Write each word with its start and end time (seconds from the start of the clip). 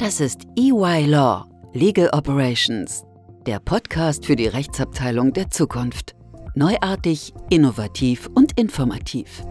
Das 0.00 0.18
ist 0.18 0.46
EY 0.56 1.04
Law, 1.04 1.46
Legal 1.74 2.08
Operations, 2.14 3.04
der 3.46 3.60
Podcast 3.60 4.24
für 4.24 4.34
die 4.34 4.46
Rechtsabteilung 4.46 5.34
der 5.34 5.50
Zukunft. 5.50 6.16
Neuartig, 6.54 7.34
innovativ 7.50 8.26
und 8.34 8.58
informativ. 8.58 9.44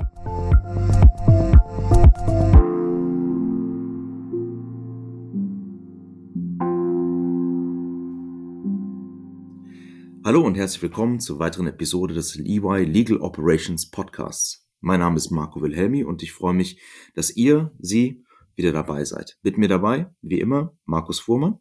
Hallo 10.25 10.41
und 10.41 10.55
herzlich 10.55 10.81
willkommen 10.81 11.19
zur 11.19 11.37
weiteren 11.37 11.67
Episode 11.67 12.15
des 12.15 12.35
EY 12.35 12.85
Legal 12.85 13.17
Operations 13.17 13.91
Podcasts. 13.91 14.67
Mein 14.79 15.01
Name 15.01 15.17
ist 15.17 15.29
Marco 15.29 15.61
Wilhelmi 15.61 16.03
und 16.03 16.23
ich 16.23 16.31
freue 16.31 16.55
mich, 16.55 16.81
dass 17.13 17.35
ihr, 17.35 17.71
Sie 17.77 18.23
wieder 18.59 18.71
dabei 18.71 19.03
seid. 19.05 19.39
Mit 19.41 19.57
mir 19.57 19.67
dabei, 19.67 20.13
wie 20.21 20.39
immer, 20.39 20.77
Markus 20.85 21.19
Fuhrmann. 21.19 21.57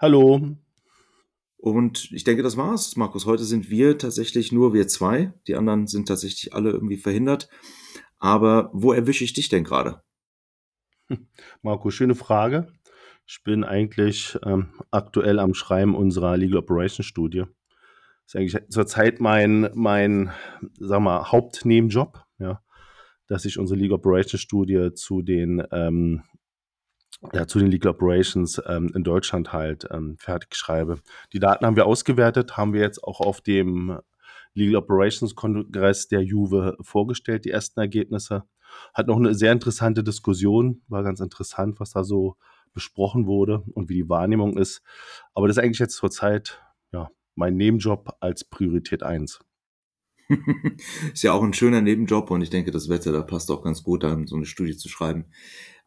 Hallo. 0.00 0.56
Und 1.58 2.10
ich 2.12 2.24
denke, 2.24 2.42
das 2.42 2.56
war's, 2.56 2.96
Markus. 2.96 3.26
Heute 3.26 3.44
sind 3.44 3.68
wir 3.68 3.98
tatsächlich 3.98 4.50
nur 4.50 4.72
wir 4.72 4.88
zwei. 4.88 5.34
Die 5.46 5.54
anderen 5.54 5.86
sind 5.86 6.08
tatsächlich 6.08 6.54
alle 6.54 6.70
irgendwie 6.70 6.96
verhindert. 6.96 7.48
Aber 8.18 8.70
wo 8.72 8.92
erwische 8.92 9.24
ich 9.24 9.32
dich 9.32 9.48
denn 9.48 9.64
gerade? 9.64 10.02
Marco, 11.62 11.90
schöne 11.90 12.14
Frage. 12.14 12.72
Ich 13.26 13.42
bin 13.44 13.62
eigentlich 13.62 14.38
ähm, 14.44 14.70
aktuell 14.90 15.38
am 15.38 15.54
Schreiben 15.54 15.94
unserer 15.94 16.36
Legal 16.36 16.58
Operations 16.58 17.06
Studie 17.06 17.44
ist 18.26 18.36
eigentlich 18.36 18.70
zurzeit 18.70 19.20
mein, 19.20 19.70
mein, 19.74 20.30
sag 20.78 21.00
mal, 21.00 21.30
Hauptnebenjob, 21.30 22.24
ja, 22.38 22.62
dass 23.32 23.46
ich 23.46 23.58
unsere 23.58 23.80
Legal 23.80 23.96
Operations 23.96 24.42
Studie 24.42 24.90
zu 24.94 25.22
den, 25.22 25.62
ähm, 25.72 26.22
ja, 27.32 27.46
zu 27.46 27.58
den 27.58 27.70
Legal 27.70 27.92
Operations 27.92 28.60
ähm, 28.66 28.92
in 28.94 29.04
Deutschland 29.04 29.54
halt 29.54 29.86
ähm, 29.90 30.18
fertig 30.18 30.54
schreibe. 30.54 31.00
Die 31.32 31.38
Daten 31.38 31.64
haben 31.64 31.76
wir 31.76 31.86
ausgewertet, 31.86 32.58
haben 32.58 32.74
wir 32.74 32.82
jetzt 32.82 33.02
auch 33.02 33.20
auf 33.20 33.40
dem 33.40 33.98
Legal 34.52 34.76
Operations 34.76 35.34
Kongress 35.34 36.08
der 36.08 36.20
Juve 36.20 36.76
vorgestellt, 36.82 37.46
die 37.46 37.50
ersten 37.50 37.80
Ergebnisse. 37.80 38.44
Hat 38.92 39.06
noch 39.06 39.16
eine 39.16 39.34
sehr 39.34 39.52
interessante 39.52 40.04
Diskussion, 40.04 40.82
war 40.88 41.02
ganz 41.02 41.20
interessant, 41.20 41.80
was 41.80 41.92
da 41.92 42.04
so 42.04 42.36
besprochen 42.74 43.26
wurde 43.26 43.62
und 43.72 43.88
wie 43.88 43.94
die 43.94 44.08
Wahrnehmung 44.10 44.58
ist. 44.58 44.82
Aber 45.32 45.48
das 45.48 45.56
ist 45.56 45.62
eigentlich 45.62 45.78
jetzt 45.78 45.96
zurzeit 45.96 46.62
ja, 46.92 47.10
mein 47.34 47.56
Nebenjob 47.56 48.14
als 48.20 48.44
Priorität 48.44 49.02
1. 49.02 49.40
ist 51.12 51.22
ja 51.22 51.32
auch 51.32 51.42
ein 51.42 51.54
schöner 51.54 51.80
Nebenjob 51.80 52.30
und 52.30 52.42
ich 52.42 52.50
denke, 52.50 52.70
das 52.70 52.88
Wetter, 52.88 53.12
da 53.12 53.22
passt 53.22 53.50
auch 53.50 53.62
ganz 53.62 53.82
gut, 53.82 54.02
da 54.02 54.18
so 54.26 54.36
eine 54.36 54.46
Studie 54.46 54.76
zu 54.76 54.88
schreiben. 54.88 55.26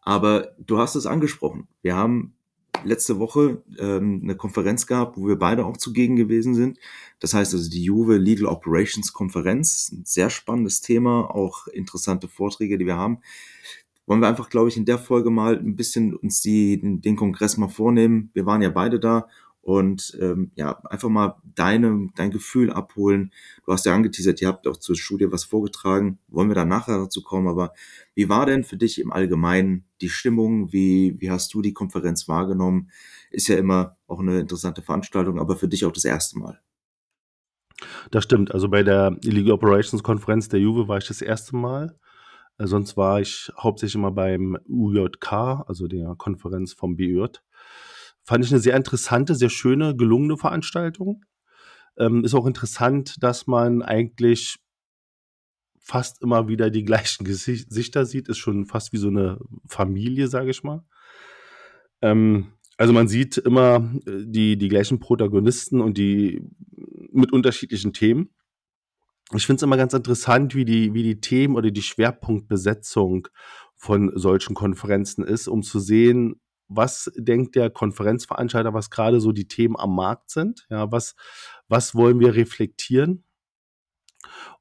Aber 0.02 0.54
du 0.60 0.78
hast 0.78 0.96
es 0.96 1.06
angesprochen. 1.06 1.68
Wir 1.82 1.96
haben 1.96 2.36
letzte 2.84 3.20
Woche 3.20 3.64
ähm, 3.80 4.22
eine 4.24 4.36
Konferenz 4.36 4.86
gehabt, 4.88 5.18
wo 5.18 5.28
wir 5.28 5.38
beide 5.38 5.66
auch 5.66 5.78
zugegen 5.78 6.16
gewesen 6.16 6.54
sind. 6.54 6.80
Das 7.20 7.34
heißt 7.34 7.54
also 7.54 7.70
die 7.70 7.84
Juve 7.84 8.18
Legal 8.18 8.46
Operations 8.46 9.14
Konferenz. 9.14 9.92
Ein 9.92 10.06
sehr 10.06 10.30
spannendes 10.30 10.82
Thema, 10.82 11.34
auch 11.34 11.68
interessante 11.68 12.28
Vorträge, 12.28 12.78
die 12.78 12.86
wir 12.86 12.98
haben. 12.98 13.20
Wollen 14.06 14.22
wir 14.22 14.28
einfach, 14.28 14.50
glaube 14.50 14.70
ich, 14.70 14.78
in 14.78 14.86
der 14.86 15.00
Folge 15.00 15.32
mal 15.32 15.58
ein 15.58 15.76
bisschen 15.76 16.16
uns 16.16 16.42
die, 16.42 16.80
den 16.80 17.16
Kongress 17.16 17.58
mal 17.58 17.70
vornehmen. 17.70 18.30
Wir 18.34 18.46
waren 18.46 18.62
ja 18.62 18.70
beide 18.70 19.00
da 19.00 19.28
und 19.66 20.16
ähm, 20.22 20.52
ja, 20.54 20.80
einfach 20.84 21.10
mal 21.10 21.42
deine, 21.56 22.10
dein 22.16 22.30
Gefühl 22.30 22.72
abholen. 22.72 23.32
Du 23.66 23.72
hast 23.72 23.84
ja 23.88 23.96
angeteasert, 23.96 24.40
ihr 24.40 24.48
habt 24.48 24.68
auch 24.68 24.78
zur 24.78 24.96
Studie 24.96 25.32
was 25.32 25.44
vorgetragen, 25.44 26.20
wollen 26.28 26.50
wir 26.50 26.56
da 26.56 26.66
nachher 26.66 27.00
dazu 27.00 27.24
kommen, 27.24 27.48
aber 27.48 27.74
wie 28.14 28.30
war 28.30 28.46
denn 28.46 28.64
für 28.64 28.78
dich 28.78 29.02
im 29.02 29.12
Allgemeinen 29.12 29.86
die 30.02 30.10
Stimmung? 30.10 30.72
Wie, 30.72 31.16
wie 31.20 31.32
hast 31.32 31.52
du 31.56 31.64
die 31.64 31.74
Konferenz 31.74 32.28
wahrgenommen? 32.28 32.92
Ist 33.32 33.48
ja 33.48 33.58
immer 33.58 33.98
auch 34.06 34.20
eine 34.20 34.40
interessante 34.40 34.84
Veranstaltung, 34.84 35.40
aber 35.40 35.56
für 35.56 35.68
dich 35.68 35.84
auch 35.84 35.92
das 35.92 36.06
erste 36.06 36.38
Mal. 36.38 36.62
Das 38.12 38.24
stimmt. 38.24 38.54
Also 38.54 38.70
bei 38.70 38.84
der 38.84 39.18
League 39.24 39.52
Operations 39.52 40.04
Konferenz 40.04 40.48
der 40.48 40.60
Juve 40.60 40.88
war 40.88 41.00
ich 41.00 41.08
das 41.08 41.24
erste 41.24 41.56
Mal. 41.56 41.98
Äh, 42.60 42.68
sonst 42.68 42.98
war 42.98 43.20
ich 43.20 43.52
hauptsächlich 43.58 43.96
immer 43.96 44.12
beim 44.12 44.60
UJK, 44.68 45.34
also 45.66 45.88
der 45.88 46.14
Konferenz 46.20 46.74
vom 46.74 46.98
BJ. 46.98 47.26
Fand 48.26 48.44
ich 48.44 48.52
eine 48.52 48.60
sehr 48.60 48.76
interessante, 48.76 49.36
sehr 49.36 49.50
schöne, 49.50 49.96
gelungene 49.96 50.38
Veranstaltung. 50.38 51.24
Ähm, 51.98 52.26
ist 52.26 52.34
auch 52.34 52.48
interessant, 52.48 53.22
dass 53.22 53.48
man 53.48 53.82
eigentlich 53.82 54.58
fast 55.80 56.22
immer 56.24 56.48
wieder 56.48 56.72
die 56.72 56.84
gleichen 56.84 57.24
Gesichter 57.26 58.06
sieht. 58.06 58.28
Ist 58.28 58.40
schon 58.40 58.66
fast 58.66 58.92
wie 58.94 58.98
so 58.98 59.08
eine 59.08 59.40
Familie, 59.68 60.28
sage 60.28 60.50
ich 60.50 60.64
mal. 60.64 60.84
Ähm, 62.02 62.52
also 62.78 62.94
man 62.94 63.08
sieht 63.08 63.38
immer 63.38 63.94
äh, 64.06 64.24
die, 64.26 64.58
die 64.58 64.70
gleichen 64.70 65.00
Protagonisten 65.00 65.80
und 65.80 65.98
die 65.98 66.42
mit 67.12 67.32
unterschiedlichen 67.32 67.94
Themen. 67.94 68.32
Ich 69.34 69.46
finde 69.46 69.58
es 69.58 69.64
immer 69.64 69.78
ganz 69.78 69.94
interessant, 69.94 70.56
wie 70.56 70.66
die, 70.66 70.94
wie 70.94 71.04
die 71.04 71.20
Themen 71.20 71.56
oder 71.56 71.72
die 71.72 71.82
Schwerpunktbesetzung 71.82 73.28
von 73.76 74.12
solchen 74.16 74.56
Konferenzen 74.56 75.24
ist, 75.24 75.48
um 75.48 75.64
zu 75.64 75.80
sehen, 75.80 76.42
was 76.68 77.12
denkt 77.16 77.56
der 77.56 77.70
Konferenzveranstalter, 77.70 78.74
was 78.74 78.90
gerade 78.90 79.20
so 79.20 79.32
die 79.32 79.48
Themen 79.48 79.76
am 79.78 79.96
Markt 79.96 80.30
sind? 80.32 80.66
Ja, 80.70 80.92
was, 80.92 81.16
was 81.68 81.96
wollen 81.96 82.20
wir 82.20 82.36
reflektieren? 82.36 83.24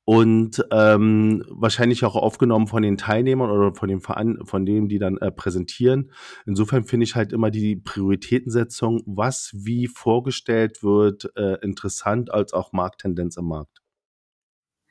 Und 0.06 0.62
ähm, 0.70 1.44
wahrscheinlich 1.48 2.04
auch 2.04 2.14
aufgenommen 2.14 2.66
von 2.66 2.82
den 2.82 2.98
Teilnehmern 2.98 3.50
oder 3.50 3.74
von, 3.74 3.88
den 3.88 4.02
Veran 4.02 4.38
von 4.44 4.66
denen, 4.66 4.88
die 4.88 4.98
dann 4.98 5.16
äh, 5.16 5.30
präsentieren. 5.30 6.10
Insofern 6.44 6.84
finde 6.84 7.04
ich 7.04 7.14
halt 7.14 7.32
immer 7.32 7.50
die 7.50 7.76
Prioritätensetzung, 7.76 9.02
was 9.06 9.50
wie 9.54 9.86
vorgestellt 9.86 10.82
wird, 10.82 11.32
äh, 11.36 11.56
interessant 11.62 12.30
als 12.30 12.52
auch 12.52 12.72
Markttendenz 12.72 13.38
im 13.38 13.46
Markt. 13.46 13.83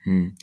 Hm. 0.03 0.35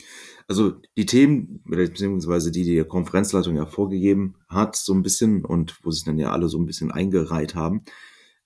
Also 0.47 0.73
die 0.97 1.05
Themen, 1.05 1.61
beziehungsweise 1.65 2.51
die 2.51 2.63
die 2.63 2.83
Konferenzleitung 2.83 3.55
ja 3.55 3.65
vorgegeben 3.65 4.35
hat, 4.49 4.75
so 4.75 4.93
ein 4.93 5.03
bisschen 5.03 5.45
und 5.45 5.79
wo 5.83 5.91
sich 5.91 6.03
dann 6.03 6.17
ja 6.17 6.31
alle 6.31 6.47
so 6.47 6.59
ein 6.59 6.65
bisschen 6.65 6.91
eingereiht 6.91 7.55
haben. 7.55 7.83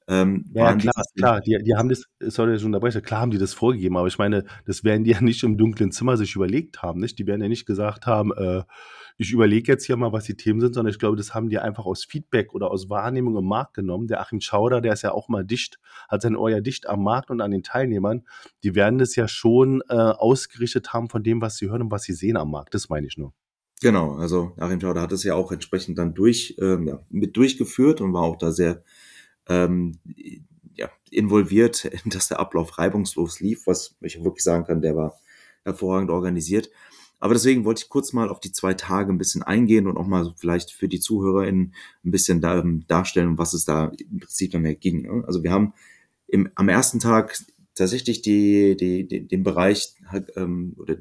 Ähm, 0.08 0.46
ja, 0.54 0.76
klar, 0.76 1.04
klar, 1.18 1.42
die, 1.42 1.58
die 1.64 1.74
haben 1.76 1.90
das, 1.90 2.04
sorry, 2.20 2.60
schon 2.60 2.72
dabei, 2.72 2.90
klar 2.90 3.22
haben 3.22 3.32
die 3.32 3.40
das 3.40 3.56
vorgegeben, 3.56 3.98
aber 3.98 4.08
ich 4.08 4.20
meine, 4.20 4.46
das 4.66 4.84
werden 4.84 5.04
die 5.04 5.12
ja 5.12 5.22
nicht 5.22 5.42
im 5.42 5.58
dunklen 5.58 5.92
Zimmer 5.92 6.16
sich 6.16 6.36
überlegt 6.36 6.84
haben, 6.84 7.00
nicht? 7.00 7.18
Die 7.18 7.26
werden 7.26 7.42
ja 7.42 7.48
nicht 7.48 7.66
gesagt 7.66 8.06
haben, 8.06 8.32
äh, 8.32 8.62
ich 9.18 9.32
überlege 9.32 9.72
jetzt 9.72 9.86
hier 9.86 9.96
mal, 9.96 10.12
was 10.12 10.26
die 10.26 10.36
Themen 10.36 10.60
sind, 10.60 10.74
sondern 10.74 10.92
ich 10.92 11.00
glaube, 11.00 11.16
das 11.16 11.34
haben 11.34 11.50
die 11.50 11.58
einfach 11.58 11.86
aus 11.86 12.04
Feedback 12.04 12.54
oder 12.54 12.70
aus 12.70 12.90
Wahrnehmung 12.90 13.38
im 13.38 13.46
Markt 13.46 13.74
genommen. 13.74 14.08
Der 14.08 14.20
Achim 14.20 14.42
Schauder, 14.42 14.82
der 14.82 14.94
ist 14.94 15.04
ja 15.04 15.12
auch 15.12 15.30
mal 15.30 15.46
dicht, 15.46 15.80
hat 16.10 16.22
sein 16.22 16.36
Ohr 16.36 16.50
ja 16.50 16.60
dicht 16.60 16.88
am 16.88 17.04
Markt 17.04 17.32
und 17.32 17.40
an 17.40 17.52
den 17.52 17.64
Teilnehmern. 17.64 18.26
Die 18.64 18.76
werden 18.76 19.00
das 19.00 19.16
ja 19.16 19.28
schon 19.28 19.82
äh, 19.90 19.94
ausgerichtet 19.94 20.92
haben 20.92 21.10
von 21.10 21.24
dem, 21.24 21.42
was 21.42 21.58
sie 21.58 21.70
hören 21.70 21.84
und 21.84 21.92
was 21.92 22.04
sie 22.04 22.14
sehen 22.14 22.36
am 22.36 22.52
Markt. 22.52 22.74
Das 22.74 22.90
meine 22.90 23.08
ich 23.08 23.18
nur. 23.18 23.34
Genau, 23.82 24.16
also 24.16 24.54
Achim 24.58 24.82
Schauder 24.82 25.02
hat 25.02 25.12
es 25.12 25.24
ja 25.24 25.36
auch 25.36 25.52
entsprechend 25.52 25.98
dann 25.98 26.14
durch, 26.14 26.56
ähm, 26.60 26.88
ja, 26.88 27.00
mit 27.10 27.38
durchgeführt 27.38 28.02
und 28.02 28.14
war 28.14 28.24
auch 28.24 28.38
da 28.38 28.52
sehr 28.52 28.84
ähm, 29.48 30.00
ja, 30.76 30.90
involviert, 31.10 31.90
dass 32.06 32.28
der 32.28 32.40
Ablauf 32.40 32.78
reibungslos 32.78 33.40
lief, 33.40 33.68
was 33.68 33.96
ich 34.02 34.22
wirklich 34.24 34.44
sagen 34.44 34.66
kann, 34.66 34.82
der 34.82 34.96
war 34.96 35.20
hervorragend 35.64 36.12
organisiert. 36.12 36.70
Aber 37.26 37.34
deswegen 37.34 37.66
wollte 37.66 37.82
ich 37.82 37.90
kurz 37.90 38.14
mal 38.14 38.30
auf 38.30 38.40
die 38.40 38.52
zwei 38.52 38.76
Tage 38.76 39.12
ein 39.12 39.18
bisschen 39.18 39.42
eingehen 39.42 39.88
und 39.88 39.98
auch 39.98 40.06
mal 40.06 40.32
vielleicht 40.38 40.70
für 40.70 40.88
die 40.88 41.00
ZuhörerInnen 41.00 41.74
ein 42.04 42.12
bisschen 42.12 42.40
da, 42.40 42.60
ähm, 42.60 42.86
darstellen, 42.88 43.40
was 43.40 43.56
es 43.56 43.66
da 43.66 43.92
im 44.12 44.20
Prinzip 44.20 44.52
dann 44.52 44.62
mehr 44.62 44.76
ging. 44.76 45.02
Ne? 45.02 45.24
Also 45.26 45.42
wir 45.42 45.52
haben 45.52 45.74
im, 46.28 46.52
am 46.54 46.70
ersten 46.70 47.00
Tag 47.00 47.36
tatsächlich 47.74 48.22
die, 48.22 48.78
die, 48.78 49.08
die, 49.08 49.28
den 49.28 49.42
Bereich 49.42 49.96
ähm, 50.36 50.76
oder 50.78 50.98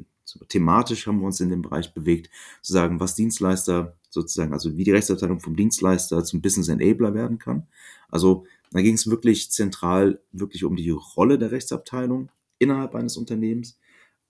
thematisch 0.49 1.07
haben 1.07 1.21
wir 1.21 1.27
uns 1.27 1.41
in 1.41 1.51
dem 1.51 1.61
Bereich 1.61 1.93
bewegt, 1.93 2.31
zu 2.63 2.73
sagen, 2.73 3.01
was 3.01 3.17
Dienstleister 3.17 3.99
sozusagen, 4.09 4.55
also 4.55 4.79
wie 4.79 4.85
die 4.85 4.93
Rechtsabteilung 4.93 5.41
vom 5.41 5.57
Dienstleister 5.57 6.25
zum 6.25 6.41
Business 6.41 6.69
Enabler 6.69 7.13
werden 7.13 7.39
kann. 7.39 7.67
Also 8.09 8.47
da 8.71 8.81
ging 8.81 8.95
es 8.95 9.11
wirklich 9.11 9.51
zentral 9.51 10.23
wirklich 10.33 10.65
um 10.65 10.75
die 10.75 10.89
Rolle 10.89 11.39
der 11.39 11.53
Rechtsabteilung 11.53 12.31
innerhalb 12.59 12.95
eines 12.95 13.19
Unternehmens 13.19 13.77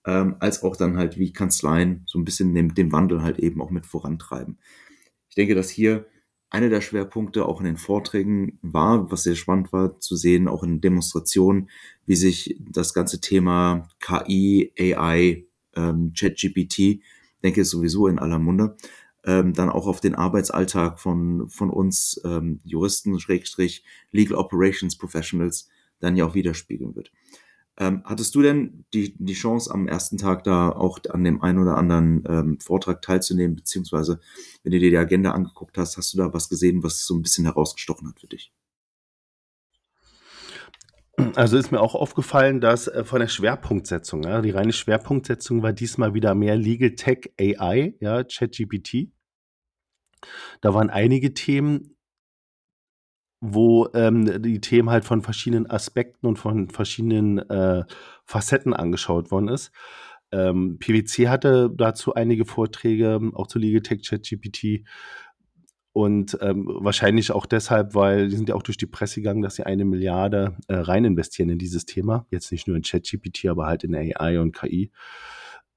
ähm, 0.05 0.35
als 0.39 0.63
auch 0.63 0.75
dann 0.75 0.97
halt 0.97 1.17
wie 1.17 1.33
Kanzleien 1.33 2.03
so 2.05 2.19
ein 2.19 2.25
bisschen 2.25 2.53
den, 2.53 2.73
den 2.73 2.91
Wandel 2.91 3.23
halt 3.23 3.39
eben 3.39 3.61
auch 3.61 3.71
mit 3.71 3.85
vorantreiben. 3.85 4.59
Ich 5.29 5.35
denke, 5.35 5.55
dass 5.55 5.69
hier 5.69 6.05
einer 6.49 6.69
der 6.69 6.81
Schwerpunkte 6.81 7.45
auch 7.45 7.59
in 7.59 7.65
den 7.65 7.77
Vorträgen 7.77 8.59
war, 8.61 9.11
was 9.11 9.23
sehr 9.23 9.35
spannend 9.35 9.73
war 9.73 9.99
zu 9.99 10.15
sehen, 10.15 10.47
auch 10.47 10.63
in 10.63 10.79
Demonstrationen, 10.79 11.69
wie 12.05 12.15
sich 12.15 12.55
das 12.59 12.93
ganze 12.93 13.19
Thema 13.19 13.89
KI, 13.99 14.71
AI, 14.79 15.45
ähm, 15.75 16.13
ChatGPT, 16.17 17.01
denke 17.43 17.61
ich 17.61 17.67
sowieso 17.67 18.07
in 18.07 18.19
aller 18.19 18.39
Munde, 18.39 18.77
ähm, 19.25 19.53
dann 19.53 19.69
auch 19.69 19.87
auf 19.87 19.99
den 19.99 20.15
Arbeitsalltag 20.15 20.99
von, 20.99 21.49
von 21.49 21.69
uns 21.69 22.21
ähm, 22.23 22.59
Juristen, 22.63 23.19
Schrägstrich, 23.19 23.83
Legal 24.11 24.37
Operations 24.37 24.97
Professionals 24.97 25.67
dann 25.99 26.15
ja 26.15 26.25
auch 26.25 26.35
widerspiegeln 26.35 26.95
wird. 26.95 27.11
Ähm, 27.77 28.03
hattest 28.05 28.33
du 28.35 28.41
denn 28.41 28.85
die, 28.93 29.15
die 29.17 29.33
Chance, 29.33 29.73
am 29.73 29.87
ersten 29.87 30.17
Tag 30.17 30.45
da 30.45 30.69
auch 30.69 30.99
an 31.09 31.23
dem 31.25 31.41
einen 31.41 31.59
oder 31.59 31.75
anderen 31.75 32.23
ähm, 32.27 32.59
Vortrag 32.61 33.01
teilzunehmen, 33.01 33.55
beziehungsweise 33.55 34.19
wenn 34.63 34.71
du 34.71 34.79
dir 34.79 34.91
die 34.91 34.97
Agenda 34.97 35.31
angeguckt 35.31 35.77
hast, 35.77 35.97
hast 35.97 36.13
du 36.13 36.17
da 36.17 36.33
was 36.33 36.47
gesehen, 36.47 36.83
was 36.83 37.05
so 37.05 37.15
ein 37.15 37.21
bisschen 37.21 37.45
herausgestochen 37.45 38.07
hat 38.07 38.19
für 38.19 38.27
dich? 38.27 38.53
Also 41.35 41.57
ist 41.57 41.71
mir 41.71 41.79
auch 41.79 41.95
aufgefallen, 41.95 42.61
dass 42.61 42.87
äh, 42.87 43.03
von 43.03 43.19
der 43.19 43.27
Schwerpunktsetzung, 43.27 44.23
ja, 44.23 44.41
die 44.41 44.51
reine 44.51 44.73
Schwerpunktsetzung 44.73 45.63
war 45.63 45.73
diesmal 45.73 46.13
wieder 46.13 46.35
mehr 46.35 46.55
Legal 46.55 46.91
Tech 46.91 47.31
AI, 47.39 47.95
ja, 47.99 48.23
ChatGPT. 48.23 49.11
Da 50.61 50.73
waren 50.73 50.89
einige 50.89 51.33
Themen, 51.33 51.94
wo 53.53 53.89
ähm, 53.93 54.41
die 54.41 54.61
Themen 54.61 54.89
halt 54.89 55.05
von 55.05 55.21
verschiedenen 55.21 55.69
Aspekten 55.69 56.27
und 56.27 56.37
von 56.37 56.69
verschiedenen 56.69 57.39
äh, 57.49 57.83
Facetten 58.25 58.73
angeschaut 58.73 59.31
worden 59.31 59.49
ist. 59.49 59.71
Ähm, 60.31 60.77
PwC 60.79 61.29
hatte 61.29 61.71
dazu 61.73 62.13
einige 62.13 62.45
Vorträge, 62.45 63.19
auch 63.33 63.47
zu 63.47 63.59
Legal 63.59 63.81
Tech 63.81 64.01
ChatGPT. 64.07 64.83
Und 65.93 66.37
ähm, 66.41 66.67
wahrscheinlich 66.81 67.31
auch 67.31 67.45
deshalb, 67.45 67.95
weil 67.95 68.27
die 68.27 68.35
sind 68.35 68.49
ja 68.49 68.55
auch 68.55 68.63
durch 68.63 68.75
die 68.75 68.85
Presse 68.85 69.21
gegangen, 69.21 69.41
dass 69.41 69.55
sie 69.55 69.65
eine 69.65 69.85
Milliarde 69.85 70.57
äh, 70.67 70.75
rein 70.75 71.05
investieren 71.05 71.49
in 71.49 71.57
dieses 71.57 71.85
Thema. 71.85 72.27
Jetzt 72.31 72.51
nicht 72.51 72.67
nur 72.67 72.75
in 72.75 72.83
ChatGPT, 72.83 73.45
aber 73.45 73.65
halt 73.65 73.85
in 73.85 73.95
AI 73.95 74.39
und 74.41 74.53
KI. 74.53 74.91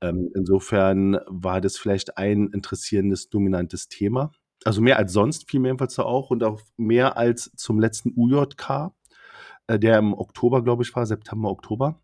Ähm, 0.00 0.31
insofern 0.35 1.19
war 1.26 1.61
das 1.61 1.76
vielleicht 1.76 2.19
ein 2.19 2.49
interessierendes, 2.49 3.31
dominantes 3.31 3.88
Thema. 3.88 4.32
Also 4.65 4.81
mehr 4.81 4.99
als 4.99 5.13
sonst, 5.13 5.49
fiel 5.49 5.61
mir 5.61 5.69
jedenfalls 5.69 5.95
so 5.95 6.05
auch 6.05 6.31
und 6.31 6.43
auch 6.43 6.61
mehr 6.77 7.17
als 7.17 7.51
zum 7.57 7.79
letzten 7.79 8.13
UJK, 8.17 8.91
äh, 9.69 9.79
der 9.79 9.99
im 9.99 10.15
Oktober, 10.15 10.63
glaube 10.63 10.83
ich, 10.83 10.95
war, 10.95 11.07
September, 11.07 11.51
Oktober. 11.51 12.01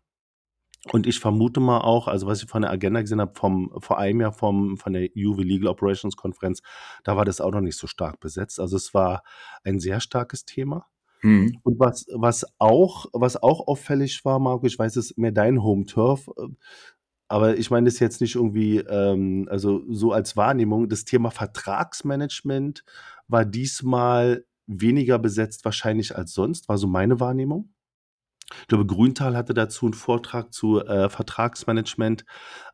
Und 0.91 1.07
ich 1.07 1.19
vermute 1.19 1.59
mal 1.59 1.79
auch, 1.79 2.07
also 2.07 2.27
was 2.27 2.43
ich 2.43 2.49
von 2.49 2.61
der 2.61 2.71
Agenda 2.71 3.01
gesehen 3.01 3.19
habe, 3.19 3.33
vom, 3.35 3.71
vor 3.79 3.97
einem 3.97 4.21
Jahr 4.21 4.31
vom, 4.31 4.77
von 4.77 4.93
der 4.93 5.09
UV 5.15 5.39
Legal 5.39 5.67
Operations 5.67 6.15
Konferenz, 6.15 6.61
da 7.03 7.17
war 7.17 7.25
das 7.25 7.41
auch 7.41 7.51
noch 7.51 7.61
nicht 7.61 7.77
so 7.77 7.87
stark 7.87 8.19
besetzt. 8.19 8.59
Also 8.59 8.77
es 8.77 8.93
war 8.93 9.23
ein 9.63 9.79
sehr 9.79 9.99
starkes 9.99 10.45
Thema. 10.45 10.85
Mhm. 11.23 11.59
Und 11.63 11.79
was, 11.79 12.05
was 12.13 12.45
auch, 12.59 13.07
was 13.13 13.41
auch 13.41 13.67
auffällig 13.67 14.23
war, 14.25 14.37
Marco, 14.37 14.67
ich 14.67 14.77
weiß, 14.77 14.95
es 14.95 15.11
ist 15.11 15.17
mehr 15.17 15.31
dein 15.31 15.63
Home 15.63 15.85
Turf, 15.85 16.29
äh, 16.37 16.47
aber 17.27 17.57
ich 17.57 17.71
meine 17.71 17.85
das 17.85 17.99
jetzt 17.99 18.21
nicht 18.21 18.35
irgendwie, 18.35 18.77
ähm, 18.77 19.47
also 19.49 19.83
so 19.89 20.11
als 20.11 20.37
Wahrnehmung. 20.37 20.89
Das 20.89 21.05
Thema 21.05 21.31
Vertragsmanagement 21.31 22.83
war 23.27 23.45
diesmal 23.45 24.45
weniger 24.67 25.19
besetzt 25.19 25.65
wahrscheinlich 25.65 26.15
als 26.15 26.33
sonst, 26.33 26.69
war 26.69 26.77
so 26.77 26.87
meine 26.87 27.19
Wahrnehmung. 27.19 27.73
Ich 28.61 28.67
glaube, 28.67 28.85
Grüntal 28.85 29.35
hatte 29.35 29.55
dazu 29.55 29.87
einen 29.87 29.93
Vortrag 29.93 30.53
zu 30.53 30.79
äh, 30.79 31.09
Vertragsmanagement, 31.09 32.25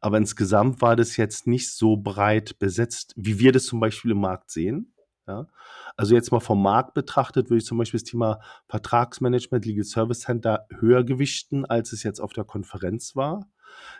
aber 0.01 0.17
insgesamt 0.17 0.81
war 0.81 0.97
das 0.97 1.15
jetzt 1.15 1.47
nicht 1.47 1.71
so 1.71 1.95
breit 1.95 2.59
besetzt, 2.59 3.13
wie 3.15 3.39
wir 3.39 3.53
das 3.53 3.65
zum 3.65 3.79
Beispiel 3.79 4.11
im 4.11 4.19
Markt 4.19 4.51
sehen. 4.51 4.93
Ja? 5.27 5.47
Also 5.95 6.13
jetzt 6.13 6.31
mal 6.31 6.41
vom 6.41 6.61
Markt 6.61 6.93
betrachtet, 6.93 7.49
würde 7.49 7.59
ich 7.59 7.65
zum 7.65 7.77
Beispiel 7.77 7.99
das 8.01 8.09
Thema 8.09 8.41
Vertragsmanagement, 8.67 9.65
Legal 9.65 9.85
Service 9.85 10.21
Center 10.21 10.65
höher 10.77 11.05
gewichten, 11.05 11.65
als 11.65 11.93
es 11.93 12.03
jetzt 12.03 12.19
auf 12.19 12.33
der 12.33 12.43
Konferenz 12.43 13.15
war. 13.15 13.47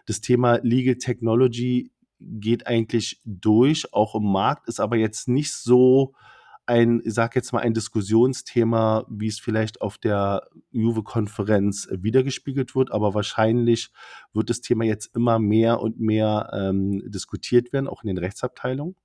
Das 0.06 0.22
Thema 0.22 0.60
Legal 0.64 0.96
Technology 0.96 1.92
geht 2.20 2.68
eigentlich 2.68 3.20
durch, 3.26 3.94
auch 3.94 4.16
im 4.16 4.32
Markt, 4.32 4.68
ist 4.68 4.80
aber 4.80 4.96
jetzt 4.96 5.28
nicht 5.28 5.54
so 5.54 6.14
ein, 6.66 7.02
ich 7.04 7.14
sag 7.14 7.36
jetzt 7.36 7.52
mal, 7.52 7.60
ein 7.60 7.74
Diskussionsthema, 7.74 9.06
wie 9.10 9.28
es 9.28 9.40
vielleicht 9.40 9.82
auf 9.82 9.98
der 9.98 10.48
Juve-Konferenz 10.72 11.88
wiedergespiegelt 11.92 12.76
wird, 12.76 12.92
aber 12.92 13.14
wahrscheinlich 13.14 13.92
wird 14.34 14.50
das 14.50 14.62
Thema 14.62 14.86
jetzt 14.86 15.16
immer 15.16 15.40
mehr 15.40 15.82
und 15.82 16.00
mehr 16.00 16.50
ähm, 16.54 17.02
diskutiert 17.12 17.74
werden, 17.74 17.88
auch 17.88 18.04
in 18.04 18.08
den 18.08 18.18
Rechtsabteilungen. 18.18 18.96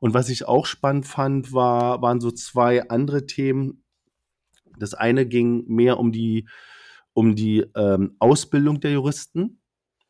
Und 0.00 0.12
was 0.12 0.28
ich 0.28 0.46
auch 0.46 0.66
spannend 0.66 1.06
fand, 1.06 1.52
war, 1.52 2.02
waren 2.02 2.20
so 2.20 2.30
zwei 2.30 2.88
andere 2.90 3.26
Themen. 3.26 3.82
Das 4.78 4.92
eine 4.92 5.26
ging 5.26 5.64
mehr 5.68 5.98
um 5.98 6.12
die, 6.12 6.46
um 7.14 7.34
die 7.34 7.64
ähm, 7.74 8.16
Ausbildung 8.18 8.80
der 8.80 8.92
Juristen. 8.92 9.60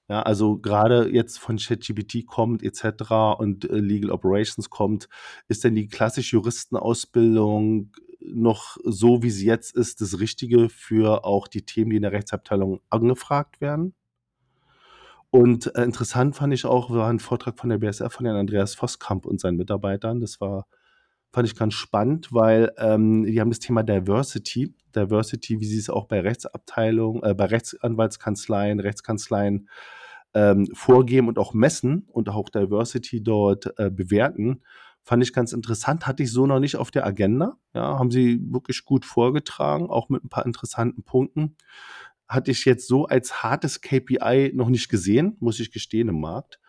Ja, 0.08 0.22
also 0.22 0.58
gerade 0.58 1.08
jetzt 1.12 1.38
von 1.38 1.56
ChatGPT 1.56 2.26
kommt 2.26 2.62
etc. 2.62 3.38
und 3.38 3.68
äh, 3.68 3.78
Legal 3.78 4.12
Operations 4.12 4.70
kommt, 4.70 5.08
ist 5.48 5.64
denn 5.64 5.74
die 5.74 5.88
klassische 5.88 6.36
Juristenausbildung 6.36 7.90
noch 8.20 8.76
so, 8.84 9.22
wie 9.22 9.30
sie 9.30 9.46
jetzt 9.46 9.74
ist, 9.74 10.00
das 10.00 10.20
Richtige 10.20 10.68
für 10.68 11.24
auch 11.24 11.48
die 11.48 11.62
Themen, 11.62 11.90
die 11.90 11.96
in 11.96 12.02
der 12.02 12.12
Rechtsabteilung 12.12 12.80
angefragt 12.88 13.60
werden? 13.60 13.94
Und 15.30 15.74
äh, 15.74 15.82
interessant 15.82 16.36
fand 16.36 16.54
ich 16.54 16.64
auch, 16.64 16.90
war 16.90 17.10
ein 17.10 17.18
Vortrag 17.18 17.58
von 17.58 17.68
der 17.68 17.78
BSF 17.78 18.12
von 18.12 18.26
Herrn 18.26 18.38
Andreas 18.38 18.80
Voskamp 18.80 19.26
und 19.26 19.40
seinen 19.40 19.56
Mitarbeitern. 19.56 20.20
Das 20.20 20.40
war, 20.40 20.66
fand 21.32 21.48
ich 21.48 21.56
ganz 21.56 21.74
spannend, 21.74 22.32
weil 22.32 22.72
ähm, 22.78 23.24
die 23.24 23.40
haben 23.40 23.50
das 23.50 23.58
Thema 23.58 23.82
Diversity, 23.82 24.74
Diversity, 24.94 25.60
wie 25.60 25.66
sie 25.66 25.78
es 25.78 25.90
auch 25.90 26.06
bei 26.06 26.20
Rechtsabteilungen, 26.20 27.22
äh, 27.22 27.34
bei 27.34 27.46
Rechtsanwaltskanzleien, 27.46 28.80
Rechtskanzleien 28.80 29.68
ähm, 30.36 30.68
vorgeben 30.74 31.28
und 31.28 31.38
auch 31.38 31.54
messen 31.54 32.06
und 32.12 32.28
auch 32.28 32.50
Diversity 32.50 33.22
dort 33.22 33.72
äh, 33.78 33.90
bewerten, 33.90 34.60
fand 35.02 35.22
ich 35.22 35.32
ganz 35.32 35.54
interessant. 35.54 36.06
Hatte 36.06 36.22
ich 36.22 36.30
so 36.30 36.46
noch 36.46 36.60
nicht 36.60 36.76
auf 36.76 36.90
der 36.90 37.06
Agenda. 37.06 37.56
Ja, 37.74 37.98
haben 37.98 38.10
sie 38.10 38.38
wirklich 38.52 38.84
gut 38.84 39.06
vorgetragen, 39.06 39.88
auch 39.88 40.10
mit 40.10 40.22
ein 40.22 40.28
paar 40.28 40.44
interessanten 40.44 41.04
Punkten. 41.04 41.56
Hatte 42.28 42.50
ich 42.50 42.66
jetzt 42.66 42.86
so 42.86 43.06
als 43.06 43.42
hartes 43.42 43.80
KPI 43.80 44.52
noch 44.54 44.68
nicht 44.68 44.90
gesehen, 44.90 45.38
muss 45.40 45.58
ich 45.58 45.72
gestehen, 45.72 46.08
im 46.08 46.20
Markt. 46.20 46.60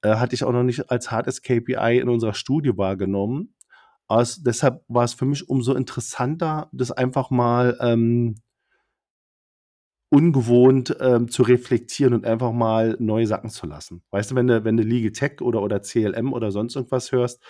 Äh, 0.00 0.16
hatte 0.16 0.34
ich 0.34 0.42
auch 0.42 0.52
noch 0.52 0.64
nicht 0.64 0.90
als 0.90 1.12
hartes 1.12 1.42
KPI 1.42 2.00
in 2.00 2.08
unserer 2.08 2.34
Studie 2.34 2.76
wahrgenommen. 2.76 3.54
Also 4.08 4.42
deshalb 4.44 4.82
war 4.88 5.04
es 5.04 5.14
für 5.14 5.26
mich 5.26 5.48
umso 5.48 5.74
interessanter, 5.74 6.68
das 6.72 6.90
einfach 6.90 7.30
mal 7.30 7.78
ähm, 7.80 8.34
ungewohnt 10.12 10.94
ähm, 11.00 11.30
zu 11.30 11.42
reflektieren 11.42 12.12
und 12.12 12.26
einfach 12.26 12.52
mal 12.52 12.96
neu 12.98 13.24
sacken 13.24 13.48
zu 13.48 13.66
lassen. 13.66 14.02
Weißt 14.10 14.30
du, 14.30 14.34
wenn 14.34 14.46
du, 14.46 14.62
wenn 14.62 14.76
du 14.76 14.82
Legal 14.82 15.12
Tech 15.12 15.40
oder, 15.40 15.62
oder 15.62 15.80
CLM 15.80 16.34
oder 16.34 16.50
sonst 16.50 16.76
irgendwas 16.76 17.12
hörst, 17.12 17.42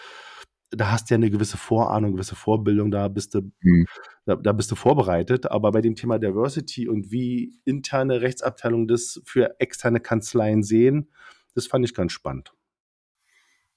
da 0.71 0.93
hast 0.93 1.11
du 1.11 1.15
ja 1.15 1.17
eine 1.17 1.29
gewisse 1.29 1.57
Vorahnung, 1.57 2.11
eine 2.11 2.13
gewisse 2.13 2.37
Vorbildung, 2.37 2.93
da 2.93 3.09
bist 3.09 3.35
du, 3.35 3.51
mhm. 3.63 3.87
da, 4.27 4.37
da, 4.37 4.53
bist 4.53 4.71
du 4.71 4.77
vorbereitet. 4.77 5.51
Aber 5.51 5.73
bei 5.73 5.81
dem 5.81 5.97
Thema 5.97 6.21
Diversity 6.21 6.89
und 6.89 7.11
wie 7.11 7.59
interne 7.65 8.21
Rechtsabteilungen 8.21 8.87
das 8.87 9.21
für 9.25 9.59
externe 9.59 9.99
Kanzleien 9.99 10.63
sehen, 10.63 11.11
das 11.57 11.67
fand 11.67 11.85
ich 11.85 11.95
ganz 11.95 12.13
spannend. 12.13 12.55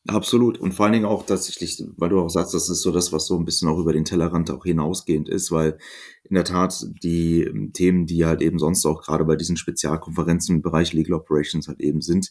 Absolut. 0.07 0.59
Und 0.59 0.73
vor 0.73 0.85
allen 0.85 0.93
Dingen 0.93 1.05
auch 1.05 1.25
tatsächlich, 1.25 1.83
weil 1.97 2.09
du 2.09 2.19
auch 2.19 2.29
sagst, 2.29 2.53
das 2.53 2.69
ist 2.69 2.81
so 2.81 2.91
das, 2.91 3.11
was 3.11 3.25
so 3.25 3.37
ein 3.39 3.45
bisschen 3.45 3.67
auch 3.67 3.79
über 3.79 3.91
den 3.91 4.05
Tellerrand 4.05 4.51
auch 4.51 4.63
hinausgehend 4.63 5.29
ist, 5.29 5.51
weil 5.51 5.79
in 6.23 6.35
der 6.35 6.43
Tat 6.43 6.85
die 7.01 7.41
ähm, 7.41 7.73
Themen, 7.73 8.05
die 8.05 8.23
halt 8.25 8.41
eben 8.43 8.59
sonst 8.59 8.85
auch 8.85 9.01
gerade 9.01 9.25
bei 9.25 9.35
diesen 9.35 9.57
Spezialkonferenzen 9.57 10.57
im 10.57 10.61
Bereich 10.61 10.93
Legal 10.93 11.13
Operations 11.19 11.67
halt 11.67 11.79
eben 11.79 12.01
sind, 12.01 12.29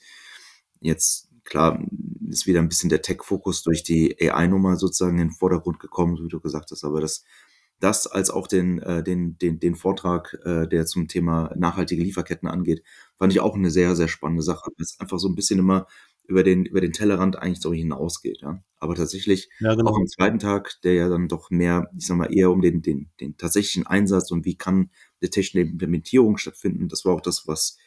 jetzt 0.80 1.28
klar 1.44 1.82
ist 2.28 2.46
wieder 2.46 2.60
ein 2.60 2.68
bisschen 2.68 2.90
der 2.90 3.02
Tech-Fokus 3.02 3.62
durch 3.64 3.82
die 3.82 4.16
AI-Nummer 4.20 4.76
sozusagen 4.76 5.18
in 5.18 5.28
den 5.28 5.34
Vordergrund 5.34 5.80
gekommen, 5.80 6.16
wie 6.24 6.28
du 6.28 6.40
gesagt 6.40 6.70
hast, 6.70 6.84
aber 6.84 7.00
das, 7.00 7.24
das 7.80 8.06
als 8.06 8.30
auch 8.30 8.46
den, 8.46 8.78
äh, 8.80 9.02
den, 9.02 9.36
den, 9.38 9.58
den 9.60 9.74
Vortrag, 9.74 10.38
äh, 10.44 10.66
der 10.68 10.86
zum 10.86 11.08
Thema 11.08 11.52
nachhaltige 11.56 12.02
Lieferketten 12.02 12.48
angeht, 12.48 12.82
fand 13.18 13.32
ich 13.32 13.40
auch 13.40 13.54
eine 13.56 13.70
sehr, 13.70 13.96
sehr 13.96 14.08
spannende 14.08 14.42
Sache. 14.42 14.62
weil 14.66 14.82
Es 14.84 14.98
einfach 15.00 15.18
so 15.18 15.28
ein 15.28 15.34
bisschen 15.34 15.58
immer 15.58 15.86
über 16.26 16.42
den, 16.42 16.64
über 16.64 16.80
den 16.80 16.92
Tellerrand 16.92 17.36
eigentlich 17.36 17.60
so 17.60 17.72
hinausgeht. 17.72 18.40
Ja. 18.42 18.62
Aber 18.78 18.94
tatsächlich 18.94 19.50
ja, 19.60 19.74
genau. 19.74 19.90
auch 19.90 19.96
am 19.96 20.06
zweiten 20.06 20.38
Tag, 20.38 20.80
der 20.82 20.94
ja 20.94 21.08
dann 21.08 21.28
doch 21.28 21.50
mehr, 21.50 21.90
ich 21.96 22.06
sag 22.06 22.16
mal, 22.16 22.34
eher 22.34 22.50
um 22.50 22.60
den, 22.60 22.82
den, 22.82 23.10
den 23.20 23.36
tatsächlichen 23.36 23.86
Einsatz 23.86 24.30
und 24.30 24.44
wie 24.44 24.56
kann 24.56 24.90
die 25.22 25.30
technische 25.30 25.68
Implementierung 25.68 26.38
stattfinden. 26.38 26.88
Das 26.88 27.04
war 27.04 27.14
auch 27.14 27.20
das, 27.20 27.46
was 27.46 27.78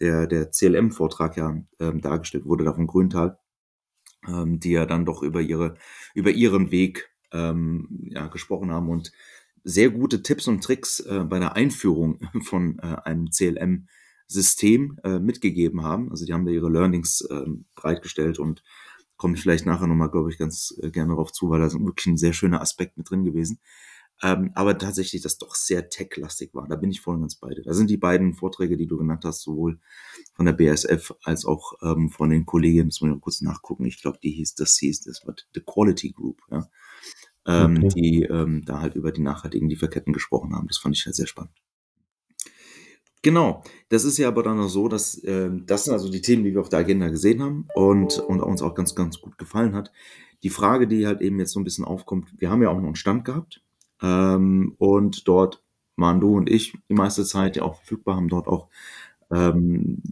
der, 0.00 0.26
der 0.26 0.50
CLM-Vortrag 0.50 1.36
ja 1.36 1.62
ähm, 1.80 2.00
dargestellt 2.00 2.44
wurde, 2.44 2.64
da 2.64 2.72
von 2.72 2.86
Grüntal, 2.86 3.38
ähm, 4.26 4.58
die 4.58 4.72
ja 4.72 4.86
dann 4.86 5.04
doch 5.04 5.22
über 5.22 5.40
ihre, 5.40 5.76
über 6.14 6.30
ihren 6.30 6.70
Weg 6.70 7.10
ähm, 7.32 7.88
ja, 8.10 8.26
gesprochen 8.28 8.70
haben 8.70 8.88
und 8.88 9.12
sehr 9.64 9.90
gute 9.90 10.22
Tipps 10.22 10.48
und 10.48 10.64
Tricks 10.64 11.00
äh, 11.00 11.24
bei 11.24 11.38
der 11.38 11.54
Einführung 11.54 12.20
von 12.42 12.78
äh, 12.78 12.96
einem 13.04 13.30
CLM 13.30 13.86
System 14.26 14.98
äh, 15.04 15.18
mitgegeben 15.18 15.82
haben. 15.82 16.10
Also 16.10 16.24
die 16.24 16.32
haben 16.32 16.44
da 16.44 16.52
ihre 16.52 16.70
Learnings 16.70 17.22
äh, 17.22 17.44
bereitgestellt 17.74 18.38
und 18.38 18.62
komme 19.16 19.34
ich 19.34 19.42
vielleicht 19.42 19.66
nachher 19.66 19.86
nochmal, 19.86 20.10
glaube 20.10 20.30
ich, 20.30 20.38
ganz 20.38 20.76
äh, 20.82 20.90
gerne 20.90 21.10
darauf 21.10 21.32
zu, 21.32 21.48
weil 21.50 21.60
da 21.60 21.66
ist 21.66 21.78
wirklich 21.78 22.06
ein 22.06 22.16
sehr 22.16 22.32
schöner 22.32 22.60
Aspekt 22.60 22.96
mit 22.96 23.08
drin 23.08 23.24
gewesen. 23.24 23.60
Ähm, 24.22 24.52
aber 24.54 24.78
tatsächlich, 24.78 25.20
das 25.22 25.38
doch 25.38 25.54
sehr 25.56 25.88
tech-lastig 25.88 26.54
war. 26.54 26.68
Da 26.68 26.76
bin 26.76 26.90
ich 26.90 27.00
voll 27.00 27.16
und 27.16 27.22
ganz 27.22 27.34
beide. 27.34 27.62
Da 27.62 27.74
sind 27.74 27.90
die 27.90 27.96
beiden 27.96 28.34
Vorträge, 28.34 28.76
die 28.76 28.86
du 28.86 28.96
genannt 28.96 29.24
hast, 29.24 29.42
sowohl 29.42 29.80
von 30.34 30.46
der 30.46 30.52
BSF 30.52 31.12
als 31.24 31.44
auch 31.44 31.72
ähm, 31.82 32.08
von 32.08 32.30
den 32.30 32.46
Kolleginnen, 32.46 32.90
das 32.90 33.00
muss 33.00 33.08
ich 33.08 33.14
mal 33.14 33.20
kurz 33.20 33.40
nachgucken. 33.40 33.84
Ich 33.84 34.00
glaube, 34.00 34.18
die 34.22 34.30
hieß, 34.30 34.54
das 34.54 34.78
hieß, 34.78 35.02
das 35.02 35.26
war 35.26 35.34
The 35.54 35.60
Quality 35.60 36.12
Group, 36.12 36.40
ja. 36.50 36.68
Ähm, 37.44 37.78
okay. 37.82 37.88
die 38.00 38.22
ähm, 38.22 38.64
da 38.64 38.80
halt 38.80 38.94
über 38.94 39.10
die 39.10 39.22
nachhaltigen 39.22 39.68
Lieferketten 39.68 40.12
gesprochen 40.12 40.54
haben. 40.54 40.68
Das 40.68 40.78
fand 40.78 40.96
ich 40.96 41.04
halt 41.04 41.16
sehr 41.16 41.26
spannend. 41.26 41.54
Genau. 43.22 43.62
Das 43.88 44.04
ist 44.04 44.18
ja 44.18 44.28
aber 44.28 44.42
dann 44.42 44.58
auch 44.58 44.68
so, 44.68 44.88
dass 44.88 45.16
äh, 45.22 45.50
das 45.64 45.84
sind 45.84 45.92
also 45.92 46.10
die 46.10 46.20
Themen, 46.20 46.44
die 46.44 46.52
wir 46.52 46.60
auf 46.60 46.68
der 46.68 46.80
Agenda 46.80 47.08
gesehen 47.08 47.42
haben 47.42 47.68
und, 47.74 48.18
und 48.18 48.40
uns 48.40 48.62
auch 48.62 48.74
ganz, 48.74 48.94
ganz 48.94 49.20
gut 49.20 49.38
gefallen 49.38 49.74
hat. 49.74 49.92
Die 50.42 50.50
Frage, 50.50 50.88
die 50.88 51.06
halt 51.06 51.20
eben 51.20 51.38
jetzt 51.38 51.52
so 51.52 51.60
ein 51.60 51.64
bisschen 51.64 51.84
aufkommt, 51.84 52.28
wir 52.36 52.50
haben 52.50 52.62
ja 52.62 52.70
auch 52.70 52.78
noch 52.78 52.86
einen 52.86 52.96
Stand 52.96 53.24
gehabt 53.24 53.62
ähm, 54.02 54.74
und 54.78 55.28
dort 55.28 55.62
waren 55.96 56.20
du 56.20 56.36
und 56.36 56.50
ich 56.50 56.76
die 56.88 56.94
meiste 56.94 57.24
Zeit 57.24 57.56
ja 57.56 57.62
auch 57.62 57.76
verfügbar, 57.76 58.16
haben 58.16 58.28
dort 58.28 58.48
auch 58.48 58.68
ähm, 59.30 60.02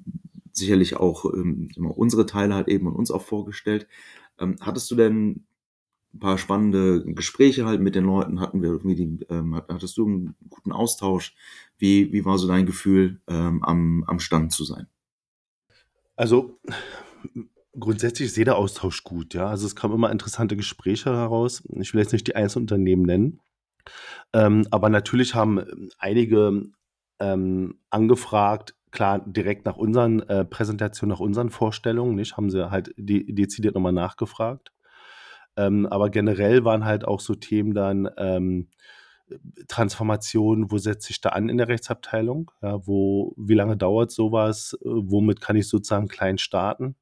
sicherlich 0.52 0.96
auch 0.96 1.24
ähm, 1.24 1.70
unsere 1.76 2.26
Teile 2.26 2.54
halt 2.54 2.68
eben 2.68 2.86
und 2.86 2.94
uns 2.94 3.10
auch 3.10 3.22
vorgestellt. 3.22 3.88
Ähm, 4.38 4.56
hattest 4.60 4.88
du 4.90 4.94
denn 4.94 5.44
ein 6.12 6.18
paar 6.18 6.38
spannende 6.38 7.04
Gespräche 7.14 7.66
halt 7.66 7.80
mit 7.80 7.94
den 7.94 8.04
Leuten, 8.04 8.40
hatten 8.40 8.62
wir 8.62 8.70
irgendwie 8.70 8.94
die, 8.96 9.26
ähm, 9.30 9.54
hattest 9.68 9.96
du 9.96 10.06
einen 10.06 10.34
guten 10.48 10.72
Austausch? 10.72 11.34
Wie, 11.78 12.12
wie 12.12 12.24
war 12.24 12.38
so 12.38 12.48
dein 12.48 12.66
Gefühl, 12.66 13.20
ähm, 13.28 13.62
am, 13.62 14.04
am 14.06 14.18
Stand 14.18 14.52
zu 14.52 14.64
sein? 14.64 14.86
Also 16.16 16.58
grundsätzlich 17.78 18.28
ist 18.28 18.36
jeder 18.36 18.56
Austausch 18.56 19.04
gut, 19.04 19.34
ja. 19.34 19.46
Also 19.46 19.66
es 19.66 19.76
kamen 19.76 19.94
immer 19.94 20.10
interessante 20.10 20.56
Gespräche 20.56 21.10
heraus. 21.10 21.62
Ich 21.78 21.94
will 21.94 22.00
jetzt 22.00 22.12
nicht 22.12 22.26
die 22.26 22.36
einzelnen 22.36 22.64
Unternehmen 22.64 23.02
nennen, 23.02 23.40
ähm, 24.32 24.66
aber 24.70 24.88
natürlich 24.88 25.34
haben 25.34 25.88
einige 25.98 26.70
ähm, 27.20 27.78
angefragt, 27.90 28.74
klar, 28.90 29.20
direkt 29.20 29.66
nach 29.66 29.76
unseren 29.76 30.20
äh, 30.20 30.44
Präsentationen, 30.44 31.14
nach 31.14 31.20
unseren 31.20 31.50
Vorstellungen, 31.50 32.16
nicht, 32.16 32.36
haben 32.36 32.50
sie 32.50 32.70
halt 32.70 32.92
de 32.96 33.32
dezidiert 33.32 33.74
nochmal 33.74 33.92
nachgefragt. 33.92 34.72
Ähm, 35.60 35.86
aber 35.86 36.10
generell 36.10 36.64
waren 36.64 36.84
halt 36.84 37.04
auch 37.04 37.20
so 37.20 37.34
Themen 37.34 37.74
dann 37.74 38.08
ähm, 38.16 38.68
Transformation, 39.68 40.70
wo 40.70 40.78
setze 40.78 41.10
ich 41.10 41.20
da 41.20 41.30
an 41.30 41.48
in 41.48 41.58
der 41.58 41.68
Rechtsabteilung? 41.68 42.50
Ja, 42.62 42.86
wo, 42.86 43.34
wie 43.36 43.54
lange 43.54 43.76
dauert 43.76 44.10
sowas? 44.10 44.76
Äh, 44.82 44.88
womit 44.88 45.40
kann 45.40 45.56
ich 45.56 45.68
sozusagen 45.68 46.08
klein 46.08 46.38
starten? 46.38 46.96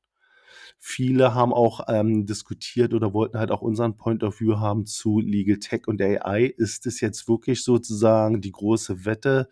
Viele 0.78 1.34
haben 1.34 1.52
auch 1.52 1.80
ähm, 1.88 2.26
diskutiert 2.26 2.94
oder 2.94 3.12
wollten 3.14 3.38
halt 3.38 3.50
auch 3.50 3.62
unseren 3.62 3.96
Point 3.96 4.22
of 4.24 4.40
View 4.40 4.58
haben 4.58 4.86
zu 4.86 5.20
Legal 5.20 5.58
Tech 5.58 5.82
und 5.88 6.00
AI. 6.02 6.44
Ist 6.56 6.86
es 6.86 7.00
jetzt 7.00 7.28
wirklich 7.28 7.64
sozusagen 7.64 8.40
die 8.40 8.52
große 8.52 9.04
Wette? 9.04 9.48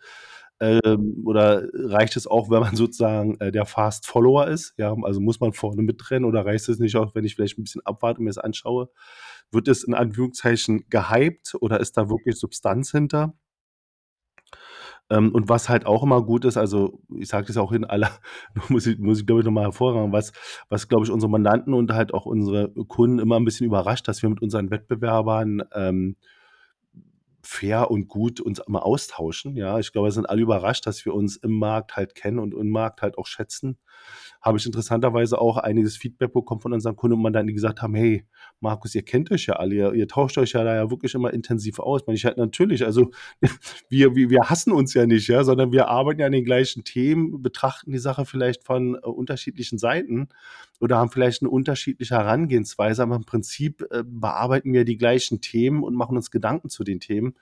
Ähm, 0.59 1.21
oder 1.25 1.67
reicht 1.73 2.15
es 2.17 2.25
auch, 2.25 2.49
wenn 2.49 2.61
man 2.61 2.75
sozusagen 2.75 3.39
äh, 3.39 3.51
der 3.51 3.65
Fast 3.65 4.07
Follower 4.07 4.47
ist? 4.47 4.73
Ja, 4.77 4.95
also 5.03 5.19
muss 5.19 5.39
man 5.39 5.53
vorne 5.53 5.83
mitrennen 5.83 6.25
oder 6.25 6.45
reicht 6.45 6.67
es 6.69 6.79
nicht 6.79 6.95
auch, 6.95 7.13
wenn 7.15 7.25
ich 7.25 7.35
vielleicht 7.35 7.59
ein 7.59 7.63
bisschen 7.63 7.85
abwarte 7.85 8.19
und 8.19 8.25
mir 8.25 8.31
das 8.31 8.39
anschaue? 8.39 8.89
Wird 9.51 9.67
es 9.67 9.83
in 9.83 9.93
Anführungszeichen 9.93 10.85
gehypt 10.89 11.55
oder 11.61 11.79
ist 11.79 11.97
da 11.97 12.09
wirklich 12.09 12.37
Substanz 12.37 12.91
hinter? 12.91 13.33
Ähm, 15.09 15.33
und 15.33 15.47
was 15.47 15.69
halt 15.69 15.85
auch 15.85 16.03
immer 16.03 16.21
gut 16.23 16.43
ist, 16.43 16.57
also 16.57 17.01
ich 17.17 17.29
sage 17.29 17.47
das 17.47 17.57
auch 17.57 17.71
in 17.71 17.85
aller, 17.85 18.11
muss 18.69 18.87
ich, 18.87 18.97
muss 18.99 19.19
ich 19.19 19.25
glaube 19.25 19.41
ich 19.41 19.45
nochmal 19.45 19.65
hervorragen, 19.65 20.11
was, 20.11 20.33
was 20.69 20.87
glaube 20.87 21.05
ich 21.05 21.11
unsere 21.11 21.29
Mandanten 21.29 21.73
und 21.73 21.93
halt 21.93 22.13
auch 22.13 22.25
unsere 22.25 22.69
Kunden 22.87 23.19
immer 23.19 23.37
ein 23.37 23.45
bisschen 23.45 23.67
überrascht, 23.67 24.07
dass 24.07 24.21
wir 24.21 24.29
mit 24.29 24.41
unseren 24.41 24.69
Wettbewerbern 24.69 25.63
ähm, 25.73 26.17
fair 27.47 27.89
und 27.91 28.07
gut 28.07 28.41
uns 28.41 28.59
immer 28.59 28.85
austauschen. 28.85 29.55
Ja, 29.55 29.79
ich 29.79 29.91
glaube, 29.91 30.07
wir 30.07 30.11
sind 30.11 30.29
alle 30.29 30.41
überrascht, 30.41 30.85
dass 30.85 31.05
wir 31.05 31.13
uns 31.13 31.37
im 31.37 31.57
Markt 31.57 31.95
halt 31.95 32.15
kennen 32.15 32.39
und 32.39 32.53
im 32.53 32.69
Markt 32.69 33.01
halt 33.01 33.17
auch 33.17 33.27
schätzen. 33.27 33.77
Habe 34.41 34.57
ich 34.57 34.65
interessanterweise 34.65 35.39
auch 35.39 35.57
einiges 35.57 35.97
Feedback 35.97 36.33
bekommen 36.33 36.61
von 36.61 36.73
unseren 36.73 36.95
Kunden 36.95 37.15
und 37.15 37.21
man 37.21 37.33
dann 37.33 37.47
die 37.47 37.53
gesagt 37.53 37.81
haben, 37.81 37.95
hey, 37.95 38.25
Markus, 38.59 38.95
ihr 38.95 39.03
kennt 39.03 39.31
euch 39.31 39.47
ja 39.47 39.55
alle, 39.55 39.75
ihr, 39.75 39.93
ihr 39.93 40.07
tauscht 40.07 40.37
euch 40.37 40.53
ja 40.53 40.63
da 40.63 40.75
ja 40.75 40.89
wirklich 40.89 41.13
immer 41.13 41.33
intensiv 41.33 41.79
aus. 41.79 42.01
Ich 42.01 42.07
meine, 42.07 42.17
ich 42.17 42.25
halt 42.25 42.37
natürlich, 42.37 42.85
also 42.85 43.11
wir, 43.89 44.15
wir, 44.15 44.29
wir 44.29 44.49
hassen 44.49 44.71
uns 44.71 44.93
ja 44.93 45.05
nicht, 45.05 45.27
ja, 45.27 45.43
sondern 45.43 45.71
wir 45.71 45.87
arbeiten 45.87 46.21
ja 46.21 46.27
an 46.27 46.31
den 46.31 46.45
gleichen 46.45 46.83
Themen, 46.83 47.41
betrachten 47.41 47.91
die 47.91 47.99
Sache 47.99 48.25
vielleicht 48.25 48.63
von 48.63 48.95
äh, 48.95 48.99
unterschiedlichen 48.99 49.77
Seiten 49.77 50.29
oder 50.79 50.97
haben 50.97 51.11
vielleicht 51.11 51.41
eine 51.41 51.49
unterschiedliche 51.49 52.15
Herangehensweise, 52.15 53.03
aber 53.03 53.15
im 53.15 53.25
Prinzip 53.25 53.85
äh, 53.91 54.03
bearbeiten 54.05 54.73
wir 54.73 54.85
die 54.85 54.97
gleichen 54.97 55.41
Themen 55.41 55.83
und 55.83 55.95
machen 55.95 56.15
uns 56.15 56.31
Gedanken 56.31 56.69
zu 56.69 56.83
den 56.83 56.99
Themen. 56.99 57.35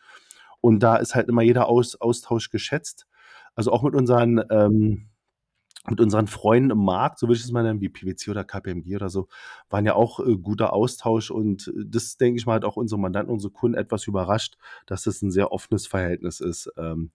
Und 0.61 0.79
da 0.79 0.95
ist 0.95 1.13
halt 1.13 1.29
immer 1.29 1.43
jeder 1.43 1.67
Aus, 1.67 1.95
Austausch 2.01 2.49
geschätzt. 2.49 3.05
Also 3.53 3.71
auch 3.71 3.83
mit 3.83 3.93
unseren, 3.93 4.41
ähm, 4.49 5.09
mit 5.89 6.01
unseren 6.01 6.27
Freunden 6.27 6.71
im 6.71 6.83
Markt, 6.83 7.19
so 7.19 7.27
würde 7.27 7.37
ich 7.37 7.43
es 7.43 7.51
mal 7.51 7.63
nennen, 7.63 7.81
wie 7.81 7.89
PwC 7.89 8.31
oder 8.31 8.43
KPMG 8.43 8.95
oder 8.95 9.09
so, 9.09 9.27
waren 9.69 9.85
ja 9.85 9.95
auch 9.95 10.19
äh, 10.19 10.35
guter 10.37 10.73
Austausch 10.73 11.31
und 11.31 11.67
äh, 11.67 11.83
das, 11.85 12.17
denke 12.17 12.39
ich 12.39 12.45
mal, 12.45 12.55
hat 12.55 12.65
auch 12.65 12.77
unsere 12.77 12.99
Mandanten, 12.99 13.33
unsere 13.33 13.53
Kunden 13.53 13.77
etwas 13.77 14.07
überrascht, 14.07 14.57
dass 14.85 15.03
das 15.03 15.21
ein 15.21 15.31
sehr 15.31 15.51
offenes 15.51 15.87
Verhältnis 15.87 16.39
ist, 16.39 16.71
ähm, 16.77 17.11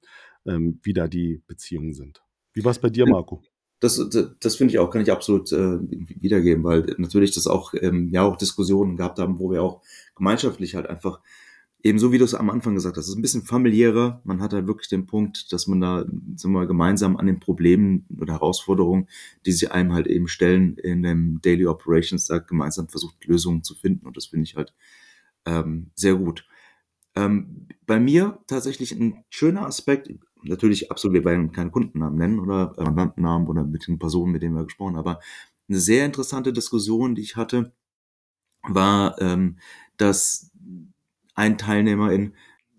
ähm, 0.46 0.78
wie 0.82 0.92
da 0.92 1.08
die 1.08 1.42
Beziehungen 1.46 1.92
sind. 1.92 2.22
Wie 2.52 2.64
war 2.64 2.72
es 2.72 2.78
bei 2.78 2.90
dir, 2.90 3.06
Marco? 3.06 3.42
Das, 3.80 3.96
das, 4.10 4.30
das 4.38 4.56
finde 4.56 4.72
ich 4.72 4.78
auch, 4.78 4.90
kann 4.90 5.00
ich 5.00 5.10
absolut 5.10 5.50
äh, 5.52 5.78
wiedergeben, 5.80 6.64
weil 6.64 6.94
natürlich 6.98 7.32
das 7.32 7.46
auch, 7.46 7.72
ähm, 7.74 8.10
ja, 8.10 8.22
auch 8.22 8.36
Diskussionen 8.36 8.96
gehabt 8.96 9.18
haben, 9.18 9.38
wo 9.38 9.50
wir 9.50 9.62
auch 9.62 9.80
gemeinschaftlich 10.14 10.74
halt 10.74 10.86
einfach, 10.86 11.20
ebenso 11.82 12.12
wie 12.12 12.18
du 12.18 12.24
es 12.24 12.34
am 12.34 12.50
Anfang 12.50 12.74
gesagt 12.74 12.96
hast, 12.96 13.04
es 13.04 13.10
ist 13.10 13.18
ein 13.18 13.22
bisschen 13.22 13.42
familiärer. 13.44 14.20
Man 14.24 14.40
hat 14.42 14.52
halt 14.52 14.66
wirklich 14.66 14.88
den 14.88 15.06
Punkt, 15.06 15.52
dass 15.52 15.66
man 15.66 15.80
da, 15.80 16.04
sagen 16.36 16.54
wir 16.54 16.66
gemeinsam 16.66 17.16
an 17.16 17.26
den 17.26 17.40
Problemen 17.40 18.06
oder 18.18 18.34
Herausforderungen, 18.34 19.08
die 19.46 19.52
sich 19.52 19.72
einem 19.72 19.92
halt 19.92 20.06
eben 20.06 20.28
stellen 20.28 20.76
in 20.76 21.02
dem 21.02 21.40
Daily 21.42 21.66
Operations, 21.66 22.26
da 22.26 22.38
gemeinsam 22.38 22.88
versucht, 22.88 23.24
Lösungen 23.24 23.62
zu 23.62 23.74
finden. 23.74 24.06
Und 24.06 24.16
das 24.16 24.26
finde 24.26 24.44
ich 24.44 24.56
halt 24.56 24.74
ähm, 25.46 25.90
sehr 25.94 26.14
gut. 26.14 26.46
Ähm, 27.16 27.66
bei 27.86 27.98
mir 27.98 28.38
tatsächlich 28.46 28.92
ein 28.92 29.24
schöner 29.30 29.66
Aspekt, 29.66 30.10
natürlich 30.42 30.90
absolut, 30.90 31.14
wir 31.14 31.24
werden 31.24 31.52
keine 31.52 31.70
Kundennamen 31.70 32.18
nennen 32.18 32.38
oder 32.38 32.74
äh, 32.78 32.82
oder 32.82 33.64
mit 33.64 33.86
den 33.88 33.98
Personen, 33.98 34.32
mit 34.32 34.42
denen 34.42 34.54
wir 34.54 34.64
gesprochen 34.64 34.96
haben, 34.96 35.08
aber 35.08 35.20
eine 35.68 35.78
sehr 35.78 36.06
interessante 36.06 36.52
Diskussion, 36.52 37.14
die 37.14 37.22
ich 37.22 37.36
hatte, 37.36 37.72
war, 38.62 39.20
ähm, 39.20 39.58
dass 39.96 40.49
ein 41.40 41.56
Teilnehmer 41.56 42.12
in 42.12 42.34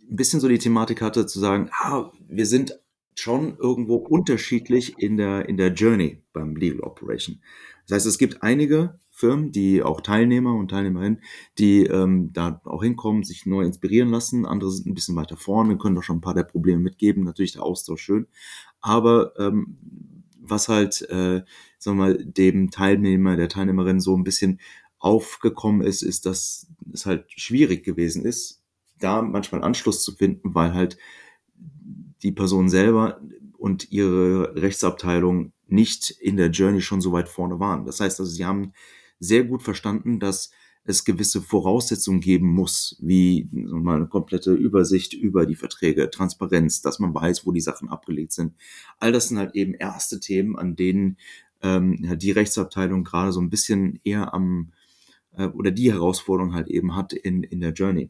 ein 0.09 0.15
bisschen 0.15 0.39
so 0.39 0.47
die 0.47 0.59
Thematik 0.59 1.01
hatte, 1.01 1.25
zu 1.25 1.39
sagen, 1.39 1.69
ah, 1.71 2.11
wir 2.27 2.45
sind 2.45 2.79
schon 3.15 3.57
irgendwo 3.57 3.95
unterschiedlich 3.95 4.99
in 4.99 5.17
der, 5.17 5.49
in 5.49 5.57
der 5.57 5.73
Journey 5.73 6.21
beim 6.31 6.55
Legal 6.55 6.81
Operation. 6.81 7.41
Das 7.87 7.95
heißt, 7.95 8.05
es 8.05 8.17
gibt 8.19 8.43
einige 8.43 8.99
Firmen, 9.09 9.51
die 9.51 9.81
auch 9.81 10.01
Teilnehmer 10.01 10.55
und 10.55 10.69
Teilnehmerinnen, 10.69 11.21
die 11.57 11.85
ähm, 11.85 12.31
da 12.33 12.61
auch 12.65 12.83
hinkommen, 12.83 13.23
sich 13.23 13.47
neu 13.47 13.63
inspirieren 13.63 14.09
lassen. 14.09 14.45
Andere 14.45 14.69
sind 14.71 14.85
ein 14.85 14.93
bisschen 14.93 15.15
weiter 15.15 15.37
vorne, 15.37 15.77
können 15.77 15.95
doch 15.95 16.03
schon 16.03 16.17
ein 16.17 16.21
paar 16.21 16.35
der 16.35 16.43
Probleme 16.43 16.79
mitgeben. 16.79 17.23
Natürlich 17.23 17.53
der 17.53 17.63
Austausch 17.63 18.03
schön. 18.03 18.27
Aber 18.79 19.33
ähm, 19.39 19.77
was 20.39 20.69
halt, 20.69 21.01
äh, 21.09 21.41
sagen 21.79 21.97
wir 21.97 22.05
mal, 22.05 22.25
dem 22.25 22.69
Teilnehmer, 22.69 23.35
der 23.37 23.49
Teilnehmerin 23.49 23.99
so 23.99 24.15
ein 24.15 24.23
bisschen 24.23 24.59
aufgekommen 25.01 25.81
ist, 25.81 26.03
ist, 26.03 26.25
dass 26.25 26.67
es 26.93 27.05
halt 27.05 27.25
schwierig 27.35 27.83
gewesen 27.83 28.23
ist, 28.23 28.61
da 28.99 29.21
manchmal 29.21 29.63
Anschluss 29.63 30.03
zu 30.03 30.13
finden, 30.13 30.53
weil 30.55 30.73
halt 30.73 30.97
die 32.21 32.31
Person 32.31 32.69
selber 32.69 33.19
und 33.57 33.91
ihre 33.91 34.55
Rechtsabteilung 34.55 35.53
nicht 35.67 36.11
in 36.11 36.37
der 36.37 36.51
Journey 36.51 36.81
schon 36.81 37.01
so 37.01 37.11
weit 37.11 37.29
vorne 37.29 37.59
waren. 37.59 37.85
Das 37.85 37.99
heißt 37.99 38.19
also, 38.19 38.31
sie 38.31 38.45
haben 38.45 38.73
sehr 39.19 39.43
gut 39.43 39.63
verstanden, 39.63 40.19
dass 40.19 40.51
es 40.83 41.05
gewisse 41.05 41.41
Voraussetzungen 41.41 42.21
geben 42.21 42.47
muss, 42.47 42.97
wie 42.99 43.47
mal 43.51 43.97
eine 43.97 44.07
komplette 44.07 44.53
Übersicht 44.53 45.13
über 45.13 45.45
die 45.45 45.55
Verträge, 45.55 46.09
Transparenz, 46.09 46.81
dass 46.81 46.99
man 46.99 47.13
weiß, 47.13 47.45
wo 47.45 47.51
die 47.51 47.61
Sachen 47.61 47.89
abgelegt 47.89 48.33
sind. 48.33 48.53
All 48.99 49.11
das 49.11 49.27
sind 49.27 49.37
halt 49.37 49.55
eben 49.55 49.73
erste 49.73 50.19
Themen, 50.19 50.57
an 50.57 50.75
denen 50.75 51.17
ähm, 51.61 52.17
die 52.17 52.31
Rechtsabteilung 52.31 53.03
gerade 53.03 53.31
so 53.31 53.39
ein 53.39 53.49
bisschen 53.49 53.99
eher 54.03 54.33
am 54.33 54.71
äh, 55.37 55.47
oder 55.47 55.71
die 55.71 55.91
Herausforderung 55.91 56.53
halt 56.53 56.67
eben 56.67 56.95
hat 56.95 57.13
in, 57.13 57.43
in 57.43 57.61
der 57.61 57.73
Journey. 57.73 58.09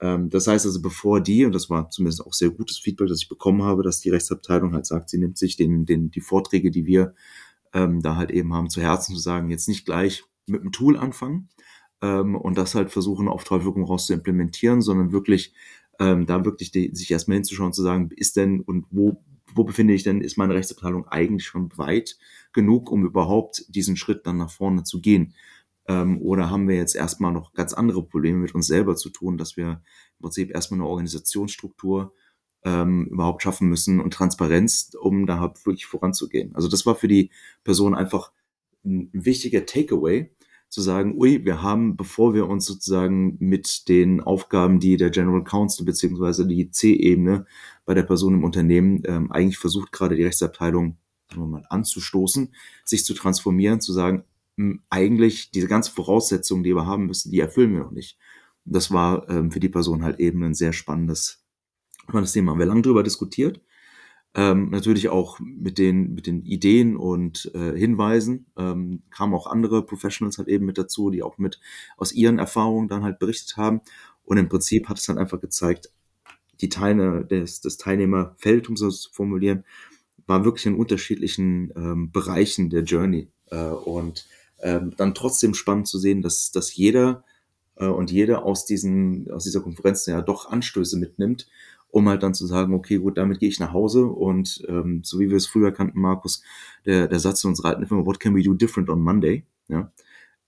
Ähm, 0.00 0.28
das 0.30 0.46
heißt 0.46 0.66
also, 0.66 0.82
bevor 0.82 1.20
die, 1.20 1.44
und 1.44 1.54
das 1.54 1.70
war 1.70 1.90
zumindest 1.90 2.26
auch 2.26 2.32
sehr 2.32 2.50
gutes 2.50 2.78
Feedback, 2.78 3.08
das 3.08 3.22
ich 3.22 3.28
bekommen 3.28 3.62
habe, 3.62 3.82
dass 3.82 4.00
die 4.00 4.10
Rechtsabteilung 4.10 4.74
halt 4.74 4.86
sagt, 4.86 5.10
sie 5.10 5.18
nimmt 5.18 5.38
sich 5.38 5.56
den, 5.56 5.86
den, 5.86 6.10
die 6.10 6.20
Vorträge, 6.20 6.70
die 6.70 6.86
wir 6.86 7.14
ähm, 7.72 8.02
da 8.02 8.16
halt 8.16 8.30
eben 8.30 8.52
haben, 8.52 8.68
zu 8.68 8.80
Herzen 8.82 9.14
zu 9.14 9.20
sagen, 9.20 9.50
jetzt 9.50 9.68
nicht 9.68 9.86
gleich 9.86 10.24
mit 10.46 10.62
dem 10.62 10.72
Tool 10.72 10.96
anfangen 10.96 11.48
ähm, 12.02 12.34
und 12.34 12.58
das 12.58 12.74
halt 12.74 12.90
versuchen, 12.90 13.28
auf 13.28 13.44
Teufel 13.44 13.72
komm 13.72 13.84
raus 13.84 14.06
zu 14.06 14.12
implementieren, 14.12 14.82
sondern 14.82 15.12
wirklich 15.12 15.54
ähm, 16.00 16.26
da 16.26 16.44
wirklich 16.44 16.72
die, 16.72 16.90
sich 16.94 17.10
erstmal 17.10 17.36
hinzuschauen, 17.36 17.72
zu 17.72 17.82
sagen, 17.82 18.10
ist 18.16 18.36
denn 18.36 18.60
und 18.60 18.86
wo, 18.90 19.22
wo 19.54 19.64
befinde 19.64 19.94
ich 19.94 20.02
denn, 20.02 20.20
ist 20.20 20.36
meine 20.36 20.54
Rechtsabteilung 20.54 21.06
eigentlich 21.08 21.46
schon 21.46 21.70
weit 21.76 22.18
genug, 22.52 22.90
um 22.90 23.04
überhaupt 23.04 23.64
diesen 23.68 23.96
Schritt 23.96 24.26
dann 24.26 24.38
nach 24.38 24.50
vorne 24.50 24.82
zu 24.82 25.00
gehen? 25.00 25.34
Ähm, 25.86 26.20
oder 26.20 26.50
haben 26.50 26.68
wir 26.68 26.76
jetzt 26.76 26.94
erstmal 26.94 27.32
noch 27.32 27.52
ganz 27.54 27.72
andere 27.72 28.04
Probleme 28.04 28.38
mit 28.38 28.54
uns 28.54 28.66
selber 28.66 28.96
zu 28.96 29.10
tun, 29.10 29.38
dass 29.38 29.56
wir 29.56 29.82
im 30.18 30.22
Prinzip 30.22 30.50
erstmal 30.50 30.80
eine 30.80 30.88
Organisationsstruktur 30.88 32.14
ähm, 32.64 33.06
überhaupt 33.06 33.42
schaffen 33.42 33.68
müssen 33.68 34.00
und 34.00 34.12
Transparenz, 34.12 34.92
um 35.00 35.26
da 35.26 35.40
halt 35.40 35.64
wirklich 35.66 35.86
voranzugehen. 35.86 36.54
Also 36.54 36.68
das 36.68 36.86
war 36.86 36.94
für 36.94 37.08
die 37.08 37.30
Person 37.64 37.94
einfach 37.94 38.32
ein 38.84 39.10
wichtiger 39.12 39.66
Takeaway, 39.66 40.30
zu 40.72 40.80
sagen, 40.80 41.14
ui, 41.18 41.44
wir 41.44 41.62
haben, 41.62 41.96
bevor 41.96 42.32
wir 42.32 42.48
uns 42.48 42.64
sozusagen 42.64 43.36
mit 43.40 43.88
den 43.88 44.22
Aufgaben, 44.22 44.80
die 44.80 44.96
der 44.96 45.10
General 45.10 45.44
Counsel 45.44 45.84
beziehungsweise 45.84 46.46
die 46.46 46.70
C-Ebene 46.70 47.44
bei 47.84 47.92
der 47.92 48.04
Person 48.04 48.32
im 48.32 48.42
Unternehmen 48.42 49.02
ähm, 49.04 49.30
eigentlich 49.30 49.58
versucht, 49.58 49.92
gerade 49.92 50.16
die 50.16 50.24
Rechtsabteilung 50.24 50.96
mal, 51.36 51.66
anzustoßen, 51.68 52.54
sich 52.86 53.04
zu 53.04 53.12
transformieren, 53.12 53.82
zu 53.82 53.92
sagen, 53.92 54.24
eigentlich 54.90 55.50
diese 55.50 55.68
ganzen 55.68 55.94
Voraussetzungen, 55.94 56.62
die 56.62 56.74
wir 56.74 56.86
haben 56.86 57.06
müssen, 57.06 57.30
die 57.30 57.40
erfüllen 57.40 57.72
wir 57.72 57.80
noch 57.80 57.90
nicht. 57.90 58.18
Das 58.64 58.90
war 58.90 59.28
ähm, 59.28 59.50
für 59.50 59.60
die 59.60 59.68
Person 59.68 60.02
halt 60.02 60.20
eben 60.20 60.42
ein 60.44 60.54
sehr 60.54 60.72
spannendes, 60.72 61.44
spannendes 62.08 62.32
Thema. 62.32 62.52
Haben 62.52 62.58
wir 62.58 62.66
lange 62.66 62.82
drüber 62.82 63.02
diskutiert. 63.02 63.60
Ähm, 64.34 64.70
natürlich 64.70 65.10
auch 65.10 65.40
mit 65.40 65.76
den, 65.76 66.14
mit 66.14 66.26
den 66.26 66.42
Ideen 66.44 66.96
und 66.96 67.50
äh, 67.54 67.76
Hinweisen 67.76 68.46
ähm, 68.56 69.02
kamen 69.10 69.34
auch 69.34 69.46
andere 69.46 69.84
Professionals 69.84 70.38
halt 70.38 70.48
eben 70.48 70.64
mit 70.64 70.78
dazu, 70.78 71.10
die 71.10 71.22
auch 71.22 71.36
mit 71.36 71.60
aus 71.98 72.12
ihren 72.12 72.38
Erfahrungen 72.38 72.88
dann 72.88 73.02
halt 73.02 73.18
berichtet 73.18 73.58
haben. 73.58 73.82
Und 74.24 74.38
im 74.38 74.48
Prinzip 74.48 74.88
hat 74.88 74.98
es 74.98 75.04
dann 75.04 75.18
einfach 75.18 75.40
gezeigt, 75.40 75.90
die 76.62 76.70
Teile 76.70 77.26
des, 77.26 77.60
des 77.60 77.76
Teilnehmerfeld, 77.76 78.68
um 78.68 78.74
es 78.74 79.02
zu 79.02 79.12
formulieren, 79.12 79.64
war 80.26 80.44
wirklich 80.44 80.64
in 80.64 80.76
unterschiedlichen 80.76 81.72
ähm, 81.76 82.10
Bereichen 82.10 82.70
der 82.70 82.84
Journey. 82.84 83.28
Äh, 83.50 83.66
und 83.66 84.26
ähm, 84.62 84.94
dann 84.96 85.14
trotzdem 85.14 85.54
spannend 85.54 85.88
zu 85.88 85.98
sehen, 85.98 86.22
dass, 86.22 86.50
dass 86.50 86.74
jeder 86.74 87.24
äh, 87.76 87.86
und 87.86 88.10
jede 88.10 88.42
aus, 88.42 88.64
diesen, 88.64 89.30
aus 89.30 89.44
dieser 89.44 89.60
Konferenz 89.60 90.06
ja 90.06 90.22
doch 90.22 90.50
Anstöße 90.50 90.98
mitnimmt, 90.98 91.48
um 91.88 92.08
halt 92.08 92.22
dann 92.22 92.34
zu 92.34 92.46
sagen, 92.46 92.74
okay, 92.74 92.98
gut, 92.98 93.18
damit 93.18 93.40
gehe 93.40 93.48
ich 93.48 93.60
nach 93.60 93.72
Hause 93.72 94.06
und 94.06 94.64
ähm, 94.68 95.02
so 95.04 95.20
wie 95.20 95.28
wir 95.28 95.36
es 95.36 95.46
früher 95.46 95.72
kannten, 95.72 96.00
Markus, 96.00 96.42
der, 96.86 97.08
der 97.08 97.20
Satz 97.20 97.44
in 97.44 97.48
unserer 97.50 97.70
alten 97.70 97.86
Firma, 97.86 98.06
what 98.06 98.20
can 98.20 98.34
we 98.34 98.42
do 98.42 98.54
different 98.54 98.88
on 98.88 99.02
Monday? 99.02 99.44
Ja, 99.68 99.92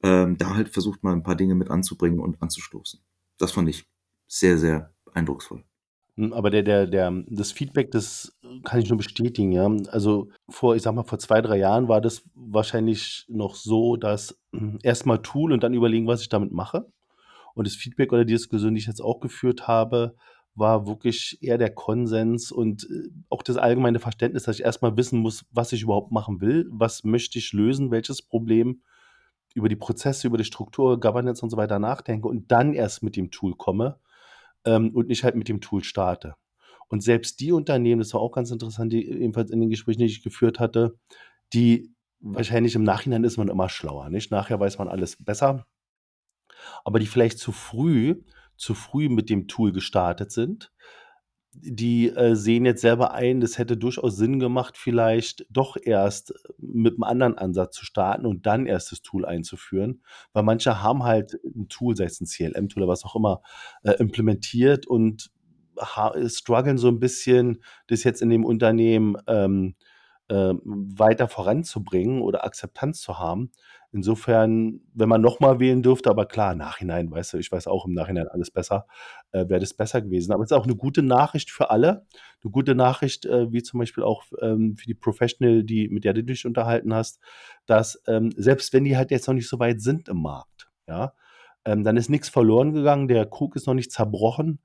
ähm, 0.03 0.39
da 0.39 0.55
halt 0.55 0.71
versucht 0.71 1.03
mal 1.03 1.13
ein 1.13 1.23
paar 1.23 1.37
Dinge 1.37 1.55
mit 1.55 1.71
anzubringen 1.71 2.21
und 2.21 2.41
anzustoßen. 2.43 3.01
Das 3.39 3.53
fand 3.53 3.69
ich 3.69 3.87
sehr, 4.27 4.59
sehr 4.59 4.93
eindrucksvoll. 5.13 5.65
Hm, 6.17 6.33
aber 6.33 6.51
der 6.51 6.63
der 6.63 6.87
der 6.87 7.13
das 7.29 7.53
Feedback, 7.53 7.91
das 7.91 8.37
kann 8.65 8.81
ich 8.81 8.89
nur 8.89 8.99
bestätigen, 8.99 9.53
ja. 9.53 9.69
Also, 9.89 10.29
vor 10.49 10.77
ich 10.77 10.83
sage 10.83 10.97
mal, 10.97 11.03
vor 11.05 11.19
zwei 11.19 11.41
drei 11.43 11.59
Jahren 11.59 11.89
war 11.89 12.01
das 12.01 12.23
wahrscheinlich 12.35 13.25
noch 13.29 13.55
so, 13.57 13.97
dass 13.97 14.39
hm, 14.53 14.79
erst 14.83 15.07
Tool 15.23 15.53
und 15.53 15.63
dann 15.63 15.75
überlegen, 15.75 16.07
was 16.07 16.23
ich 16.23 16.29
damit 16.29 16.53
mache. 16.53 16.87
Und 17.55 17.67
das 17.67 17.77
Feedback 17.77 18.13
oder 18.13 18.25
die 18.25 18.33
Diskussion, 18.35 18.75
die 18.75 18.81
ich 18.81 18.87
jetzt 18.87 19.01
auch 19.03 19.21
geführt 19.21 19.69
habe, 19.69 20.17
war 20.57 20.87
wirklich 20.87 21.39
eher 21.43 21.59
der 21.59 21.71
Konsens 21.75 22.53
und, 22.53 22.85
äh, 22.91 23.11
auch 23.29 23.43
das 23.43 23.57
allgemeine 23.57 23.99
Verständnis, 24.01 24.45
dass 24.45 24.59
ich 24.59 24.65
erst 24.65 24.83
mal 24.83 24.97
wissen 24.97 25.21
muss, 25.21 25.45
was 25.53 25.73
ich 25.73 25.83
überhaupt 25.83 26.13
machen 26.13 26.41
will, 26.41 26.67
was 26.71 27.05
möchte 27.05 27.39
ich 27.39 27.53
lösen, 27.53 27.91
welches 27.91 28.23
Problem, 28.23 28.83
über 29.55 29.69
die 29.69 29.77
Prozesse, 29.77 30.27
über 30.27 30.39
die 30.39 30.45
Struktur, 30.45 31.01
Governance 31.01 31.43
und 31.45 31.51
so 31.51 31.57
weiter 31.57 31.79
nachdenke 31.79 32.29
und 32.29 32.51
dann 32.53 32.75
erst 32.75 33.03
mit 33.03 33.17
dem 33.17 33.31
Tool 33.31 33.55
komme 33.57 33.99
ähm, 34.65 34.91
und 34.91 35.09
nicht 35.09 35.25
halt 35.25 35.37
mit 35.37 35.49
dem 35.49 35.61
Tool 35.61 35.85
starte. 35.85 36.37
Und 36.89 37.03
selbst 37.03 37.41
die 37.41 37.53
Unternehmen, 37.53 38.01
das 38.01 38.15
war 38.15 38.21
auch 38.21 38.33
ganz 38.33 38.51
interessant, 38.51 38.93
die 38.93 39.09
ebenfalls 39.09 39.51
in 39.51 39.61
den 39.61 39.71
Gesprächen, 39.71 40.01
die 40.01 40.07
ich 40.07 40.23
geführt 40.23 40.61
hatte, 40.61 40.99
die 41.53 41.93
wahrscheinlich 42.21 42.75
im 42.75 42.85
Nachhinein 42.85 43.25
ist 43.25 43.37
man 43.37 43.49
immer 43.49 43.69
schlauer, 43.69 44.11
nicht? 44.11 44.31
Nachher 44.31 44.61
weiß 44.61 44.79
man 44.79 44.89
alles 44.89 45.17
besser. 45.23 45.67
Aber 46.85 46.99
die 46.99 47.07
vielleicht 47.07 47.39
zu 47.39 47.53
früh, 47.53 48.23
zu 48.57 48.75
früh 48.75 49.09
mit 49.09 49.31
dem 49.31 49.49
Tool 49.49 49.73
gestartet 49.73 50.33
sind, 50.33 50.73
die 51.55 52.09
äh, 52.09 52.35
sehen 52.35 52.67
jetzt 52.67 52.81
selber 52.81 53.13
ein, 53.15 53.41
das 53.41 53.59
hätte 53.59 53.77
durchaus 53.77 54.17
Sinn 54.17 54.39
gemacht, 54.39 54.77
vielleicht 54.77 55.47
doch 55.51 55.77
erst 55.81 56.35
mit 56.59 56.95
einem 56.95 57.05
anderen 57.05 57.39
Ansatz 57.39 57.77
zu 57.77 57.85
starten 57.85 58.27
und 58.27 58.47
dann 58.47 58.67
erst 58.67 58.93
das 58.93 59.03
Tool 59.03 59.25
einzuführen. 59.25 60.03
Weil 60.33 60.43
manche 60.43 60.83
haben 60.83 61.05
halt 61.05 61.39
ein 61.45 61.69
Tool, 61.69 61.97
sei 61.97 62.05
es 62.05 62.21
ein 62.21 62.27
CLM-Tool 62.27 62.83
oder 62.83 62.93
was 62.93 63.05
auch 63.05 63.17
immer, 63.17 63.43
äh, 63.83 63.93
implementiert 63.93 64.87
und 64.87 65.31
strugglen 66.27 66.79
so 66.79 66.89
ein 66.89 67.01
bisschen, 67.01 67.63
das 67.89 68.05
jetzt 68.05 68.23
in 68.23 68.31
dem 68.31 68.45
Unternehmen 68.45 69.17
ähm, 69.27 69.75
äh, 70.29 70.55
weiter 70.65 71.29
voranzubringen 71.29 72.23
oder 72.23 72.45
Akzeptanz 72.45 73.01
zu 73.01 73.19
haben. 73.19 73.51
Insofern, 73.95 74.81
wenn 74.93 75.09
man 75.09 75.21
nochmal 75.21 75.61
wählen 75.61 75.81
dürfte, 75.81 76.11
aber 76.11 76.27
klar, 76.27 76.57
Nachhinein, 76.57 77.13
weißt 77.13 77.35
du, 77.35 77.39
ich 77.39 77.53
weiß 77.53 77.69
auch 77.69 77.87
im 77.87 77.95
Nachhinein 77.95 78.27
alles 78.27 78.51
besser, 78.51 78.89
äh, 79.31 79.49
wäre 79.49 79.61
das 79.61 79.73
besser 79.73 80.03
gewesen. 80.03 80.33
Aber 80.33 80.43
es 80.43 80.51
ist 80.51 80.57
auch 80.57 80.65
eine 80.65 80.75
gute 80.75 81.05
Nachricht 81.05 81.53
für 81.53 81.71
alle. 81.71 82.05
Eine 82.43 82.51
gute 82.51 82.75
Nachricht, 82.75 83.25
äh, 83.25 83.53
wie 83.53 83.63
zum 83.63 83.79
Beispiel 83.79 84.03
auch 84.03 84.25
ähm, 84.43 84.75
für 84.77 84.87
die 84.87 84.95
Professional, 84.95 85.63
die, 85.63 85.89
mit 85.91 86.03
der 86.03 86.13
du 86.13 86.25
dich 86.25 86.45
unterhalten 86.45 86.93
hast, 86.93 87.21
dass 87.67 88.03
ähm, 88.09 88.33
selbst 88.37 88.73
wenn 88.73 88.83
die 88.83 88.97
halt 88.97 89.13
jetzt 89.13 89.29
noch 89.29 89.35
nicht 89.35 89.49
so 89.49 89.61
weit 89.61 89.81
sind 89.81 90.09
im 90.09 90.23
Markt, 90.23 90.69
ja, 90.89 91.13
ähm, 91.65 91.85
dann 91.85 91.97
ist 91.97 92.11
nichts 92.11 92.29
verloren 92.29 92.73
gegangen, 92.73 93.07
der 93.07 93.27
Krug 93.27 93.55
ist 93.55 93.69
noch 93.69 93.75
nicht 93.75 93.93
zerbrochen 93.93 94.59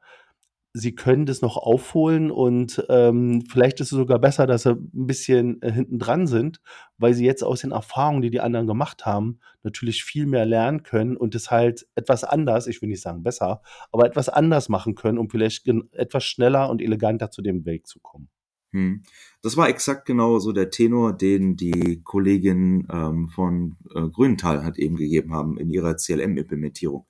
sie 0.80 0.96
können 0.96 1.26
das 1.26 1.42
noch 1.42 1.58
aufholen 1.58 2.32
und 2.32 2.84
ähm, 2.90 3.44
vielleicht 3.50 3.80
ist 3.80 3.92
es 3.92 3.98
sogar 3.98 4.20
besser, 4.20 4.48
dass 4.48 4.64
sie 4.64 4.72
ein 4.72 4.90
bisschen 4.92 5.62
äh, 5.62 5.72
hinten 5.72 6.00
dran 6.00 6.28
sind, 6.28 6.62
weil 6.98 7.14
sie 7.14 7.26
jetzt 7.26 7.44
aus 7.44 7.62
den 7.62 7.72
Erfahrungen, 7.72 8.22
die 8.22 8.30
die 8.30 8.42
anderen 8.42 8.68
gemacht 8.68 9.06
haben, 9.06 9.40
natürlich 9.64 10.04
viel 10.04 10.26
mehr 10.26 10.46
lernen 10.46 10.84
können 10.84 11.18
und 11.18 11.36
es 11.36 11.52
halt 11.52 11.88
etwas 11.96 12.24
anders, 12.24 12.68
ich 12.68 12.82
will 12.82 12.90
nicht 12.90 13.02
sagen 13.02 13.24
besser, 13.24 13.62
aber 13.92 14.06
etwas 14.06 14.30
anders 14.30 14.70
machen 14.70 14.96
können, 14.96 15.18
um 15.18 15.30
vielleicht 15.30 15.68
etwas 15.92 16.24
schneller 16.24 16.70
und 16.70 16.82
eleganter 16.82 17.30
zu 17.32 17.42
dem 17.42 17.66
Weg 17.66 17.88
zu 17.88 18.00
kommen. 18.00 18.30
Hm. 18.72 19.02
Das 19.42 19.58
war 19.58 19.68
exakt 19.68 20.06
genau 20.06 20.40
so 20.40 20.52
der 20.52 20.70
Tenor, 20.70 21.14
den 21.14 21.56
die 21.56 22.02
Kollegin 22.04 22.88
ähm, 22.92 23.30
von 23.30 23.78
äh, 23.96 24.08
Grünenthal 24.10 24.64
hat 24.64 24.78
eben 24.78 24.96
gegeben 24.96 25.34
haben 25.34 25.58
in 25.58 25.70
ihrer 25.70 25.96
CLM-Implementierung. 25.96 27.08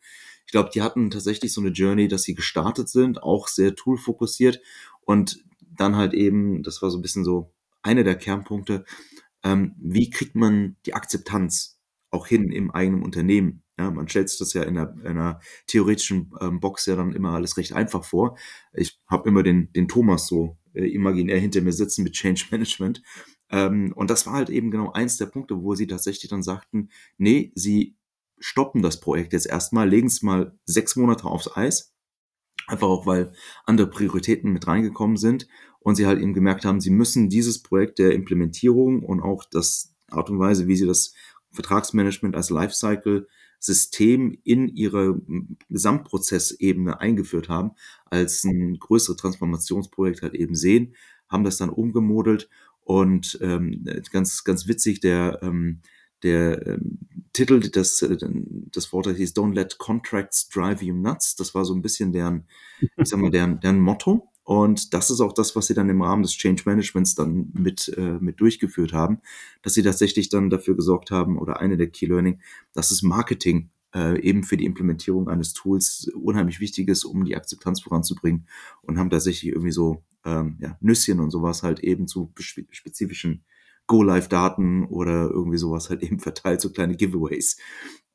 Ich 0.50 0.52
glaube, 0.52 0.72
die 0.74 0.82
hatten 0.82 1.12
tatsächlich 1.12 1.54
so 1.54 1.62
eine 1.62 1.70
Journey, 1.70 2.08
dass 2.08 2.24
sie 2.24 2.34
gestartet 2.34 2.90
sind, 2.90 3.22
auch 3.22 3.48
sehr 3.48 3.76
toolfokussiert 3.76 4.60
und 5.02 5.44
dann 5.62 5.96
halt 5.96 6.16
eben, 6.16 6.64
das 6.64 6.82
war 6.82 6.90
so 6.90 6.98
ein 6.98 7.04
bisschen 7.04 7.24
so 7.24 7.54
eine 7.84 8.04
der 8.04 8.16
Kernpunkte, 8.16 8.84
ähm, 9.44 9.76
wie 9.78 10.10
kriegt 10.10 10.34
man 10.34 10.76
die 10.88 10.96
Akzeptanz 10.96 11.80
auch 12.10 12.26
hin 12.26 12.52
im 12.52 12.72
eigenen 12.72 13.04
Unternehmen? 13.04 13.62
Ja, 13.78 13.92
man 13.92 14.08
stellt 14.10 14.28
sich 14.30 14.40
das 14.40 14.54
ja 14.54 14.64
in 14.64 14.76
einer, 14.76 14.92
in 15.02 15.20
einer 15.20 15.40
theoretischen 15.68 16.34
ähm, 16.42 16.60
Box 16.60 16.88
ja 16.88 16.96
dann 16.96 17.14
immer 17.14 17.34
alles 17.34 17.56
recht 17.58 17.74
einfach 17.74 18.04
vor. 18.04 18.36
Ich 18.74 19.00
habe 19.06 19.30
immer 19.30 19.44
den, 19.44 19.72
den 19.74 19.88
Thomas 19.88 20.26
so 20.26 20.58
äh, 20.74 20.88
imaginär 20.88 21.38
hinter 21.38 21.62
mir 21.62 21.74
sitzen 21.74 22.04
mit 22.04 22.14
Change 22.14 22.46
Management. 22.50 23.04
Ähm, 23.52 23.94
und 23.96 24.10
das 24.10 24.26
war 24.26 24.34
halt 24.34 24.50
eben 24.50 24.72
genau 24.72 24.94
eins 24.94 25.18
der 25.18 25.28
Punkte, 25.28 25.62
wo 25.62 25.76
sie 25.76 25.86
tatsächlich 25.86 26.32
dann 26.32 26.42
sagten, 26.42 26.90
nee, 27.20 27.52
sie 27.54 27.99
stoppen 28.40 28.82
das 28.82 29.00
Projekt 29.00 29.34
jetzt 29.34 29.48
erstmal, 29.48 29.90
legen 29.90 30.08
es 30.08 30.22
mal 30.22 30.58
sechs 30.66 30.96
Monate 30.96 31.26
aufs 31.26 31.56
Eis. 31.56 31.94
Einfach 32.68 32.88
auch, 32.88 33.06
weil 33.06 33.34
andere 33.66 33.90
Prioritäten 33.90 34.52
mit 34.52 34.68
reingekommen 34.68 35.18
sind 35.18 35.48
und 35.80 35.96
sie 35.96 36.06
halt 36.06 36.20
eben 36.20 36.34
gemerkt 36.34 36.66
haben, 36.66 36.82
sie 36.82 36.92
müssen 36.92 37.30
dieses 37.30 37.64
Projekt 37.64 38.00
der 38.00 38.14
Implementierung 38.14 39.04
und 39.04 39.22
auch 39.22 39.44
das 39.50 39.96
Art 40.10 40.30
und 40.30 40.40
Weise, 40.40 40.68
wie 40.68 40.76
sie 40.76 40.86
das 40.86 41.14
Vertragsmanagement 41.52 42.36
als 42.36 42.50
Lifecycle-System 42.50 44.38
in 44.44 44.68
ihre 44.68 45.20
Gesamtprozessebene 45.70 47.00
eingeführt 47.00 47.50
haben, 47.50 47.72
als 48.06 48.44
ein 48.44 48.78
größeres 48.80 49.18
Transformationsprojekt 49.18 50.22
halt 50.22 50.36
eben 50.36 50.56
sehen, 50.56 50.96
haben 51.28 51.44
das 51.44 51.58
dann 51.58 51.70
umgemodelt 51.70 52.50
und 52.82 53.38
ähm, 53.42 53.86
ganz, 54.12 54.44
ganz 54.44 54.68
witzig, 54.68 55.00
der 55.00 55.40
ähm, 55.42 55.82
der 56.24 56.66
ähm, 56.68 57.00
Titel 57.34 57.60
des, 57.60 58.02
äh, 58.02 58.18
des 58.20 58.94
Wortes 58.94 59.18
hieß 59.18 59.34
Don't 59.34 59.54
let 59.54 59.78
contracts 59.78 60.50
drive 60.50 60.82
you 60.82 60.94
nuts. 60.94 61.36
Das 61.36 61.56
war 61.56 61.66
so 61.66 61.74
ein 61.74 61.82
bisschen 61.82 62.12
deren, 62.12 62.48
ich 62.82 63.10
sag 63.10 63.20
mal, 63.20 63.32
deren, 63.32 63.60
deren 63.60 63.80
Motto. 63.80 64.30
Und 64.44 64.96
das 64.96 65.12
ist 65.12 65.22
auch 65.22 65.34
das, 65.34 65.56
was 65.56 65.68
sie 65.68 65.76
dann 65.76 65.90
im 65.90 66.02
Rahmen 66.02 66.24
des 66.24 66.32
Change 66.32 66.64
Managements 66.66 67.14
dann 67.14 67.52
mit, 67.54 67.94
äh, 67.96 68.18
mit 68.20 68.42
durchgeführt 68.42 68.94
haben, 68.94 69.20
dass 69.62 69.76
sie 69.76 69.84
tatsächlich 69.84 70.30
dann 70.30 70.50
dafür 70.50 70.76
gesorgt 70.76 71.12
haben, 71.12 71.38
oder 71.38 71.60
eine 71.60 71.78
der 71.78 71.88
Key 71.88 72.08
Learning, 72.08 72.40
dass 72.74 72.90
es 72.90 73.04
Marketing 73.04 73.70
äh, 73.94 74.20
eben 74.22 74.44
für 74.44 74.58
die 74.58 74.66
Implementierung 74.66 75.30
eines 75.30 75.54
Tools 75.54 76.10
unheimlich 76.16 76.60
wichtig 76.60 76.90
ist, 76.90 77.06
um 77.06 77.26
die 77.26 77.36
Akzeptanz 77.36 77.82
voranzubringen 77.82 78.48
und 78.82 78.98
haben 78.98 79.10
tatsächlich 79.10 79.52
irgendwie 79.52 79.72
so 79.72 80.04
ähm, 80.26 80.58
ja, 80.60 80.78
Nüsschen 80.82 81.20
und 81.20 81.30
sowas 81.30 81.64
halt 81.64 81.80
eben 81.82 82.08
zu 82.08 82.32
spezifischen 82.36 83.44
Go-Live-Daten 83.90 84.86
oder 84.86 85.30
irgendwie 85.30 85.58
sowas 85.58 85.90
halt 85.90 86.04
eben 86.04 86.20
verteilt, 86.20 86.62
so 86.62 86.72
kleine 86.72 86.96
Giveaways, 86.96 87.58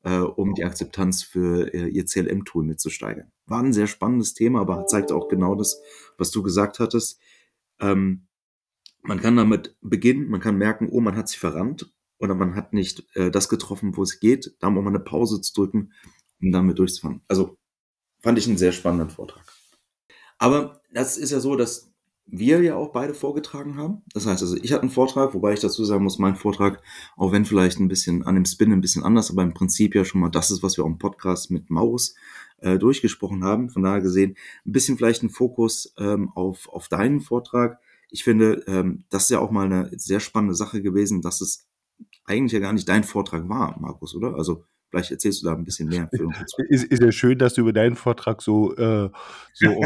äh, 0.03 0.17
um 0.17 0.55
die 0.55 0.63
Akzeptanz 0.63 1.21
für 1.21 1.71
äh, 1.73 1.87
ihr 1.87 2.05
CLM-Tool 2.05 2.63
mitzusteigern. 2.63 3.31
War 3.45 3.61
ein 3.61 3.73
sehr 3.73 3.87
spannendes 3.87 4.33
Thema, 4.33 4.61
aber 4.61 4.87
zeigt 4.87 5.11
auch 5.11 5.27
genau 5.27 5.53
das, 5.53 5.79
was 6.17 6.31
du 6.31 6.41
gesagt 6.41 6.79
hattest. 6.79 7.19
Ähm, 7.79 8.25
man 9.03 9.19
kann 9.19 9.35
damit 9.35 9.75
beginnen, 9.81 10.29
man 10.29 10.39
kann 10.39 10.57
merken, 10.57 10.89
oh, 10.89 11.01
man 11.01 11.15
hat 11.15 11.29
sich 11.29 11.37
verrannt 11.37 11.93
oder 12.17 12.33
man 12.33 12.55
hat 12.55 12.73
nicht 12.73 13.05
äh, 13.15 13.29
das 13.29 13.49
getroffen, 13.49 13.95
wo 13.97 14.01
es 14.01 14.19
geht. 14.19 14.55
Da 14.59 14.69
muss 14.69 14.83
man 14.83 14.95
eine 14.95 15.03
Pause 15.03 15.41
zu 15.41 15.53
drücken, 15.53 15.91
um 16.41 16.51
damit 16.51 16.79
durchzufahren. 16.79 17.21
Also 17.27 17.57
fand 18.21 18.39
ich 18.39 18.47
einen 18.47 18.57
sehr 18.57 18.71
spannenden 18.71 19.09
Vortrag. 19.09 19.45
Aber 20.37 20.81
das 20.91 21.17
ist 21.17 21.31
ja 21.31 21.39
so, 21.39 21.55
dass 21.55 21.93
wir 22.27 22.61
ja 22.61 22.75
auch 22.75 22.91
beide 22.91 23.13
vorgetragen 23.13 23.77
haben. 23.77 24.01
Das 24.13 24.25
heißt 24.25 24.41
also, 24.41 24.57
ich 24.57 24.71
hatte 24.73 24.81
einen 24.81 24.91
Vortrag, 24.91 25.33
wobei 25.33 25.53
ich 25.53 25.59
dazu 25.59 25.85
sagen 25.85 26.03
muss, 26.03 26.17
mein 26.17 26.35
Vortrag, 26.35 26.81
auch 27.17 27.31
wenn 27.31 27.45
vielleicht 27.45 27.79
ein 27.79 27.87
bisschen 27.87 28.23
an 28.23 28.35
dem 28.35 28.45
Spin 28.45 28.71
ein 28.71 28.81
bisschen 28.81 29.03
anders, 29.03 29.29
aber 29.29 29.43
im 29.43 29.53
Prinzip 29.53 29.93
ja 29.95 30.03
schon 30.05 30.21
mal 30.21 30.31
das 30.31 30.51
ist, 30.51 30.63
was 30.63 30.77
wir 30.77 30.83
auch 30.83 30.89
im 30.89 30.97
Podcast 30.97 31.51
mit 31.51 31.69
Maus 31.69 32.15
äh, 32.59 32.79
durchgesprochen 32.79 33.43
haben. 33.43 33.69
Von 33.69 33.83
daher 33.83 34.01
gesehen, 34.01 34.35
ein 34.65 34.71
bisschen 34.71 34.97
vielleicht 34.97 35.23
ein 35.23 35.29
Fokus 35.29 35.93
ähm, 35.99 36.29
auf, 36.33 36.67
auf 36.69 36.87
deinen 36.87 37.21
Vortrag. 37.21 37.79
Ich 38.09 38.23
finde, 38.23 38.63
ähm, 38.67 39.03
das 39.09 39.23
ist 39.23 39.29
ja 39.29 39.39
auch 39.39 39.51
mal 39.51 39.65
eine 39.65 39.91
sehr 39.97 40.19
spannende 40.19 40.55
Sache 40.55 40.81
gewesen, 40.81 41.21
dass 41.21 41.41
es 41.41 41.67
eigentlich 42.25 42.53
ja 42.53 42.59
gar 42.59 42.73
nicht 42.73 42.89
dein 42.89 43.03
Vortrag 43.03 43.47
war, 43.49 43.79
Markus, 43.79 44.15
oder? 44.15 44.35
Also 44.35 44.63
Vielleicht 44.89 45.11
erzählst 45.11 45.41
du 45.41 45.47
da 45.47 45.53
ein 45.53 45.65
bisschen 45.65 45.89
mehr 45.89 46.07
für 46.13 46.25
uns. 46.25 46.37
Ist, 46.69 46.85
ist 46.85 47.01
ja 47.01 47.11
schön, 47.11 47.37
dass 47.37 47.55
du 47.55 47.61
über 47.61 47.73
deinen 47.73 47.95
Vortrag 47.95 48.41
so, 48.41 48.75
äh, 48.75 49.09
so 49.53 49.69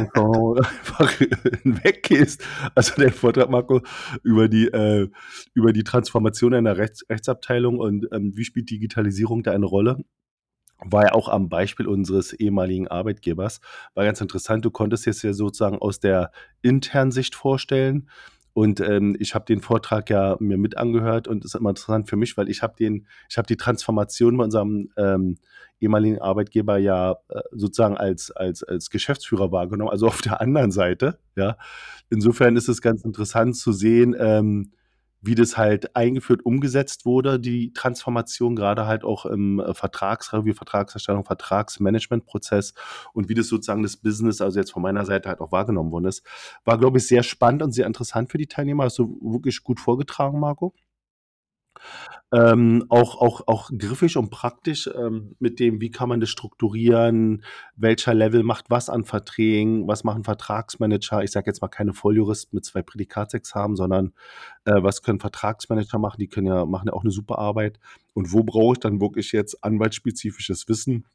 einfach 0.55 1.19
weggehst. 1.63 2.43
Also 2.75 2.93
dein 2.97 3.11
Vortrag, 3.11 3.49
Marco, 3.49 3.81
über 4.23 4.47
die, 4.47 4.67
äh, 4.67 5.09
über 5.53 5.73
die 5.73 5.83
Transformation 5.83 6.53
einer 6.53 6.77
Rechts 6.77 7.03
Rechtsabteilung 7.09 7.79
und 7.79 8.07
ähm, 8.11 8.35
wie 8.35 8.43
spielt 8.43 8.69
Digitalisierung 8.69 9.43
da 9.43 9.51
eine 9.51 9.65
Rolle? 9.65 10.03
war 10.81 11.03
ja 11.03 11.11
auch 11.13 11.27
am 11.27 11.49
Beispiel 11.49 11.87
unseres 11.87 12.33
ehemaligen 12.33 12.87
Arbeitgebers. 12.87 13.59
War 13.95 14.05
ganz 14.05 14.21
interessant. 14.21 14.63
Du 14.63 14.71
konntest 14.71 15.05
jetzt 15.05 15.23
ja 15.23 15.33
sozusagen 15.33 15.77
aus 15.77 15.99
der 15.99 16.31
internen 16.61 17.11
Sicht 17.11 17.35
vorstellen, 17.35 18.09
und 18.59 18.81
ähm, 18.81 19.15
ich 19.17 19.35
habe 19.35 19.45
den 19.45 19.61
Vortrag 19.61 20.09
ja 20.09 20.35
mir 20.41 20.57
mit 20.57 20.75
angehört 20.75 21.29
und 21.29 21.45
ist 21.45 21.55
immer 21.55 21.69
interessant 21.69 22.09
für 22.09 22.17
mich, 22.17 22.35
weil 22.35 22.49
ich 22.49 22.61
habe 22.61 22.75
den, 22.77 23.07
ich 23.29 23.37
habe 23.37 23.47
die 23.47 23.55
Transformation 23.55 24.35
bei 24.35 24.43
unserem 24.43 24.89
ähm, 24.97 25.37
ehemaligen 25.79 26.19
Arbeitgeber 26.19 26.77
ja 26.77 27.15
äh, 27.29 27.39
sozusagen 27.53 27.95
als, 27.95 28.31
als, 28.31 28.61
als 28.63 28.89
Geschäftsführer 28.89 29.53
wahrgenommen, 29.53 29.91
also 29.91 30.07
auf 30.07 30.21
der 30.21 30.41
anderen 30.41 30.71
Seite. 30.71 31.19
Ja. 31.37 31.55
Insofern 32.09 32.57
ist 32.57 32.67
es 32.67 32.81
ganz 32.81 33.05
interessant 33.05 33.55
zu 33.55 33.71
sehen, 33.71 34.13
ähm, 34.19 34.73
wie 35.21 35.35
das 35.35 35.57
halt 35.57 35.95
eingeführt, 35.95 36.45
umgesetzt 36.45 37.05
wurde, 37.05 37.39
die 37.39 37.73
Transformation, 37.73 38.55
gerade 38.55 38.85
halt 38.85 39.03
auch 39.03 39.25
im 39.25 39.59
äh, 39.59 39.73
Vertragsreview, 39.73 40.53
Vertragserstellung, 40.53 41.25
Vertragsmanagementprozess 41.25 42.73
und 43.13 43.29
wie 43.29 43.33
das 43.33 43.47
sozusagen 43.47 43.83
das 43.83 43.97
Business, 43.97 44.41
also 44.41 44.59
jetzt 44.59 44.71
von 44.71 44.81
meiner 44.81 45.05
Seite 45.05 45.29
halt 45.29 45.41
auch 45.41 45.51
wahrgenommen 45.51 45.91
worden 45.91 46.05
ist. 46.05 46.23
War, 46.63 46.77
glaube 46.77 46.99
ich, 46.99 47.07
sehr 47.07 47.23
spannend 47.23 47.63
und 47.63 47.71
sehr 47.73 47.87
interessant 47.87 48.31
für 48.31 48.37
die 48.37 48.47
Teilnehmer. 48.47 48.85
Hast 48.85 48.99
du 48.99 49.19
wirklich 49.21 49.63
gut 49.63 49.79
vorgetragen, 49.79 50.39
Marco? 50.39 50.73
Ähm, 52.31 52.85
auch, 52.89 53.19
auch, 53.19 53.47
auch 53.47 53.71
griffig 53.75 54.15
und 54.15 54.29
praktisch 54.29 54.87
ähm, 54.95 55.35
mit 55.39 55.59
dem, 55.59 55.81
wie 55.81 55.89
kann 55.89 56.09
man 56.09 56.19
das 56.19 56.29
strukturieren, 56.29 57.43
welcher 57.75 58.13
Level 58.13 58.43
macht 58.43 58.65
was 58.69 58.87
an 58.89 59.03
Verträgen, 59.03 59.87
was 59.87 60.03
machen 60.03 60.23
Vertragsmanager. 60.23 61.23
Ich 61.23 61.31
sage 61.31 61.49
jetzt 61.49 61.61
mal 61.61 61.69
keine 61.69 61.93
Volljuristen 61.93 62.55
mit 62.55 62.65
zwei 62.65 62.83
Prädikatsexamen, 62.83 63.75
sondern 63.75 64.13
äh, 64.65 64.83
was 64.83 65.01
können 65.01 65.19
Vertragsmanager 65.19 65.97
machen? 65.97 66.19
Die 66.19 66.27
können 66.27 66.47
ja, 66.47 66.65
machen 66.65 66.87
ja 66.87 66.93
auch 66.93 67.03
eine 67.03 67.11
super 67.11 67.39
Arbeit. 67.39 67.79
Und 68.13 68.31
wo 68.31 68.43
brauche 68.43 68.73
ich 68.73 68.79
dann 68.79 69.01
wirklich 69.01 69.31
jetzt 69.31 69.63
anwaltsspezifisches 69.63 70.67
Wissen? 70.67 71.07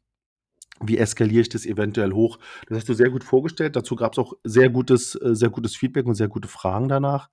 Wie 0.81 0.97
eskaliere 0.97 1.41
ich 1.41 1.49
das 1.49 1.65
eventuell 1.65 2.11
hoch? 2.11 2.39
Das 2.67 2.79
hast 2.79 2.89
du 2.89 2.93
sehr 2.93 3.09
gut 3.09 3.23
vorgestellt. 3.23 3.77
Dazu 3.77 3.95
gab 3.95 4.11
es 4.11 4.19
auch 4.19 4.33
sehr 4.43 4.69
gutes, 4.69 5.15
äh, 5.15 5.33
sehr 5.33 5.49
gutes 5.49 5.77
Feedback 5.77 6.05
und 6.05 6.15
sehr 6.15 6.27
gute 6.27 6.49
Fragen 6.49 6.89
danach. 6.89 7.29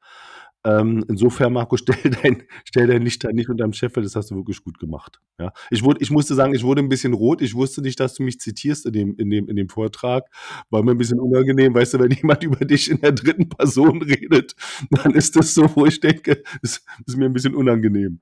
Ähm, 0.64 1.04
insofern, 1.08 1.52
Marco, 1.52 1.76
stell 1.78 2.10
dein, 2.22 2.44
stell 2.64 2.86
dein 2.86 3.02
Licht 3.02 3.24
da 3.24 3.32
nicht 3.32 3.48
unterm 3.48 3.72
Scheffel, 3.72 4.02
das 4.02 4.14
hast 4.14 4.30
du 4.30 4.36
wirklich 4.36 4.62
gut 4.62 4.78
gemacht. 4.78 5.20
Ja. 5.38 5.52
Ich, 5.70 5.82
wurde, 5.82 6.00
ich 6.00 6.10
musste 6.10 6.34
sagen, 6.34 6.54
ich 6.54 6.62
wurde 6.62 6.82
ein 6.82 6.88
bisschen 6.88 7.12
rot. 7.14 7.42
Ich 7.42 7.54
wusste 7.54 7.82
nicht, 7.82 7.98
dass 7.98 8.14
du 8.14 8.22
mich 8.22 8.38
zitierst 8.38 8.86
in 8.86 8.92
dem, 8.92 9.16
in 9.16 9.30
dem, 9.30 9.48
in 9.48 9.56
dem 9.56 9.68
Vortrag. 9.68 10.26
War 10.70 10.82
mir 10.82 10.92
ein 10.92 10.98
bisschen 10.98 11.20
unangenehm. 11.20 11.74
Weißt 11.74 11.94
du, 11.94 11.98
wenn 11.98 12.12
jemand 12.12 12.44
über 12.44 12.64
dich 12.64 12.90
in 12.90 13.00
der 13.00 13.12
dritten 13.12 13.48
Person 13.48 14.02
redet, 14.02 14.54
dann 14.90 15.14
ist 15.14 15.36
das 15.36 15.54
so, 15.54 15.68
wo 15.74 15.86
ich 15.86 16.00
denke, 16.00 16.42
das 16.62 16.84
ist 17.06 17.16
mir 17.16 17.26
ein 17.26 17.32
bisschen 17.32 17.54
unangenehm. 17.54 18.20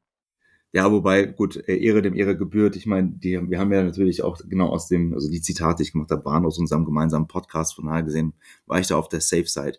Ja, 0.73 0.93
wobei, 0.93 1.25
gut, 1.25 1.57
äh, 1.69 1.77
Ehre 1.79 2.01
dem 2.01 2.15
Ehre 2.15 2.37
gebührt. 2.37 2.77
Ich 2.77 2.87
meine, 2.87 3.11
die, 3.11 3.51
wir 3.51 3.59
haben 3.59 3.73
ja 3.73 3.83
natürlich 3.83 4.23
auch 4.23 4.39
genau 4.49 4.69
aus 4.69 4.87
dem, 4.87 5.13
also 5.15 5.29
die 5.29 5.41
Zitate, 5.41 5.79
die 5.79 5.83
ich 5.83 5.93
gemacht 5.93 6.13
habe, 6.13 6.25
waren 6.25 6.47
aus 6.47 6.59
unserem 6.61 6.85
gemeinsamen 6.85 7.27
Podcast. 7.27 7.75
Von 7.75 7.87
daher 7.87 8.05
gesehen 8.05 8.35
war 8.67 8.79
ich 8.79 8.87
da 8.87 8.97
auf 8.97 9.09
der 9.09 9.21
Safe 9.21 9.47
Side. 9.47 9.79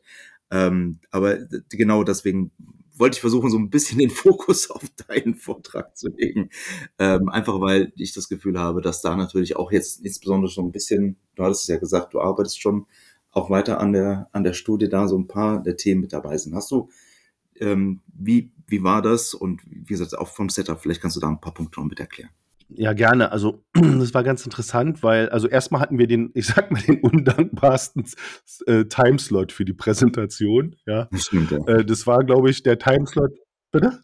Ähm, 0.52 1.00
aber 1.10 1.38
genau 1.70 2.04
deswegen 2.04 2.52
wollte 2.94 3.16
ich 3.16 3.22
versuchen, 3.22 3.50
so 3.50 3.58
ein 3.58 3.70
bisschen 3.70 4.00
den 4.00 4.10
Fokus 4.12 4.70
auf 4.70 4.84
deinen 5.08 5.36
Vortrag 5.36 5.98
zu 5.98 6.10
legen. 6.10 6.50
Ähm, 7.00 7.30
einfach 7.30 7.60
weil 7.60 7.92
ich 7.96 8.14
das 8.14 8.30
Gefühl 8.30 8.60
habe, 8.60 8.82
dass 8.82 9.02
da 9.02 9.16
natürlich 9.16 9.56
auch 9.56 9.72
jetzt 9.72 10.06
insbesondere 10.06 10.52
schon 10.52 10.68
ein 10.68 10.72
bisschen, 10.72 11.18
du 11.36 11.44
hattest 11.44 11.64
es 11.64 11.68
ja 11.68 11.78
gesagt, 11.78 12.14
du 12.14 12.22
arbeitest 12.22 12.62
schon 12.62 12.86
auch 13.32 13.50
weiter 13.50 13.80
an 13.80 13.94
der, 13.94 14.30
an 14.34 14.44
der 14.44 14.54
Studie 14.54 14.90
da, 14.90 15.08
so 15.08 15.18
ein 15.18 15.28
paar 15.28 15.64
der 15.64 15.78
Themen 15.78 16.02
mit 16.02 16.14
dabei 16.14 16.38
sind. 16.38 16.54
Hast 16.54 16.70
du, 16.72 16.90
ähm, 17.60 18.02
wie, 18.08 18.52
wie 18.68 18.84
war 18.84 19.02
das? 19.02 19.34
Und 19.34 19.62
wie 19.66 19.86
gesagt, 19.86 20.18
auch 20.18 20.28
vom 20.28 20.50
Setup, 20.50 20.80
vielleicht 20.80 21.02
kannst 21.02 21.16
du 21.16 21.22
da 21.22 21.30
ein 21.30 21.42
paar 21.42 21.54
Punkte 21.54 21.80
noch 21.80 21.88
mit 21.88 22.00
erklären. 22.00 22.32
Ja, 22.76 22.94
gerne. 22.94 23.32
Also, 23.32 23.64
das 23.74 24.14
war 24.14 24.24
ganz 24.24 24.46
interessant, 24.46 25.04
weil, 25.04 25.30
also 25.30 25.48
erstmal 25.48 25.82
hatten 25.82 25.98
wir 25.98 26.08
den, 26.08 26.32
ich 26.34 26.48
sag 26.48 26.72
mal, 26.72 26.82
den 26.82 27.00
undankbarsten 27.02 28.06
äh, 28.66 28.86
Timeslot 28.86 29.52
für 29.52 29.66
die 29.66 29.74
Präsentation. 29.74 30.76
Ja. 30.86 31.08
Das 31.12 31.26
stimmt, 31.26 31.52
ja. 31.52 31.58
Äh, 31.68 31.86
das 31.86 32.08
war, 32.08 32.24
glaube 32.24 32.50
ich, 32.50 32.64
der 32.64 32.80
Timeslot. 32.80 33.32
Bitte? 33.72 34.00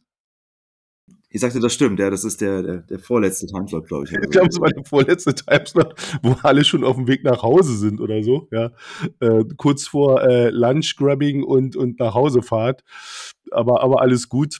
Ich 1.30 1.41
sagte, 1.41 1.60
das 1.60 1.73
stimmt, 1.73 1.99
ja, 1.99 2.10
das 2.10 2.23
ist 2.23 2.39
der, 2.39 2.63
der, 2.63 2.77
der 2.77 2.99
vorletzte 2.99 3.47
Timeslot, 3.47 3.88
glaube 3.88 4.06
ich. 4.06 4.13
Ich 4.13 4.30
glaube, 4.30 4.47
es 4.47 4.62
war 4.62 4.69
der 4.69 4.86
vorletzte 4.86 5.36
Timeslot, 5.36 5.93
wo 6.23 6.36
alle 6.41 6.63
schon 6.63 6.86
auf 6.86 6.95
dem 6.95 7.08
Weg 7.08 7.23
nach 7.25 7.43
Hause 7.43 7.77
sind 7.77 7.99
oder 7.99 8.23
so, 8.23 8.47
ja. 8.51 8.71
Äh, 9.19 9.43
kurz 9.58 9.88
vor 9.88 10.23
äh, 10.23 10.49
Lunch-Grabbing 10.49 11.43
und, 11.43 11.75
und 11.75 11.99
nach 11.99 12.13
Hausefahrt. 12.13 12.84
Aber, 13.51 13.84
aber 13.84 14.01
alles 14.01 14.30
gut. 14.30 14.60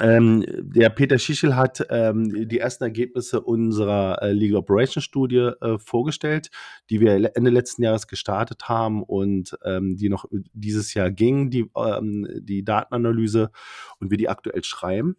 Ähm, 0.00 0.44
der 0.46 0.90
Peter 0.90 1.18
Schichel 1.18 1.56
hat 1.56 1.86
ähm, 1.88 2.48
die 2.48 2.58
ersten 2.58 2.84
Ergebnisse 2.84 3.40
unserer 3.40 4.20
äh, 4.22 4.32
Legal 4.32 4.58
Operations 4.58 5.04
Studie 5.04 5.50
äh, 5.60 5.78
vorgestellt, 5.78 6.50
die 6.90 7.00
wir 7.00 7.34
Ende 7.34 7.50
letzten 7.50 7.82
Jahres 7.82 8.06
gestartet 8.06 8.68
haben 8.68 9.02
und 9.02 9.56
ähm, 9.64 9.96
die 9.96 10.08
noch 10.08 10.26
dieses 10.52 10.92
Jahr 10.94 11.10
ging, 11.10 11.50
die, 11.50 11.70
ähm, 11.76 12.28
die 12.40 12.64
Datenanalyse 12.64 13.50
und 13.98 14.10
wir 14.10 14.18
die 14.18 14.28
aktuell 14.28 14.64
schreiben. 14.64 15.16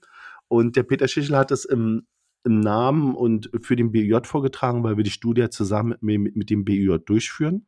Und 0.48 0.76
der 0.76 0.84
Peter 0.84 1.08
Schichel 1.08 1.38
hat 1.38 1.52
es 1.52 1.66
im, 1.66 2.06
im 2.44 2.60
Namen 2.60 3.16
und 3.16 3.50
für 3.62 3.76
den 3.76 3.92
BIJ 3.92 4.26
vorgetragen, 4.26 4.84
weil 4.84 4.98
wir 4.98 5.04
die 5.04 5.12
Studie 5.12 5.50
zusammen 5.50 5.96
mit, 6.02 6.36
mit 6.36 6.50
dem 6.50 6.66
BIJ 6.66 7.00
durchführen. 7.06 7.66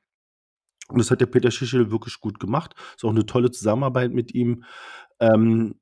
Und 0.89 0.99
das 0.99 1.11
hat 1.11 1.21
der 1.21 1.27
Peter 1.27 1.51
Schichel 1.51 1.91
wirklich 1.91 2.19
gut 2.19 2.39
gemacht. 2.39 2.75
Ist 2.95 3.03
auch 3.03 3.11
eine 3.11 3.25
tolle 3.25 3.51
Zusammenarbeit 3.51 4.11
mit 4.11 4.33
ihm. 4.33 4.63
Ähm, 5.19 5.75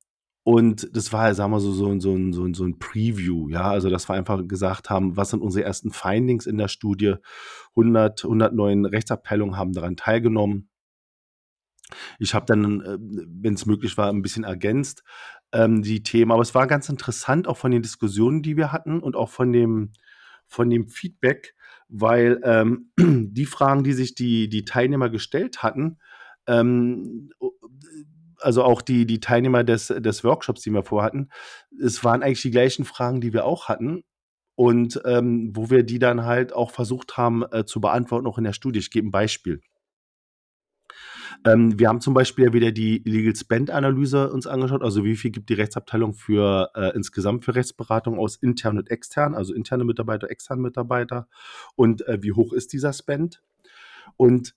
und 0.47 0.95
das 0.95 1.11
war, 1.11 1.35
sagen 1.35 1.51
wir 1.51 1.59
so, 1.59 1.73
so, 1.73 1.99
so, 1.99 2.17
so, 2.31 2.53
so 2.53 2.63
ein 2.63 2.79
Preview, 2.79 3.49
ja. 3.49 3.69
Also, 3.69 3.89
dass 3.89 4.07
wir 4.07 4.13
einfach 4.13 4.47
gesagt 4.47 4.89
haben, 4.89 5.17
was 5.17 5.31
sind 5.31 5.41
unsere 5.41 5.65
ersten 5.65 5.91
Findings 5.91 6.45
in 6.45 6.57
der 6.57 6.69
Studie? 6.69 7.15
100, 7.75 8.23
109 8.23 8.85
Rechtsabteilungen 8.85 9.57
haben 9.57 9.73
daran 9.73 9.97
teilgenommen. 9.97 10.69
Ich 12.17 12.33
habe 12.33 12.45
dann, 12.45 12.79
äh, 12.79 12.97
wenn 12.97 13.55
es 13.55 13.65
möglich 13.65 13.97
war, 13.97 14.07
ein 14.07 14.21
bisschen 14.21 14.45
ergänzt 14.45 15.03
ähm, 15.51 15.81
die 15.81 16.01
Themen. 16.01 16.31
Aber 16.31 16.43
es 16.43 16.55
war 16.55 16.65
ganz 16.65 16.87
interessant, 16.87 17.49
auch 17.49 17.57
von 17.57 17.71
den 17.71 17.81
Diskussionen, 17.81 18.41
die 18.41 18.55
wir 18.55 18.71
hatten 18.71 19.01
und 19.01 19.17
auch 19.17 19.29
von 19.29 19.51
dem, 19.51 19.91
von 20.47 20.69
dem 20.69 20.87
Feedback, 20.87 21.55
weil 21.89 22.39
ähm, 22.45 22.93
die 22.97 23.45
Fragen, 23.45 23.83
die 23.83 23.91
sich 23.91 24.15
die, 24.15 24.47
die 24.47 24.63
Teilnehmer 24.63 25.09
gestellt 25.09 25.61
hatten, 25.61 25.97
ähm, 26.47 27.31
also 28.39 28.63
auch 28.63 28.81
die, 28.81 29.05
die 29.05 29.19
Teilnehmer 29.19 29.63
des, 29.63 29.87
des 29.87 30.23
Workshops, 30.23 30.61
die 30.61 30.71
wir 30.71 30.83
vorhatten, 30.83 31.29
es 31.81 32.03
waren 32.03 32.23
eigentlich 32.23 32.41
die 32.41 32.51
gleichen 32.51 32.85
Fragen, 32.85 33.21
die 33.21 33.33
wir 33.33 33.45
auch 33.45 33.67
hatten. 33.67 34.03
Und 34.55 34.99
ähm, 35.05 35.51
wo 35.53 35.69
wir 35.69 35.83
die 35.83 35.99
dann 35.99 36.25
halt 36.25 36.51
auch 36.51 36.71
versucht 36.71 37.15
haben 37.15 37.43
äh, 37.51 37.65
zu 37.65 37.79
beantworten, 37.79 38.25
auch 38.25 38.39
in 38.39 38.43
der 38.43 38.53
Studie. 38.53 38.79
Ich 38.79 38.89
gebe 38.89 39.07
ein 39.07 39.11
Beispiel. 39.11 39.61
Ähm, 41.45 41.77
wir 41.79 41.89
haben 41.89 42.01
zum 42.01 42.13
Beispiel 42.13 42.53
wieder 42.53 42.71
die 42.71 43.01
Legal 43.05 43.35
Spend 43.35 43.69
Analyse 43.69 44.31
uns 44.31 44.47
angeschaut, 44.47 44.83
also 44.83 45.03
wie 45.03 45.15
viel 45.15 45.31
gibt 45.31 45.49
die 45.49 45.53
Rechtsabteilung 45.53 46.13
für 46.13 46.71
äh, 46.75 46.95
insgesamt 46.95 47.45
für 47.45 47.55
Rechtsberatung 47.55 48.19
aus 48.19 48.37
intern 48.37 48.77
und 48.77 48.89
extern, 48.89 49.35
also 49.35 49.53
interne 49.53 49.83
Mitarbeiter, 49.83 50.29
externe 50.29 50.61
Mitarbeiter 50.61 51.27
und 51.75 52.07
äh, 52.07 52.17
wie 52.21 52.31
hoch 52.31 52.53
ist 52.53 52.73
dieser 52.73 52.93
Spend? 52.93 53.43
Und 54.15 54.55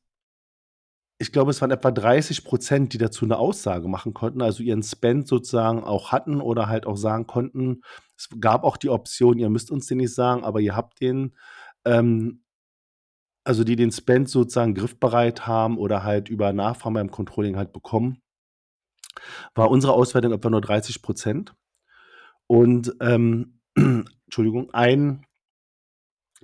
ich 1.20 1.32
glaube, 1.32 1.50
es 1.50 1.60
waren 1.60 1.70
etwa 1.70 1.90
30 1.90 2.44
Prozent, 2.44 2.94
die 2.94 2.98
dazu 2.98 3.26
eine 3.26 3.36
Aussage 3.36 3.88
machen 3.88 4.14
konnten, 4.14 4.40
also 4.40 4.62
ihren 4.62 4.82
Spend 4.82 5.28
sozusagen 5.28 5.84
auch 5.84 6.12
hatten 6.12 6.40
oder 6.40 6.66
halt 6.66 6.86
auch 6.86 6.96
sagen 6.96 7.26
konnten. 7.26 7.82
Es 8.16 8.30
gab 8.40 8.64
auch 8.64 8.78
die 8.78 8.88
Option, 8.88 9.38
ihr 9.38 9.50
müsst 9.50 9.70
uns 9.70 9.86
den 9.86 9.98
nicht 9.98 10.14
sagen, 10.14 10.44
aber 10.44 10.60
ihr 10.60 10.74
habt 10.74 11.00
den. 11.02 11.36
Ähm, 11.84 12.42
also 13.44 13.64
die 13.64 13.76
den 13.76 13.92
Spend 13.92 14.30
sozusagen 14.30 14.74
griffbereit 14.74 15.46
haben 15.46 15.76
oder 15.76 16.04
halt 16.04 16.30
über 16.30 16.54
Nachfragen 16.54 16.94
beim 16.94 17.10
Controlling 17.10 17.56
halt 17.56 17.72
bekommen, 17.72 18.22
war 19.54 19.70
unsere 19.70 19.92
Auswertung 19.92 20.32
etwa 20.32 20.48
nur 20.48 20.62
30 20.62 21.02
Prozent. 21.02 21.54
Und 22.46 22.94
ähm, 23.00 23.60
Entschuldigung, 24.26 24.70
ein 24.72 25.26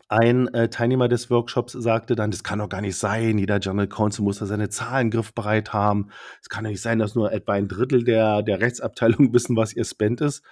ein 0.08 0.52
äh, 0.54 0.68
Teilnehmer 0.68 1.08
des 1.08 1.30
Workshops 1.30 1.72
sagte 1.72 2.14
dann, 2.14 2.30
das 2.30 2.44
kann 2.44 2.60
doch 2.60 2.68
gar 2.68 2.80
nicht 2.80 2.96
sein, 2.96 3.38
jeder 3.38 3.58
General 3.58 3.88
Counsel 3.88 4.24
muss 4.24 4.38
da 4.38 4.46
seine 4.46 4.68
Zahlen 4.68 5.10
griffbereit 5.10 5.72
haben. 5.72 6.10
Es 6.40 6.48
kann 6.48 6.64
doch 6.64 6.70
nicht 6.70 6.82
sein, 6.82 6.98
dass 6.98 7.14
nur 7.14 7.32
etwa 7.32 7.54
ein 7.54 7.66
Drittel 7.66 8.04
der, 8.04 8.42
der 8.42 8.60
Rechtsabteilung 8.60 9.32
wissen, 9.32 9.56
was 9.56 9.74
ihr 9.74 9.84
Spend 9.84 10.20
ist. 10.20 10.44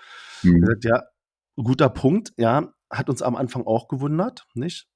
Mhm. 0.42 0.66
Sagt, 0.66 0.84
ja, 0.84 1.02
guter 1.56 1.88
Punkt, 1.88 2.32
ja, 2.36 2.72
hat 2.90 3.08
uns 3.08 3.22
am 3.22 3.36
Anfang 3.36 3.66
auch 3.66 3.88
gewundert, 3.88 4.46
nicht? 4.54 4.88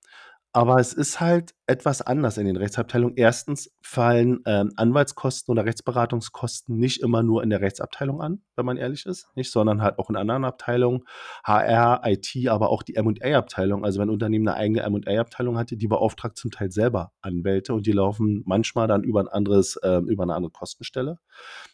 Aber 0.53 0.81
es 0.81 0.93
ist 0.93 1.21
halt 1.21 1.55
etwas 1.69 2.01
anders 2.01 2.39
in 2.39 2.47
den 2.47 2.57
Rechtsabteilungen. 2.57 3.17
Erstens 3.17 3.71
fallen 3.83 4.41
ähm, 4.47 4.73
Anwaltskosten 4.77 5.53
oder 5.53 5.67
Rechtsberatungskosten 5.67 6.79
nicht 6.79 7.03
immer 7.03 7.23
nur 7.23 7.43
in 7.43 7.51
der 7.51 7.61
Rechtsabteilung 7.61 8.23
an, 8.23 8.41
wenn 8.57 8.65
man 8.65 8.79
ehrlich 8.79 9.05
ist, 9.05 9.29
nicht, 9.35 9.53
sondern 9.53 9.83
halt 9.83 9.99
auch 9.99 10.09
in 10.09 10.17
anderen 10.17 10.47
Abteilungen, 10.47 11.05
HR, 11.45 12.01
IT, 12.07 12.49
aber 12.49 12.71
auch 12.71 12.83
die 12.83 12.97
M&A-Abteilung. 12.97 13.85
Also 13.85 14.01
wenn 14.01 14.09
ein 14.09 14.13
Unternehmen 14.13 14.49
eine 14.49 14.57
eigene 14.57 14.81
M&A-Abteilung 14.81 15.59
hatte, 15.59 15.77
die 15.77 15.89
beauftragt 15.89 16.39
zum 16.39 16.51
Teil 16.51 16.73
selber 16.73 17.13
Anwälte 17.21 17.75
und 17.75 17.87
die 17.87 17.93
laufen 17.93 18.43
manchmal 18.47 18.89
dann 18.89 19.05
über 19.05 19.21
ein 19.21 19.29
anderes, 19.29 19.77
äh, 19.77 19.99
über 19.99 20.23
eine 20.23 20.35
andere 20.35 20.53
Kostenstelle. 20.53 21.19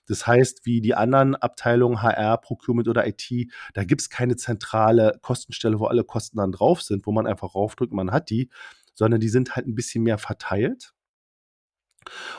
Das 0.09 0.27
heißt, 0.27 0.67
wie 0.67 0.81
die 0.81 0.97
anderen 0.97 1.37
Abteilungen, 1.37 2.03
HR, 2.03 2.39
Procurement 2.39 2.89
oder 2.89 3.07
IT, 3.07 3.31
da 3.75 3.85
gibt 3.85 4.01
es 4.01 4.11
keine 4.11 4.35
zentrale 4.35 5.19
Kostenstelle, 5.23 5.79
wo 5.79 5.87
alle 5.87 6.03
Kosten 6.03 6.39
dann 6.39 6.51
drauf 6.51 6.83
sind, 6.83 7.07
wo 7.07 7.13
man 7.13 7.29
einfach 7.29 7.55
raufdrückt, 7.55 7.93
man 7.93 8.11
hat 8.11 8.29
die, 8.29 8.51
sondern 8.95 9.21
die 9.21 9.29
sind 9.29 9.57
halt 9.57 9.67
ein 9.67 9.75
bisschen 9.75 10.03
mehr 10.03 10.19
verteilt. 10.19 10.95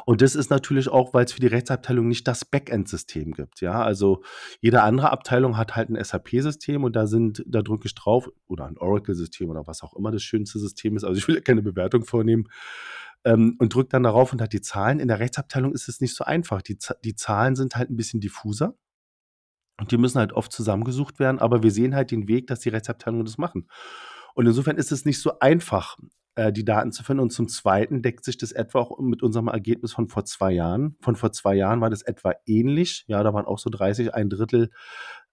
Und 0.06 0.22
das 0.22 0.36
ist 0.36 0.50
natürlich 0.50 0.89
auch, 0.89 1.13
weil 1.13 1.26
es 1.26 1.34
für 1.34 1.39
die 1.39 1.48
Rechtsabteilung 1.48 2.08
nicht 2.08 2.28
das 2.28 2.46
Backend-System 2.46 3.32
gibt. 3.34 3.62
Ja, 3.62 3.82
also 3.82 4.24
jede 4.62 4.84
andere 4.84 5.12
Abteilung 5.12 5.58
hat 5.58 5.76
halt 5.76 5.89
ein 5.89 6.02
SAP-System 6.02 6.84
und 6.84 6.96
da 6.96 7.08
sind, 7.08 7.44
da 7.48 7.62
drücke 7.62 7.88
ich 7.88 7.96
drauf 7.96 8.30
oder 8.48 8.65
ein 8.65 8.78
Oracle-System 8.78 9.50
oder 9.50 9.68
was 9.68 9.82
auch 9.82 9.96
immer 9.96 10.12
das 10.12 10.24
schönste 10.24 10.60
System 10.60 10.96
ist. 10.96 11.04
Also 11.04 11.18
ich 11.18 11.28
will 11.28 11.36
ja 11.36 11.41
keine 11.41 11.62
Bewertung 11.62 12.06
vornehmen 12.06 12.48
ähm, 13.24 13.56
und 13.60 13.74
drücke 13.74 13.89
dann 13.89 14.04
darauf 14.04 14.32
und 14.32 14.41
hat 14.41 14.54
die 14.54 14.62
Zahlen. 14.62 15.00
In 15.00 15.08
der 15.08 15.20
Rechtsabteilung 15.20 15.74
ist 15.74 15.89
es 15.89 16.02
nicht 16.02 16.15
so 16.15 16.24
einfach. 16.24 16.62
Die, 16.62 16.78
die 17.04 17.15
Zahlen 17.15 17.56
sind 17.56 17.76
halt 17.76 17.89
ein 17.89 17.98
bisschen 17.98 18.22
diffuser. 18.22 18.76
Und 19.78 19.91
die 19.91 19.98
müssen 19.98 20.20
halt 20.20 20.32
oft 20.32 20.54
zusammengesucht 20.54 21.20
werden, 21.20 21.39
aber 21.39 21.62
wir 21.62 21.72
sehen 21.72 21.96
halt 21.96 22.10
den 22.12 22.30
Weg, 22.30 22.48
dass 22.48 22.62
die 22.62 22.70
Rechtsabteilungen 22.70 23.26
das 23.26 23.38
machen. 23.38 23.68
Und 24.34 24.46
insofern 24.46 24.78
ist 24.78 24.94
es 24.94 25.04
nicht 25.04 25.20
so 25.20 25.39
einfach, 25.39 25.98
äh, 26.36 26.52
die 26.52 26.65
Daten 26.65 26.91
zu 26.91 27.04
finden. 27.04 27.21
Und 27.21 27.32
zum 27.32 27.48
Zweiten 27.48 28.02
deckt 28.02 28.26
sich 28.26 28.38
das 28.38 28.52
etwa 28.52 28.80
auch 28.80 29.00
mit 29.00 29.24
unserem 29.24 29.48
Ergebnis 29.48 29.93
von 29.93 30.08
vor 30.08 30.26
zwei 30.26 30.52
Jahren. 30.52 30.98
Von 31.02 31.15
vor 31.15 31.32
zwei 31.32 31.56
Jahren 31.56 31.82
war 31.82 31.89
das 31.89 32.02
etwa 32.02 32.34
ähnlich. 32.45 33.06
Ja, 33.08 33.24
da 33.24 33.34
waren 33.34 33.45
auch 33.45 33.60
so 33.60 33.69
30, 33.69 34.13
ein 34.13 34.30
Drittel, 34.30 34.69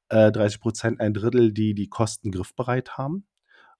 äh, 0.08 0.32
30 0.32 0.60
Prozent, 0.60 1.00
ein 1.00 1.14
Drittel, 1.14 1.52
die 1.52 1.74
die 1.74 1.88
Kosten 1.88 2.30
griffbereit 2.30 2.96
haben 2.96 3.26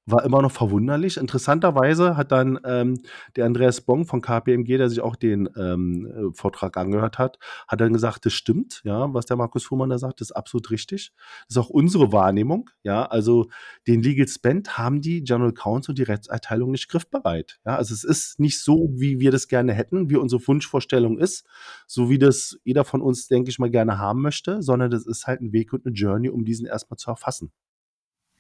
war 0.07 0.25
immer 0.25 0.43
noch 0.43 0.51
verwunderlich. 0.51 1.17
Interessanterweise 1.17 2.17
hat 2.17 2.33
dann 2.33 2.59
ähm, 2.65 3.01
der 3.37 3.47
Andreas 3.47 3.81
Bong 3.81 4.05
von 4.05 4.21
KPMG, 4.21 4.77
der 4.79 4.89
sich 4.89 5.01
auch 5.01 5.17
den 5.17 5.49
ähm, 5.57 6.07
äh, 6.07 6.35
Vortrag 6.35 6.77
angehört 6.77 7.19
hat, 7.19 7.39
hat 7.69 7.81
dann 7.81 7.93
gesagt, 7.93 8.27
das 8.27 8.33
stimmt, 8.33 8.81
ja, 8.85 9.13
was 9.15 9.27
der 9.27 9.37
Markus 9.37 9.65
Fuhrmann 9.65 9.91
da 9.91 9.99
sagt, 9.99 10.21
ist 10.21 10.33
absolut 10.33 10.71
richtig. 10.71 11.13
Das 11.47 11.57
ist 11.57 11.59
auch 11.59 11.71
unsere 11.71 12.13
Wahrnehmung, 12.13 12.71
ja, 12.83 13.05
also 13.05 13.49
den 13.87 14.03
Legal 14.03 14.27
Spend 14.27 14.77
haben 14.77 15.01
die 15.01 15.23
General 15.23 15.53
Counsel 15.53 15.93
und 15.93 15.99
die 15.99 16.05
Rechtsabteilung 16.05 16.73
nicht 16.73 16.89
griffbereit. 16.89 17.61
Ja, 17.65 17.77
also 17.77 17.95
es 17.95 18.05
ist 18.05 18.41
nicht 18.41 18.61
so, 18.61 18.91
wie 18.95 19.21
wir 19.21 19.31
das 19.31 19.47
gerne 19.47 19.73
hätten, 19.73 20.11
wie 20.11 20.17
unsere 20.17 20.47
Wunschvorstellung 20.47 21.19
ist, 21.19 21.47
so 21.87 22.11
wie 22.11 22.19
das 22.19 22.59
jeder 22.65 22.85
von 22.85 23.03
uns, 23.03 23.29
denke 23.29 23.51
ich 23.51 23.59
mal, 23.59 23.71
gerne 23.71 23.99
haben 23.99 24.23
möchte, 24.23 24.63
sondern 24.63 24.91
das 24.91 25.07
ist 25.07 25.27
halt 25.27 25.41
ein 25.41 25.53
Weg 25.53 25.73
und 25.73 25.87
eine 25.87 25.95
Journey, 25.95 26.29
um 26.29 26.45
diesen 26.45 26.67
erstmal 26.67 26.99
zu 26.99 27.11
erfassen. 27.11 27.53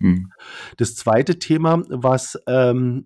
Mhm. 0.03 0.33
Das 0.77 0.95
zweite 0.97 1.39
Thema, 1.39 1.83
was, 1.89 2.39
ähm, 2.47 3.05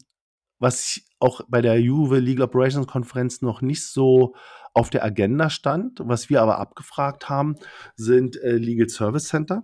was 0.59 1.01
auch 1.21 1.43
bei 1.49 1.61
der 1.61 1.81
Juve 1.81 2.19
Legal 2.19 2.47
Operations 2.47 2.87
Konferenz 2.87 3.43
noch 3.43 3.63
nicht 3.63 3.85
so 3.85 4.35
auf 4.75 4.91
der 4.91 5.05
Agenda 5.05 5.49
stand, 5.51 6.01
was 6.03 6.29
wir 6.29 6.43
aber 6.43 6.59
abgefragt 6.59 7.29
haben, 7.29 7.57
sind 7.95 8.37
äh, 8.37 8.57
Legal 8.57 8.89
Service 8.89 9.29
Center. 9.29 9.63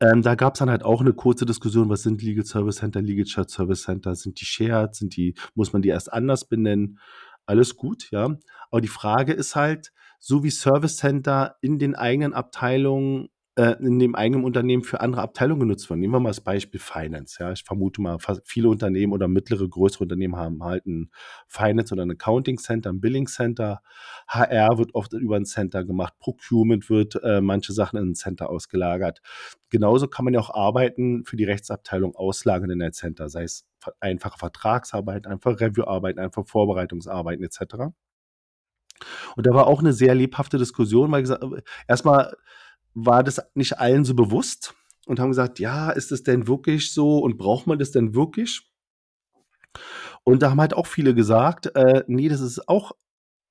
Ähm, 0.00 0.22
da 0.22 0.34
gab 0.34 0.54
es 0.54 0.60
dann 0.60 0.70
halt 0.70 0.84
auch 0.84 1.00
eine 1.00 1.12
kurze 1.12 1.46
Diskussion, 1.46 1.88
was 1.88 2.02
sind 2.02 2.22
Legal 2.22 2.44
Service 2.44 2.76
Center, 2.76 3.02
Legal 3.02 3.26
Shared 3.26 3.50
Service 3.50 3.82
Center, 3.82 4.14
sind 4.14 4.40
die 4.40 4.44
shared, 4.44 4.94
sind 4.94 5.16
die, 5.16 5.34
muss 5.54 5.72
man 5.72 5.82
die 5.82 5.88
erst 5.88 6.12
anders 6.12 6.46
benennen? 6.46 6.98
Alles 7.46 7.76
gut, 7.76 8.10
ja. 8.10 8.36
Aber 8.70 8.80
die 8.80 8.88
Frage 8.88 9.32
ist 9.32 9.56
halt, 9.56 9.92
so 10.18 10.42
wie 10.42 10.50
Service 10.50 10.96
Center 10.96 11.56
in 11.60 11.78
den 11.78 11.94
eigenen 11.94 12.32
Abteilungen 12.32 13.28
in 13.56 13.98
dem 13.98 14.14
eigenen 14.14 14.44
Unternehmen 14.44 14.82
für 14.82 15.00
andere 15.00 15.22
Abteilungen 15.22 15.60
genutzt 15.60 15.88
werden. 15.88 16.00
Nehmen 16.00 16.12
wir 16.12 16.20
mal 16.20 16.28
das 16.28 16.42
Beispiel 16.42 16.78
Finance. 16.78 17.38
Ja, 17.40 17.52
ich 17.52 17.64
vermute 17.64 18.02
mal, 18.02 18.18
viele 18.44 18.68
Unternehmen 18.68 19.14
oder 19.14 19.28
mittlere, 19.28 19.66
größere 19.66 20.04
Unternehmen 20.04 20.36
haben 20.36 20.62
halt 20.62 20.84
ein 20.86 21.10
Finance 21.48 21.94
oder 21.94 22.04
ein 22.04 22.10
Accounting 22.10 22.58
Center, 22.58 22.90
ein 22.90 23.00
Billing 23.00 23.26
Center. 23.26 23.80
HR 24.28 24.76
wird 24.76 24.94
oft 24.94 25.14
über 25.14 25.36
ein 25.36 25.46
Center 25.46 25.84
gemacht. 25.84 26.12
Procurement 26.18 26.90
wird 26.90 27.18
äh, 27.22 27.40
manche 27.40 27.72
Sachen 27.72 27.98
in 27.98 28.10
ein 28.10 28.14
Center 28.14 28.50
ausgelagert. 28.50 29.22
Genauso 29.70 30.06
kann 30.06 30.26
man 30.26 30.34
ja 30.34 30.40
auch 30.40 30.50
Arbeiten 30.50 31.24
für 31.24 31.36
die 31.36 31.44
Rechtsabteilung 31.44 32.14
auslagern 32.14 32.68
in 32.68 32.82
ein 32.82 32.92
Center, 32.92 33.30
sei 33.30 33.44
es 33.44 33.66
einfache 34.00 34.38
Vertragsarbeit, 34.38 35.26
einfach 35.26 35.58
Reviewarbeit, 35.60 36.18
einfach 36.18 36.46
Vorbereitungsarbeiten 36.46 37.42
etc. 37.42 37.86
Und 39.36 39.46
da 39.46 39.54
war 39.54 39.66
auch 39.66 39.80
eine 39.80 39.94
sehr 39.94 40.14
lebhafte 40.14 40.58
Diskussion, 40.58 41.10
weil 41.10 41.22
gesagt, 41.22 41.44
erstmal 41.88 42.34
war 42.96 43.22
das 43.22 43.42
nicht 43.54 43.78
allen 43.78 44.04
so 44.04 44.14
bewusst 44.14 44.74
und 45.06 45.20
haben 45.20 45.28
gesagt, 45.28 45.58
ja, 45.58 45.90
ist 45.90 46.10
es 46.12 46.22
denn 46.22 46.48
wirklich 46.48 46.92
so 46.92 47.18
und 47.18 47.36
braucht 47.36 47.66
man 47.66 47.78
das 47.78 47.92
denn 47.92 48.14
wirklich? 48.14 48.62
Und 50.24 50.42
da 50.42 50.50
haben 50.50 50.60
halt 50.60 50.74
auch 50.74 50.86
viele 50.86 51.14
gesagt, 51.14 51.66
äh, 51.76 52.04
nee, 52.08 52.28
das 52.28 52.40
ist 52.40 52.68
auch 52.68 52.92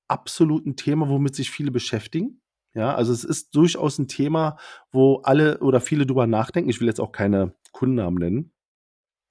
absolut 0.08 0.66
ein 0.66 0.76
Thema, 0.76 1.08
womit 1.08 1.36
sich 1.36 1.50
viele 1.50 1.70
beschäftigen. 1.70 2.42
Ja, 2.74 2.94
also 2.94 3.12
es 3.12 3.24
ist 3.24 3.54
durchaus 3.54 3.98
ein 3.98 4.08
Thema, 4.08 4.58
wo 4.90 5.22
alle 5.22 5.58
oder 5.60 5.80
viele 5.80 6.06
drüber 6.06 6.26
nachdenken. 6.26 6.68
Ich 6.68 6.80
will 6.80 6.88
jetzt 6.88 7.00
auch 7.00 7.12
keine 7.12 7.54
Kundennamen 7.72 8.18
nennen. 8.18 8.52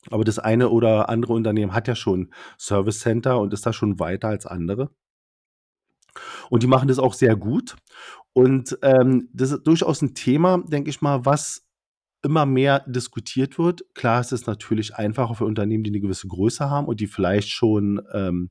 Aber 0.09 0.23
das 0.23 0.39
eine 0.39 0.69
oder 0.69 1.09
andere 1.09 1.33
Unternehmen 1.33 1.73
hat 1.73 1.87
ja 1.87 1.95
schon 1.95 2.33
Service 2.57 3.01
Center 3.01 3.39
und 3.39 3.53
ist 3.53 3.65
da 3.65 3.73
schon 3.73 3.99
weiter 3.99 4.29
als 4.29 4.45
andere. 4.45 4.91
Und 6.49 6.63
die 6.63 6.67
machen 6.67 6.87
das 6.87 6.99
auch 6.99 7.13
sehr 7.13 7.35
gut. 7.35 7.75
Und 8.33 8.77
ähm, 8.81 9.29
das 9.33 9.51
ist 9.51 9.63
durchaus 9.63 10.01
ein 10.01 10.13
Thema, 10.13 10.61
denke 10.67 10.89
ich 10.89 11.01
mal, 11.01 11.25
was 11.25 11.65
immer 12.21 12.45
mehr 12.45 12.83
diskutiert 12.87 13.57
wird. 13.59 13.85
Klar 13.93 14.19
ist 14.19 14.31
es 14.31 14.47
natürlich 14.47 14.95
einfacher 14.95 15.35
für 15.35 15.45
Unternehmen, 15.45 15.83
die 15.83 15.91
eine 15.91 15.99
gewisse 15.99 16.27
Größe 16.27 16.69
haben 16.69 16.87
und 16.87 16.99
die 16.99 17.07
vielleicht 17.07 17.49
schon 17.49 18.01
ähm, 18.13 18.49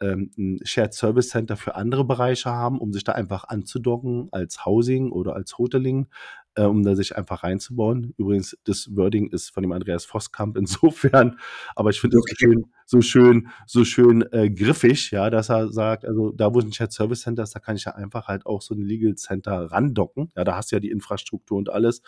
ähm, 0.00 0.30
ein 0.38 0.58
Shared 0.64 0.94
Service 0.94 1.30
Center 1.30 1.56
für 1.56 1.74
andere 1.74 2.04
Bereiche 2.04 2.50
haben, 2.50 2.78
um 2.78 2.92
sich 2.92 3.04
da 3.04 3.12
einfach 3.12 3.44
anzudocken 3.44 4.28
als 4.32 4.64
Housing 4.64 5.10
oder 5.10 5.34
als 5.34 5.58
Hoteling 5.58 6.08
äh, 6.54 6.62
um 6.62 6.82
da 6.82 6.94
sich 6.94 7.16
einfach 7.16 7.42
reinzubauen. 7.42 8.14
Übrigens, 8.16 8.56
das 8.64 8.94
Wording 8.94 9.30
ist 9.30 9.50
von 9.50 9.62
dem 9.62 9.72
Andreas 9.72 10.04
Voskamp 10.04 10.56
insofern, 10.58 11.38
aber 11.76 11.90
ich 11.90 12.00
finde 12.00 12.18
es 12.18 12.22
okay. 12.22 12.34
so 12.34 12.46
schön, 12.46 12.66
so 12.86 13.02
schön, 13.02 13.48
so 13.66 13.84
schön 13.84 14.32
äh, 14.32 14.50
griffig, 14.50 15.10
ja, 15.10 15.30
dass 15.30 15.50
er 15.50 15.70
sagt, 15.70 16.04
also 16.04 16.32
da, 16.32 16.52
wo 16.54 16.58
es 16.58 16.64
ein 16.64 16.70
Chat 16.70 16.92
Service 16.92 17.22
Center 17.22 17.42
ist, 17.42 17.54
da 17.54 17.60
kann 17.60 17.76
ich 17.76 17.84
ja 17.84 17.94
einfach 17.94 18.28
halt 18.28 18.46
auch 18.46 18.62
so 18.62 18.74
ein 18.74 18.82
Legal 18.82 19.14
Center 19.14 19.70
randocken. 19.70 20.30
Ja, 20.36 20.44
da 20.44 20.56
hast 20.56 20.72
du 20.72 20.76
ja 20.76 20.80
die 20.80 20.90
Infrastruktur 20.90 21.58
und 21.58 21.70
alles. 21.70 22.02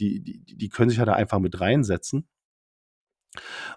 Die, 0.00 0.20
die, 0.20 0.42
die 0.44 0.68
können 0.68 0.90
sich 0.90 0.98
ja 0.98 1.04
da 1.04 1.12
einfach 1.12 1.38
mit 1.38 1.60
reinsetzen. 1.60 2.26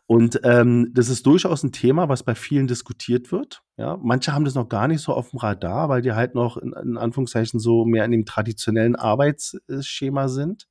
Und 0.06 0.40
ähm, 0.44 0.92
das 0.94 1.10
ist 1.10 1.26
durchaus 1.26 1.64
ein 1.64 1.72
Thema, 1.72 2.10
was 2.10 2.24
bei 2.24 2.36
vielen 2.36 2.68
diskutiert 2.68 3.32
wird. 3.32 3.64
Ja, 3.78 3.98
manche 4.02 4.34
haben 4.34 4.46
das 4.46 4.56
noch 4.56 4.70
gar 4.70 4.88
nicht 4.88 5.02
so 5.02 5.14
auf 5.14 5.32
dem 5.32 5.40
Radar, 5.40 5.90
weil 5.90 6.02
die 6.02 6.14
halt 6.14 6.36
noch 6.36 6.58
in, 6.58 6.74
in 6.74 6.98
Anführungszeichen 6.98 7.60
so 7.60 7.86
mehr 7.86 8.06
in 8.06 8.12
dem 8.12 8.26
traditionellen 8.26 8.96
Arbeitsschema 8.96 10.28
sind. 10.28 10.68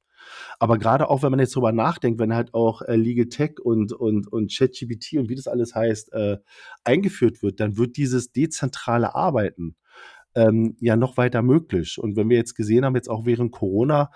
Aber 0.59 0.79
gerade 0.79 1.09
auch, 1.09 1.22
wenn 1.22 1.31
man 1.31 1.40
jetzt 1.40 1.55
drüber 1.55 1.72
nachdenkt, 1.72 2.18
wenn 2.20 2.35
halt 2.35 2.55
auch 2.55 2.83
äh, 2.83 2.96
Legal 2.96 3.27
Tech 3.27 3.61
und, 3.62 3.92
und, 3.92 4.27
und 4.33 4.53
ChatGPT 4.53 5.14
und 5.18 5.29
wie 5.29 5.37
das 5.37 5.46
alles 5.46 5.75
heißt, 5.75 6.12
äh, 6.12 6.38
eingeführt 6.85 7.42
wird, 7.42 7.61
dann 7.61 7.77
wird 7.77 7.96
dieses 7.96 8.33
dezentrale 8.33 9.14
Arbeiten 9.14 9.77
ähm, 10.35 10.77
ja 10.81 10.96
noch 10.96 11.16
weiter 11.16 11.42
möglich. 11.42 11.99
Und 11.99 12.16
wenn 12.16 12.29
wir 12.29 12.37
jetzt 12.37 12.55
gesehen 12.55 12.85
haben, 12.85 12.94
jetzt 12.94 13.09
auch 13.09 13.25
während 13.25 13.53
Corona, 13.53 14.11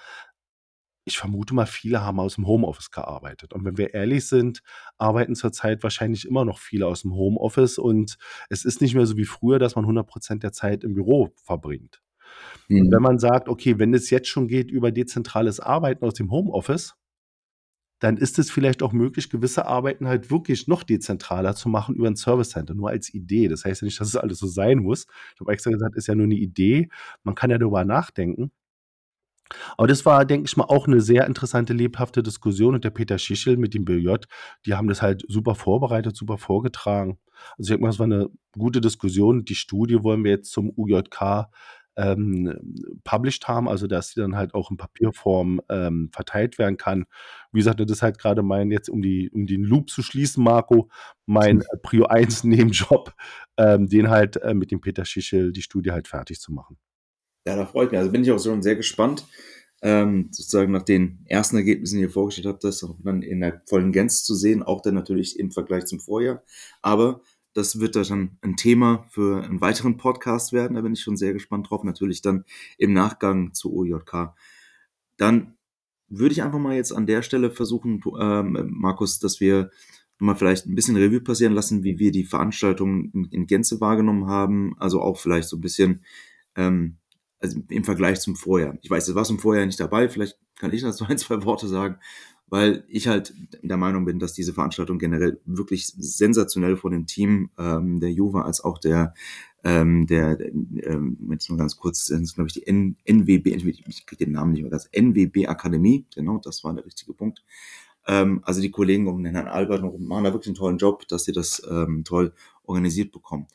ich 1.11 1.19
vermute 1.19 1.55
mal, 1.55 1.67
viele 1.67 2.03
haben 2.03 2.21
aus 2.21 2.37
dem 2.37 2.47
Homeoffice 2.47 2.91
gearbeitet. 2.91 3.53
Und 3.53 3.65
wenn 3.65 3.77
wir 3.77 3.95
ehrlich 3.95 4.27
sind, 4.27 4.63
arbeiten 4.99 5.35
zurzeit 5.35 5.83
wahrscheinlich 5.83 6.27
immer 6.27 6.45
noch 6.45 6.59
viele 6.59 6.87
aus 6.87 7.03
dem 7.03 7.15
Homeoffice. 7.15 7.79
Und 7.79 8.17
es 8.49 8.65
ist 8.65 8.81
nicht 8.81 8.95
mehr 8.95 9.07
so 9.07 9.17
wie 9.17 9.25
früher, 9.25 9.59
dass 9.59 9.77
man 9.77 9.85
100 9.85 10.07
Prozent 10.07 10.43
der 10.43 10.53
Zeit 10.53 10.85
im 10.85 10.95
Büro 10.95 11.31
verbringt. 11.45 12.01
Mhm. 12.69 12.83
Und 12.83 12.93
wenn 12.93 13.03
man 13.03 13.19
sagt, 13.19 13.49
okay, 13.49 13.79
wenn 13.79 13.93
es 13.93 14.11
jetzt 14.11 14.29
schon 14.29 14.49
geht 14.49 14.71
über 14.71 14.93
dezentrales 14.93 15.61
Arbeiten 15.61 16.05
aus 16.05 16.15
dem 16.15 16.31
Homeoffice, 16.31 16.95
dann 18.01 18.17
ist 18.17 18.39
es 18.39 18.51
vielleicht 18.51 18.83
auch 18.83 18.93
möglich, 18.93 19.29
gewisse 19.29 19.67
Arbeiten 19.67 20.09
halt 20.09 20.31
wirklich 20.31 20.67
noch 20.67 20.83
dezentraler 20.83 21.55
zu 21.55 21.69
machen 21.69 21.95
über 21.95 22.07
ein 22.07 22.17
Service 22.17 22.51
Center, 22.51 22.75
nur 22.75 22.89
als 22.89 23.13
Idee. 23.13 23.49
Das 23.49 23.65
heißt 23.65 23.83
ja 23.83 23.85
nicht, 23.85 24.01
dass 24.01 24.09
es 24.09 24.17
alles 24.17 24.39
so 24.39 24.47
sein 24.47 24.79
muss. 24.79 25.07
Ich 25.35 25.41
habe 25.41 25.53
extra 25.53 25.71
gesagt, 25.71 25.97
ist 25.97 26.07
ja 26.07 26.15
nur 26.15 26.25
eine 26.25 26.37
Idee. 26.37 26.89
Man 27.25 27.35
kann 27.35 27.51
ja 27.51 27.59
darüber 27.59 27.85
nachdenken. 27.85 28.53
Aber 29.77 29.89
das 29.89 30.07
war, 30.07 30.25
denke 30.25 30.47
ich 30.47 30.57
mal, 30.57 30.65
auch 30.65 30.87
eine 30.87 31.01
sehr 31.01 31.27
interessante, 31.27 31.73
lebhafte 31.73 32.23
Diskussion 32.23 32.75
und 32.75 32.85
der 32.85 32.91
Peter 32.91 33.19
Schichel 33.19 33.57
mit 33.57 33.75
dem 33.75 33.85
BJ, 33.85 34.15
die 34.67 34.75
haben 34.75 34.89
das 34.89 35.03
halt 35.03 35.25
super 35.29 35.55
vorbereitet, 35.55 36.17
super 36.17 36.39
vorgetragen. 36.39 37.19
Also, 37.59 37.63
ich 37.63 37.69
denke 37.69 37.83
mal, 37.83 37.91
es 37.91 37.99
war 37.99 38.07
eine 38.07 38.29
gute 38.53 38.81
Diskussion. 38.81 39.45
Die 39.45 39.55
Studie 39.55 40.03
wollen 40.03 40.25
wir 40.25 40.31
jetzt 40.33 40.53
zum 40.53 40.73
UJK, 40.77 41.49
ähm, 41.97 42.55
published 43.05 43.49
haben, 43.49 43.69
also, 43.69 43.87
dass 43.87 44.11
sie 44.11 44.21
dann 44.21 44.37
halt 44.37 44.55
auch 44.55 44.71
in 44.71 44.77
Papierform, 44.77 45.61
ähm, 45.69 46.11
verteilt 46.13 46.59
werden 46.59 46.77
kann. 46.77 47.05
Wie 47.53 47.59
gesagt, 47.59 47.81
das 47.81 47.91
ist 47.91 48.03
halt 48.03 48.19
gerade 48.19 48.43
mein 48.43 48.71
jetzt, 48.71 48.89
um 48.89 49.03
die 49.03 49.31
um 49.31 49.47
den 49.47 49.65
Loop 49.65 49.91
zu 49.91 50.03
schließen, 50.03 50.43
Marco, 50.43 50.89
mein, 51.27 51.61
äh, 51.61 51.65
Prio 51.83 52.07
1 52.07 52.45
Nebenjob, 52.45 53.13
ähm, 53.59 53.89
den 53.89 54.09
halt, 54.11 54.37
äh, 54.37 54.55
mit 54.55 54.71
dem 54.71 54.81
Peter 54.81 55.05
Schichel 55.05 55.53
die 55.53 55.63
Studie 55.63 55.91
halt 55.93 56.09
fertig 56.09 56.41
zu 56.41 56.53
machen. 56.53 56.79
Ja, 57.47 57.57
da 57.57 57.67
freut 57.67 57.91
mich. 57.91 57.99
Also 57.99 58.13
bin 58.13 58.23
ich 58.23 58.31
auch 58.31 58.43
schon 58.43 58.63
sehr 58.63 58.77
gespannt, 58.77 59.27
ähm, 59.83 60.29
sozusagen 60.31 60.73
nach 60.73 60.83
den 60.83 61.25
ersten 61.27 61.57
Ergebnissen, 61.57 61.97
die 61.97 62.03
ihr 62.03 62.11
vorgestellt 62.11 62.47
habt, 62.47 62.65
das 62.65 62.85
auch 62.85 62.97
dann 63.03 63.23
in 63.23 63.41
der 63.41 63.63
vollen 63.67 63.93
Gänze 63.93 64.25
zu 64.25 64.35
sehen, 64.35 64.63
auch 64.63 64.83
dann 64.83 64.95
natürlich 64.95 65.39
im 65.39 65.51
Vergleich 65.51 65.87
zum 65.87 66.01
Vorjahr. 66.01 66.43
Aber 66.83 67.23
das 67.55 67.81
wird 67.81 67.97
dann 67.97 68.39
ein 68.43 68.57
Thema 68.57 69.07
für 69.11 69.43
einen 69.43 69.61
weiteren 69.61 69.97
Podcast 69.97 70.53
werden. 70.53 70.75
Da 70.75 70.83
bin 70.83 70.93
ich 70.93 71.03
schon 71.03 71.17
sehr 71.17 71.33
gespannt 71.33 71.71
drauf. 71.71 71.83
Natürlich 71.83 72.23
dann 72.23 72.45
im 72.79 72.93
Nachgang 72.93 73.55
zu 73.55 73.75
OJK. 73.75 74.35
Dann 75.17 75.57
würde 76.09 76.33
ich 76.33 76.43
einfach 76.43 76.59
mal 76.59 76.77
jetzt 76.77 76.93
an 76.93 77.07
der 77.07 77.23
Stelle 77.23 77.51
versuchen, 77.51 78.03
ähm, 78.21 78.69
Markus, 78.71 79.19
dass 79.19 79.41
wir 79.41 79.71
mal 80.19 80.35
vielleicht 80.37 80.67
ein 80.67 80.75
bisschen 80.75 80.97
Revue 80.97 81.21
passieren 81.21 81.55
lassen, 81.55 81.83
wie 81.83 81.99
wir 81.99 82.13
die 82.13 82.25
Veranstaltung 82.25 83.11
in, 83.13 83.25
in 83.27 83.47
Gänze 83.47 83.81
wahrgenommen 83.81 84.27
haben. 84.27 84.77
Also 84.79 85.01
auch 85.01 85.19
vielleicht 85.19 85.49
so 85.49 85.57
ein 85.57 85.61
bisschen 85.63 86.05
ähm, 86.57 87.00
also 87.41 87.61
im 87.69 87.85
Vergleich 87.85 88.21
zum 88.21 88.37
Vorjahr. 88.37 88.77
Ich 88.83 88.91
weiß, 88.91 89.09
es 89.09 89.15
war 89.15 89.25
zum 89.25 89.39
Vorjahr 89.39 89.67
nicht 89.67 89.81
dabei, 89.81 90.09
vielleicht 90.09 90.39
kann 90.59 90.73
ich 90.73 90.83
dazu 90.83 91.05
ein, 91.09 91.19
zwei 91.19 91.43
Worte 91.45 91.69
sagen, 91.69 91.97
weil 92.49 92.85
ich 92.89 93.09
halt 93.09 93.33
der 93.63 93.77
Meinung 93.77 94.05
bin, 94.05 94.19
dass 94.19 94.33
diese 94.33 94.53
Veranstaltung 94.53 94.99
generell 94.99 95.41
wirklich 95.45 95.87
sensationell 95.87 96.77
von 96.77 96.93
dem 96.93 97.07
Team 97.07 97.51
ähm, 97.59 98.01
der 98.01 98.11
Juve 98.11 98.45
als 98.45 98.61
auch 98.61 98.79
der 98.79 99.15
ähm, 99.63 100.07
der, 100.07 100.41
ähm, 100.41 101.19
jetzt 101.31 101.51
nur 101.51 101.59
ganz 101.59 101.77
kurz, 101.77 102.07
das 102.07 102.21
ist 102.21 102.35
glaube 102.35 102.49
ich 102.49 102.55
die 102.55 102.67
N 102.67 102.97
NWB, 103.05 103.47
ich 103.47 104.07
kriege 104.07 104.25
den 104.25 104.33
Namen 104.33 104.53
nicht 104.53 104.63
mehr 104.63 104.71
ganz, 104.71 104.89
NWB 104.93 105.49
Akademie, 105.49 106.07
genau, 106.15 106.39
das 106.39 106.65
war 106.65 106.75
der 106.75 106.85
richtige 106.87 107.13
Punkt. 107.13 107.45
Ähm, 108.07 108.41
also 108.45 108.61
die 108.63 108.71
Kollegen 108.71 109.07
um 109.07 109.23
den 109.23 109.35
Herrn 109.35 109.49
Albert 109.49 109.83
machen 109.83 110.25
da 110.25 110.33
wirklich 110.33 110.49
einen 110.49 110.57
tollen 110.57 110.79
Job, 110.79 111.07
dass 111.09 111.25
sie 111.25 111.33
das 111.33 111.63
ähm, 111.71 112.05
toll 112.05 112.33
organisiert 112.65 113.13
bekommen. 113.13 113.47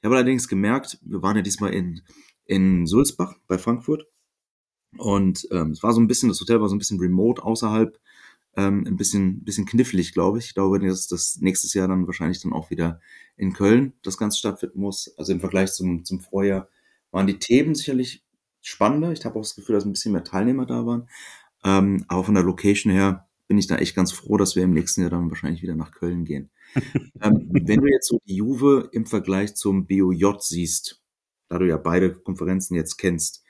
Ich 0.00 0.04
habe 0.04 0.16
allerdings 0.16 0.48
gemerkt, 0.48 0.98
wir 1.02 1.22
waren 1.22 1.36
ja 1.36 1.42
diesmal 1.42 1.72
in 1.72 2.02
in 2.46 2.86
Sulzbach 2.86 3.36
bei 3.46 3.58
Frankfurt. 3.58 4.06
Und 4.96 5.48
ähm, 5.50 5.70
es 5.70 5.82
war 5.82 5.92
so 5.92 6.00
ein 6.00 6.06
bisschen, 6.06 6.28
das 6.28 6.40
Hotel 6.40 6.60
war 6.60 6.68
so 6.68 6.74
ein 6.74 6.78
bisschen 6.78 7.00
remote 7.00 7.42
außerhalb, 7.42 7.98
ähm, 8.56 8.84
ein 8.86 8.96
bisschen, 8.96 9.42
bisschen 9.42 9.66
knifflig, 9.66 10.12
glaube 10.12 10.38
ich. 10.38 10.46
Ich 10.46 10.54
glaube, 10.54 10.78
dass 10.78 11.08
das 11.08 11.38
nächstes 11.40 11.74
Jahr 11.74 11.88
dann 11.88 12.06
wahrscheinlich 12.06 12.40
dann 12.40 12.52
auch 12.52 12.70
wieder 12.70 13.00
in 13.36 13.52
Köln 13.52 13.94
das 14.02 14.18
Ganze 14.18 14.38
stattfinden 14.38 14.80
muss. 14.80 15.12
Also 15.18 15.32
im 15.32 15.40
Vergleich 15.40 15.72
zum, 15.72 16.04
zum 16.04 16.20
Vorjahr 16.20 16.68
waren 17.10 17.26
die 17.26 17.38
Themen 17.38 17.74
sicherlich 17.74 18.24
spannender. 18.60 19.12
Ich 19.12 19.24
habe 19.24 19.36
auch 19.36 19.42
das 19.42 19.56
Gefühl, 19.56 19.74
dass 19.74 19.84
ein 19.84 19.92
bisschen 19.92 20.12
mehr 20.12 20.24
Teilnehmer 20.24 20.66
da 20.66 20.86
waren. 20.86 21.08
Ähm, 21.64 22.04
aber 22.08 22.24
von 22.24 22.34
der 22.34 22.44
Location 22.44 22.92
her 22.92 23.28
bin 23.48 23.58
ich 23.58 23.66
da 23.66 23.76
echt 23.76 23.94
ganz 23.94 24.12
froh, 24.12 24.36
dass 24.36 24.56
wir 24.56 24.62
im 24.62 24.72
nächsten 24.72 25.02
Jahr 25.02 25.10
dann 25.10 25.30
wahrscheinlich 25.30 25.62
wieder 25.62 25.74
nach 25.74 25.92
Köln 25.92 26.24
gehen. 26.24 26.50
ähm, 27.20 27.48
wenn 27.50 27.80
du 27.80 27.86
jetzt 27.86 28.08
so 28.08 28.20
die 28.26 28.36
Juve 28.36 28.88
im 28.92 29.06
Vergleich 29.06 29.54
zum 29.54 29.86
BOJ 29.86 30.36
siehst, 30.40 31.03
da 31.48 31.58
du 31.58 31.66
ja 31.66 31.76
beide 31.76 32.14
Konferenzen 32.14 32.74
jetzt 32.74 32.96
kennst, 32.96 33.44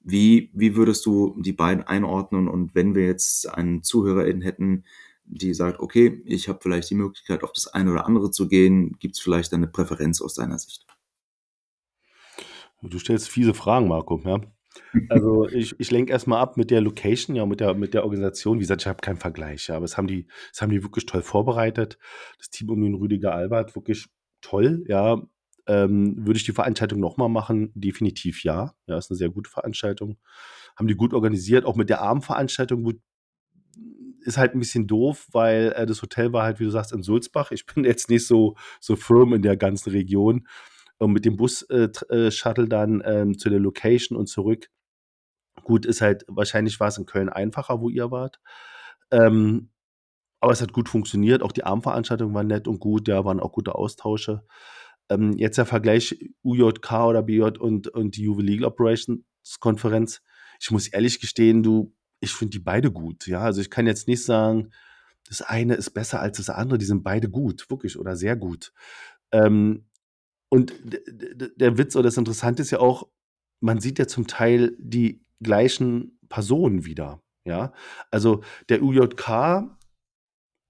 wie, 0.00 0.50
wie 0.54 0.76
würdest 0.76 1.04
du 1.06 1.36
die 1.38 1.52
beiden 1.52 1.84
einordnen? 1.84 2.48
Und 2.48 2.74
wenn 2.74 2.94
wir 2.94 3.06
jetzt 3.06 3.48
einen 3.48 3.82
ZuhörerInnen 3.82 4.42
hätten, 4.42 4.84
die 5.24 5.52
sagt, 5.52 5.80
okay, 5.80 6.22
ich 6.24 6.48
habe 6.48 6.60
vielleicht 6.62 6.90
die 6.90 6.94
Möglichkeit, 6.94 7.44
auf 7.44 7.52
das 7.52 7.66
eine 7.68 7.92
oder 7.92 8.06
andere 8.06 8.30
zu 8.30 8.48
gehen, 8.48 8.96
gibt 8.98 9.16
es 9.16 9.20
vielleicht 9.20 9.52
eine 9.52 9.66
Präferenz 9.66 10.22
aus 10.22 10.34
deiner 10.34 10.58
Sicht? 10.58 10.86
Du 12.82 12.98
stellst 12.98 13.28
fiese 13.28 13.54
Fragen, 13.54 13.88
Marco. 13.88 14.20
Ja? 14.24 14.40
Also 15.08 15.48
ich, 15.48 15.78
ich 15.80 15.90
lenke 15.90 16.12
erstmal 16.12 16.40
ab 16.40 16.56
mit 16.56 16.70
der 16.70 16.80
Location, 16.80 17.34
ja, 17.34 17.44
mit 17.44 17.60
der, 17.60 17.74
mit 17.74 17.94
der 17.94 18.04
Organisation. 18.04 18.58
Wie 18.58 18.62
gesagt, 18.62 18.82
ich 18.82 18.86
habe 18.86 19.00
keinen 19.00 19.16
Vergleich, 19.16 19.66
ja, 19.66 19.76
aber 19.76 19.84
es 19.84 19.96
haben 19.96 20.06
die, 20.06 20.26
das 20.52 20.62
haben 20.62 20.70
die 20.70 20.82
wirklich 20.82 21.04
toll 21.04 21.22
vorbereitet. 21.22 21.98
Das 22.38 22.50
Team 22.50 22.70
um 22.70 22.80
den 22.80 22.94
Rüdiger 22.94 23.34
Albert 23.34 23.74
wirklich 23.74 24.06
toll, 24.40 24.84
ja. 24.86 25.20
Ähm, 25.68 26.26
würde 26.26 26.38
ich 26.38 26.44
die 26.44 26.52
Veranstaltung 26.52 26.98
nochmal 26.98 27.28
machen? 27.28 27.70
Definitiv 27.74 28.42
ja. 28.42 28.74
Ja, 28.86 28.96
ist 28.96 29.10
eine 29.10 29.18
sehr 29.18 29.28
gute 29.28 29.50
Veranstaltung. 29.50 30.18
Haben 30.76 30.88
die 30.88 30.96
gut 30.96 31.12
organisiert, 31.12 31.64
auch 31.66 31.76
mit 31.76 31.90
der 31.90 32.00
Abendveranstaltung 32.00 32.82
gut. 32.82 33.00
Ist 34.22 34.38
halt 34.38 34.54
ein 34.54 34.58
bisschen 34.58 34.86
doof, 34.86 35.28
weil 35.32 35.72
äh, 35.76 35.86
das 35.86 36.02
Hotel 36.02 36.32
war 36.32 36.44
halt, 36.44 36.58
wie 36.58 36.64
du 36.64 36.70
sagst, 36.70 36.92
in 36.92 37.02
Sulzbach. 37.02 37.52
Ich 37.52 37.66
bin 37.66 37.84
jetzt 37.84 38.08
nicht 38.08 38.26
so, 38.26 38.56
so 38.80 38.96
firm 38.96 39.34
in 39.34 39.42
der 39.42 39.56
ganzen 39.56 39.90
Region. 39.90 40.48
Und 40.98 41.12
mit 41.12 41.24
dem 41.24 41.36
Bus-Shuttle 41.36 42.64
äh, 42.64 42.68
dann 42.68 43.02
ähm, 43.04 43.38
zu 43.38 43.50
der 43.50 43.60
Location 43.60 44.18
und 44.18 44.26
zurück. 44.26 44.68
Gut, 45.62 45.86
ist 45.86 46.00
halt, 46.00 46.24
wahrscheinlich 46.28 46.80
war 46.80 46.88
es 46.88 46.98
in 46.98 47.06
Köln 47.06 47.28
einfacher, 47.28 47.80
wo 47.80 47.88
ihr 47.90 48.10
wart. 48.10 48.40
Ähm, 49.10 49.70
aber 50.40 50.52
es 50.52 50.62
hat 50.62 50.72
gut 50.72 50.88
funktioniert. 50.88 51.42
Auch 51.42 51.52
die 51.52 51.64
Abendveranstaltung 51.64 52.32
war 52.34 52.44
nett 52.44 52.68
und 52.68 52.80
gut. 52.80 53.08
Da 53.08 53.24
waren 53.24 53.40
auch 53.40 53.52
gute 53.52 53.74
Austausche. 53.74 54.44
Ähm, 55.10 55.32
jetzt 55.36 55.58
der 55.58 55.66
Vergleich 55.66 56.18
UJK 56.42 56.92
oder 56.92 57.22
BJ 57.22 57.58
und, 57.58 57.88
und 57.88 58.16
die 58.16 58.22
Juve 58.22 58.42
Legal 58.42 58.66
Operations 58.66 59.20
Konferenz. 59.60 60.20
Ich 60.60 60.70
muss 60.70 60.88
ehrlich 60.88 61.20
gestehen, 61.20 61.62
du, 61.62 61.94
ich 62.20 62.32
finde 62.32 62.50
die 62.50 62.58
beide 62.58 62.90
gut. 62.90 63.26
Ja, 63.26 63.40
also 63.40 63.60
ich 63.60 63.70
kann 63.70 63.86
jetzt 63.86 64.08
nicht 64.08 64.24
sagen, 64.24 64.70
das 65.26 65.42
eine 65.42 65.74
ist 65.74 65.90
besser 65.90 66.20
als 66.20 66.38
das 66.38 66.50
andere. 66.50 66.78
Die 66.78 66.84
sind 66.84 67.02
beide 67.02 67.28
gut, 67.28 67.70
wirklich 67.70 67.98
oder 67.98 68.16
sehr 68.16 68.36
gut. 68.36 68.72
Ähm, 69.32 69.86
und 70.50 70.72
der 70.82 71.76
Witz 71.78 71.94
oder 71.96 72.04
das 72.04 72.16
Interessante 72.16 72.62
ist 72.62 72.70
ja 72.70 72.80
auch, 72.80 73.08
man 73.60 73.80
sieht 73.80 73.98
ja 73.98 74.06
zum 74.06 74.26
Teil 74.26 74.74
die 74.78 75.24
gleichen 75.40 76.18
Personen 76.28 76.84
wieder. 76.84 77.22
Ja, 77.44 77.72
also 78.10 78.42
der 78.68 78.82
UJK 78.82 79.68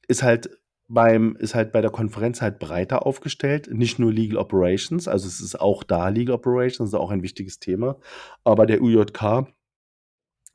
ist 0.06 0.22
halt 0.22 0.50
beim, 0.88 1.36
ist 1.36 1.54
halt 1.54 1.70
bei 1.72 1.82
der 1.82 1.90
Konferenz 1.90 2.40
halt 2.40 2.58
breiter 2.58 3.06
aufgestellt, 3.06 3.68
nicht 3.70 3.98
nur 3.98 4.12
Legal 4.12 4.38
Operations, 4.38 5.06
also 5.06 5.28
es 5.28 5.40
ist 5.40 5.60
auch 5.60 5.84
da 5.84 6.08
Legal 6.08 6.34
Operations, 6.34 6.90
ist 6.90 6.94
auch 6.94 7.10
ein 7.10 7.22
wichtiges 7.22 7.60
Thema, 7.60 7.98
aber 8.42 8.66
der 8.66 8.82
UJK, 8.82 9.46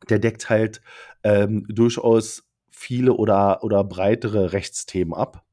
der 0.10 0.20
deckt 0.20 0.50
halt 0.50 0.82
ähm, 1.24 1.66
durchaus 1.70 2.50
viele 2.72 3.14
oder, 3.14 3.64
oder 3.64 3.84
breitere 3.84 4.52
Rechtsthemen 4.52 5.14
ab. 5.14 5.46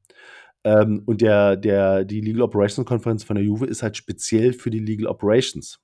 Ähm, 0.63 1.03
und 1.05 1.21
der, 1.21 1.55
der, 1.55 2.03
die 2.03 2.21
Legal 2.21 2.41
Operations 2.41 2.87
Konferenz 2.87 3.23
von 3.23 3.35
der 3.35 3.45
Juve 3.45 3.65
ist 3.65 3.83
halt 3.83 3.97
speziell 3.97 4.53
für 4.53 4.69
die 4.69 4.79
Legal 4.79 5.07
Operations. 5.07 5.79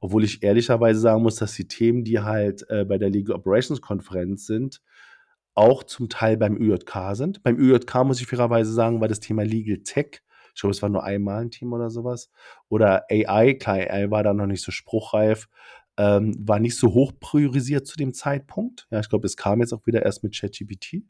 Obwohl 0.00 0.24
ich 0.24 0.42
ehrlicherweise 0.42 1.00
sagen 1.00 1.22
muss, 1.22 1.36
dass 1.36 1.54
die 1.54 1.68
Themen, 1.68 2.04
die 2.04 2.20
halt 2.20 2.64
äh, 2.70 2.84
bei 2.84 2.98
der 2.98 3.10
Legal 3.10 3.36
Operations 3.36 3.80
Konferenz 3.80 4.46
sind, 4.46 4.82
auch 5.60 5.84
zum 5.84 6.08
Teil 6.08 6.36
beim 6.36 6.56
ÜJK 6.56 7.14
sind. 7.14 7.42
Beim 7.42 7.58
ÜJK 7.58 8.04
muss 8.04 8.20
ich 8.20 8.26
fairerweise 8.26 8.72
sagen, 8.72 9.00
war 9.00 9.08
das 9.08 9.20
Thema 9.20 9.44
Legal 9.44 9.78
Tech, 9.78 10.22
ich 10.54 10.60
glaube, 10.60 10.72
es 10.72 10.82
war 10.82 10.88
nur 10.88 11.04
einmal 11.04 11.42
ein 11.42 11.50
Thema 11.50 11.76
oder 11.76 11.90
sowas, 11.90 12.30
oder 12.68 13.04
AI, 13.10 13.54
klar, 13.54 13.76
AI 13.76 14.10
war 14.10 14.22
da 14.22 14.34
noch 14.34 14.46
nicht 14.46 14.62
so 14.62 14.72
spruchreif, 14.72 15.48
ähm, 15.96 16.34
war 16.38 16.58
nicht 16.58 16.76
so 16.76 16.94
hoch 16.94 17.12
priorisiert 17.20 17.86
zu 17.86 17.96
dem 17.96 18.14
Zeitpunkt. 18.14 18.86
Ja, 18.90 19.00
ich 19.00 19.08
glaube, 19.08 19.26
es 19.26 19.36
kam 19.36 19.60
jetzt 19.60 19.72
auch 19.72 19.86
wieder 19.86 20.02
erst 20.02 20.22
mit 20.22 20.38
ChatGPT. 20.38 21.04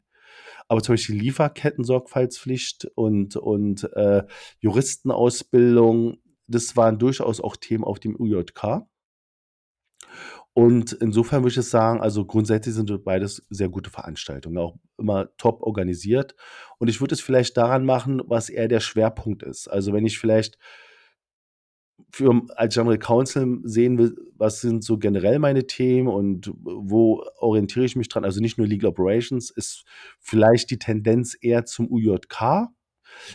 Aber 0.67 0.81
zum 0.81 0.93
Beispiel 0.93 1.17
Lieferketten-Sorgfaltspflicht 1.17 2.85
und, 2.95 3.35
und 3.35 3.83
äh, 3.93 4.23
Juristenausbildung, 4.59 6.17
das 6.47 6.75
waren 6.77 6.99
durchaus 6.99 7.41
auch 7.41 7.55
Themen 7.55 7.83
auf 7.83 7.99
dem 7.99 8.15
UJK. 8.19 8.85
Und 10.53 10.91
insofern 10.93 11.43
würde 11.43 11.57
ich 11.57 11.65
sagen, 11.65 12.01
also 12.01 12.25
grundsätzlich 12.25 12.75
sind 12.75 13.03
beides 13.05 13.45
sehr 13.49 13.69
gute 13.69 13.89
Veranstaltungen, 13.89 14.57
auch 14.57 14.75
immer 14.97 15.29
top 15.37 15.61
organisiert. 15.61 16.35
Und 16.77 16.89
ich 16.89 16.99
würde 16.99 17.15
es 17.15 17.21
vielleicht 17.21 17.55
daran 17.55 17.85
machen, 17.85 18.21
was 18.25 18.49
eher 18.49 18.67
der 18.67 18.81
Schwerpunkt 18.81 19.43
ist. 19.43 19.69
Also 19.69 19.93
wenn 19.93 20.05
ich 20.05 20.19
vielleicht 20.19 20.57
für 22.11 22.41
als 22.55 22.73
General 22.73 22.97
Counsel 22.97 23.59
sehen 23.63 23.97
will, 23.97 24.15
was 24.35 24.59
sind 24.59 24.83
so 24.83 24.97
generell 24.97 25.39
meine 25.39 25.67
Themen 25.67 26.09
und 26.09 26.51
wo 26.61 27.23
orientiere 27.37 27.85
ich 27.85 27.95
mich 27.95 28.09
dran? 28.09 28.25
Also 28.25 28.41
nicht 28.41 28.57
nur 28.57 28.67
Legal 28.67 28.89
Operations, 28.89 29.51
ist 29.51 29.85
vielleicht 30.19 30.69
die 30.71 30.79
Tendenz 30.79 31.37
eher 31.39 31.65
zum 31.65 31.89
UJK, 31.89 32.67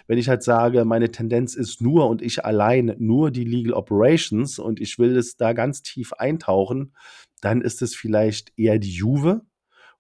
wenn 0.07 0.19
ich 0.19 0.29
halt 0.29 0.43
sage, 0.43 0.85
meine 0.85 1.11
Tendenz 1.11 1.55
ist 1.55 1.81
nur 1.81 2.09
und 2.09 2.23
ich 2.23 2.45
allein 2.45 2.95
nur 2.99 3.31
die 3.31 3.45
Legal 3.45 3.75
Operations 3.75 4.59
und 4.59 4.81
ich 4.81 4.99
will 4.99 5.17
es 5.17 5.37
da 5.37 5.53
ganz 5.53 5.83
tief 5.83 6.13
eintauchen, 6.13 6.95
dann 7.41 7.61
ist 7.61 7.83
es 7.83 7.95
vielleicht 7.95 8.53
eher 8.59 8.79
die 8.79 8.93
Juve, 8.93 9.43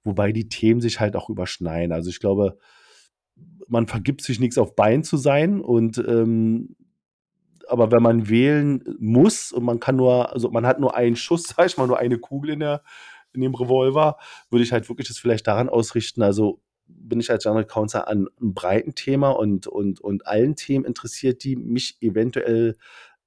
wobei 0.05 0.33
die 0.33 0.49
Themen 0.49 0.81
sich 0.81 1.01
halt 1.01 1.17
auch 1.17 1.29
überschneiden. 1.29 1.93
Also 1.93 2.11
ich 2.11 2.21
glaube, 2.21 2.59
man 3.69 3.87
vergibt 3.87 4.23
sich 4.23 4.41
nichts 4.41 4.59
auf 4.59 4.77
Bein 4.77 5.03
zu 5.03 5.17
sein 5.17 5.61
und 5.61 5.99
ähm, 5.99 6.77
aber 7.69 7.91
wenn 7.91 8.03
man 8.03 8.29
wählen 8.29 8.83
muss 8.99 9.51
und 9.53 9.65
man 9.65 9.81
kann 9.81 9.97
nur, 9.97 10.33
also 10.33 10.51
man 10.51 10.67
hat 10.67 10.79
nur 10.79 10.95
einen 10.95 11.17
Schuss, 11.17 11.45
sag 11.57 11.67
ich 11.67 11.77
mal, 11.77 11.87
nur 11.87 11.99
eine 11.99 12.19
Kugel 12.19 12.51
in 12.51 12.61
der, 12.61 12.83
in 13.33 13.41
dem 13.41 13.55
Revolver, 13.55 14.17
würde 14.51 14.63
ich 14.63 14.73
halt 14.73 14.89
wirklich 14.89 15.09
das 15.09 15.19
vielleicht 15.19 15.47
daran 15.47 15.69
ausrichten, 15.69 16.23
also 16.23 16.61
bin 16.87 17.21
ich 17.21 17.31
als 17.31 17.45
General 17.45 17.65
Counsel 17.65 18.03
an 18.03 18.29
einem 18.39 18.55
breiten 18.55 18.95
Thema 18.95 19.31
und, 19.31 19.67
und, 19.67 20.01
und 20.01 20.27
allen 20.27 20.57
Themen 20.57 20.85
interessiert, 20.85 21.45
die 21.45 21.57
mich 21.57 21.99
eventuell 22.01 22.77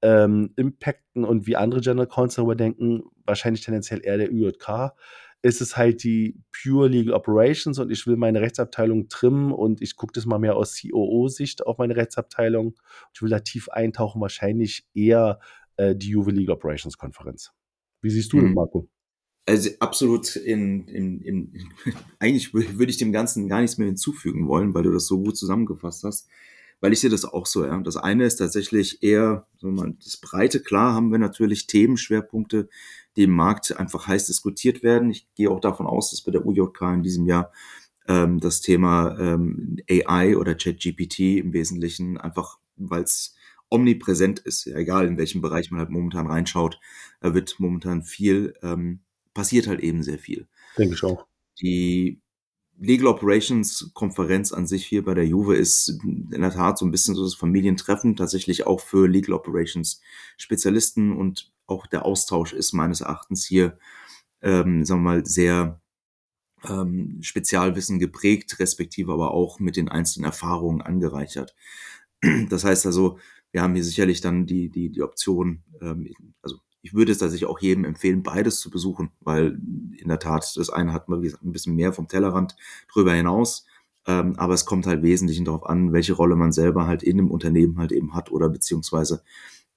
ähm, 0.02 0.54
impacten 0.56 1.26
und 1.26 1.48
wie 1.48 1.56
andere 1.56 1.82
General 1.82 2.08
Counsel 2.08 2.38
darüber 2.38 2.56
denken, 2.56 3.04
wahrscheinlich 3.26 3.64
tendenziell 3.64 4.02
eher 4.04 4.18
der 4.18 4.32
UJK, 4.32 4.94
ist 5.42 5.62
es 5.62 5.78
halt 5.78 6.04
die 6.04 6.42
Pure 6.52 6.90
Legal 6.90 7.14
Operations 7.14 7.80
und 7.80 7.92
ich 7.92 8.06
will 8.06 8.18
meine 8.18 8.42
Rechtsabteilung 8.42 9.08
trimmen 9.08 9.52
und 9.52 9.82
ich 9.82 9.96
gucke 9.96 10.12
das 10.14 10.26
mal 10.26 10.40
mehr 10.40 10.58
aus 10.58 10.82
COO-Sicht 10.82 11.66
auf 11.66 11.78
meine 11.78 11.96
Rechtsabteilung. 11.96 12.76
Ich 13.14 13.22
will 13.22 13.30
da 13.30 13.40
tief 13.40 13.70
eintauchen, 13.70 14.22
wahrscheinlich 14.22 14.86
eher 14.94 15.40
äh, 15.78 15.96
die 15.96 16.10
Juve 16.10 16.32
Legal 16.32 16.56
Operations 16.56 16.98
Konferenz. 16.98 17.54
Wie 18.02 18.10
siehst 18.10 18.34
du 18.34 18.38
hm. 18.38 18.48
das, 18.48 18.56
Marco? 18.56 18.90
Also 19.50 19.70
absolut 19.80 20.36
in, 20.36 20.88
in, 20.88 21.22
in 21.22 21.54
eigentlich 22.20 22.54
würde 22.54 22.92
ich 22.92 22.98
dem 22.98 23.12
Ganzen 23.12 23.48
gar 23.48 23.62
nichts 23.62 23.78
mehr 23.78 23.88
hinzufügen 23.88 24.48
wollen, 24.48 24.74
weil 24.74 24.84
du 24.84 24.92
das 24.92 25.08
so 25.08 25.20
gut 25.20 25.38
zusammengefasst 25.38 26.04
hast 26.04 26.28
weil 26.82 26.94
ich 26.94 27.00
sehe 27.00 27.10
das 27.10 27.26
auch 27.26 27.46
so. 27.46 27.66
Ja. 27.66 27.78
Das 27.80 27.98
eine 27.98 28.26
ist 28.26 28.38
tatsächlich 28.38 29.04
eher 29.04 29.48
so 29.58 29.68
mal, 29.68 29.96
das 30.04 30.18
Breite. 30.18 30.62
Klar 30.62 30.94
haben 30.94 31.12
wir 31.12 31.20
natürlich 31.20 31.68
Themenschwerpunkte, 31.68 32.70
die 33.16 33.24
im 33.24 33.32
Markt 33.32 33.78
einfach 33.78 34.08
heiß 34.08 34.28
diskutiert 34.28 34.84
werden. 34.84 35.10
Ich 35.10 35.28
gehe 35.36 35.50
auch 35.50 35.60
davon 35.60 35.88
aus, 35.88 36.12
dass 36.12 36.22
bei 36.22 36.32
der 36.32 36.46
UJK 36.46 36.82
in 36.94 37.04
diesem 37.04 37.26
Jahr 37.26 37.52
ähm, 38.08 38.40
das 38.40 38.62
Thema 38.62 39.18
ähm, 39.20 39.78
AI 39.90 40.38
oder 40.38 40.56
ChatGPT 40.56 41.38
im 41.38 41.54
Wesentlichen 41.54 42.18
einfach, 42.18 42.60
weil 42.78 43.04
es 43.04 43.36
omnipräsent 43.70 44.40
ist, 44.40 44.66
ja, 44.66 44.78
egal 44.78 45.06
in 45.06 45.18
welchem 45.18 45.42
Bereich 45.42 45.70
man 45.70 45.80
halt 45.80 45.92
momentan 45.92 46.28
reinschaut, 46.28 46.80
da 47.20 47.36
wird 47.36 47.60
momentan 47.60 48.04
viel, 48.04 48.54
ähm, 48.64 49.02
passiert 49.34 49.68
halt 49.68 49.80
eben 49.80 50.04
sehr 50.04 50.20
viel. 50.20 50.48
Denke 50.78 50.96
ich 50.96 51.04
auch. 51.04 51.26
Die 51.62 52.22
Legal 52.82 53.08
Operations 53.08 53.92
Konferenz 53.94 54.54
an 54.54 54.66
sich 54.66 54.86
hier 54.86 55.04
bei 55.04 55.14
der 55.14 55.28
Juve 55.28 55.56
ist 55.56 56.00
in 56.04 56.42
der 56.42 56.52
Tat 56.52 56.78
so 56.78 56.86
ein 56.86 56.92
bisschen 56.92 57.14
so 57.14 57.24
das 57.24 57.36
Familientreffen, 57.36 58.16
tatsächlich 58.16 58.66
auch 58.66 58.80
für 58.80 59.08
Legal 59.08 59.34
Operations 59.34 60.02
Spezialisten 60.38 61.12
und 61.12 61.52
auch 61.66 61.88
der 61.88 62.06
Austausch 62.06 62.54
ist 62.54 62.74
meines 62.74 63.02
Erachtens 63.02 63.46
hier, 63.46 63.78
ähm, 64.42 64.86
sagen 64.86 65.02
wir 65.02 65.12
mal, 65.12 65.26
sehr 65.26 65.82
ähm, 66.68 67.20
Spezialwissen 67.22 68.00
geprägt, 68.00 68.60
respektive 68.60 69.12
aber 69.12 69.32
auch 69.32 69.60
mit 69.60 69.76
den 69.76 69.90
einzelnen 69.90 70.26
Erfahrungen 70.26 70.82
angereichert. 70.82 71.56
Das 72.50 72.66
heißt 72.66 72.86
also, 72.86 73.18
wir 73.52 73.62
haben 73.62 73.76
hier 73.76 73.84
sicherlich 73.84 74.20
dann 74.20 74.46
die, 74.46 74.70
die, 74.70 74.90
die 74.90 75.02
Option, 75.02 75.64
ähm, 75.82 76.14
also 76.42 76.58
ich 76.82 76.94
würde 76.94 77.12
es 77.12 77.18
tatsächlich 77.18 77.50
auch 77.50 77.60
jedem 77.60 77.86
empfehlen, 77.86 78.24
beides 78.24 78.60
zu 78.60 78.70
besuchen, 78.70 79.12
weil 79.20 79.60
in 79.98 80.08
der 80.08 80.20
Tat, 80.20 80.54
das 80.56 80.70
eine 80.70 80.94
hat 80.94 81.10
man 81.10 81.22
ein 81.22 81.52
bisschen 81.52 81.76
mehr 81.76 81.94
vom 81.94 82.08
Tellerrand 82.08 82.56
drüber 82.92 83.14
hinaus, 83.14 83.66
ähm, 84.08 84.36
aber 84.38 84.54
es 84.54 84.66
kommt 84.66 84.88
halt 84.88 85.04
wesentlich 85.04 85.44
darauf 85.44 85.66
an, 85.66 85.94
welche 85.94 86.14
Rolle 86.14 86.36
man 86.36 86.52
selber 86.52 86.88
halt 86.88 87.04
in 87.04 87.20
einem 87.20 87.32
Unternehmen 87.32 87.78
halt 87.78 87.92
eben 87.92 88.14
hat 88.14 88.32
oder 88.32 88.50
beziehungsweise 88.50 89.24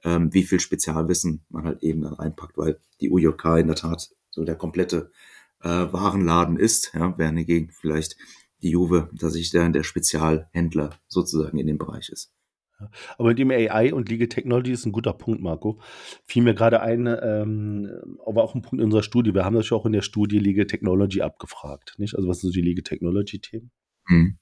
ähm, 0.05 0.33
wie 0.33 0.43
viel 0.43 0.61
Spezialwissen 0.61 1.45
man 1.49 1.65
halt 1.65 1.83
eben 1.83 2.03
dann 2.03 2.15
reinpackt, 2.15 2.57
weil 2.57 2.81
die 3.01 3.11
UJK 3.11 3.59
in 3.59 3.67
der 3.67 3.77
Tat 3.77 4.11
so 4.31 4.45
der 4.45 4.57
komplette 4.57 5.11
äh, 5.61 5.69
Warenladen 5.69 6.57
ist, 6.57 6.93
ja, 6.95 7.17
während 7.19 7.39
hingegen 7.39 7.71
vielleicht 7.71 8.17
die 8.63 8.71
Juve 8.71 9.11
tatsächlich 9.19 9.51
der, 9.51 9.69
der 9.71 9.83
Spezialhändler 9.83 10.91
sozusagen 11.09 11.59
in 11.59 11.67
dem 11.67 11.79
Bereich 11.79 12.09
ist. 12.09 12.33
Aber 13.19 13.29
mit 13.29 13.39
dem 13.39 13.51
AI 13.51 13.93
und 13.93 14.09
Legal 14.09 14.29
Technology 14.29 14.73
ist 14.73 14.87
ein 14.87 14.93
guter 14.93 15.13
Punkt, 15.13 15.43
Marco. 15.43 15.81
Fiel 16.25 16.43
mir 16.43 16.55
gerade 16.55 16.81
ein, 16.81 17.07
ähm, 17.07 17.91
aber 18.27 18.45
auch 18.45 18.55
ein 18.55 18.63
Punkt 18.63 18.81
in 18.81 18.87
unserer 18.87 19.03
Studie. 19.03 19.35
Wir 19.35 19.45
haben 19.45 19.57
das 19.57 19.69
ja 19.71 19.77
auch 19.77 19.87
in 19.87 19.93
der 19.93 20.03
Studie 20.03 20.39
Legal 20.39 20.67
Technology 20.67 21.23
abgefragt, 21.23 21.95
nicht? 21.99 22.17
Also 22.17 22.29
was 22.29 22.41
sind 22.41 22.51
so 22.51 22.55
die 22.55 22.67
Legal 22.67 22.83
Technology 22.83 23.41
Themen? 23.41 23.71
Mhm. 24.07 24.39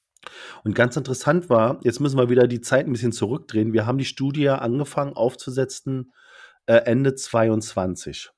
Und 0.64 0.74
ganz 0.74 0.96
interessant 0.96 1.48
war, 1.48 1.80
jetzt 1.82 2.00
müssen 2.00 2.18
wir 2.18 2.28
wieder 2.28 2.46
die 2.46 2.60
Zeit 2.60 2.86
ein 2.86 2.92
bisschen 2.92 3.12
zurückdrehen. 3.12 3.72
Wir 3.72 3.86
haben 3.86 3.98
die 3.98 4.04
Studie 4.04 4.48
angefangen 4.48 5.14
aufzusetzen 5.14 6.12
äh, 6.66 6.74
Ende 6.84 7.14
22. 7.14 8.30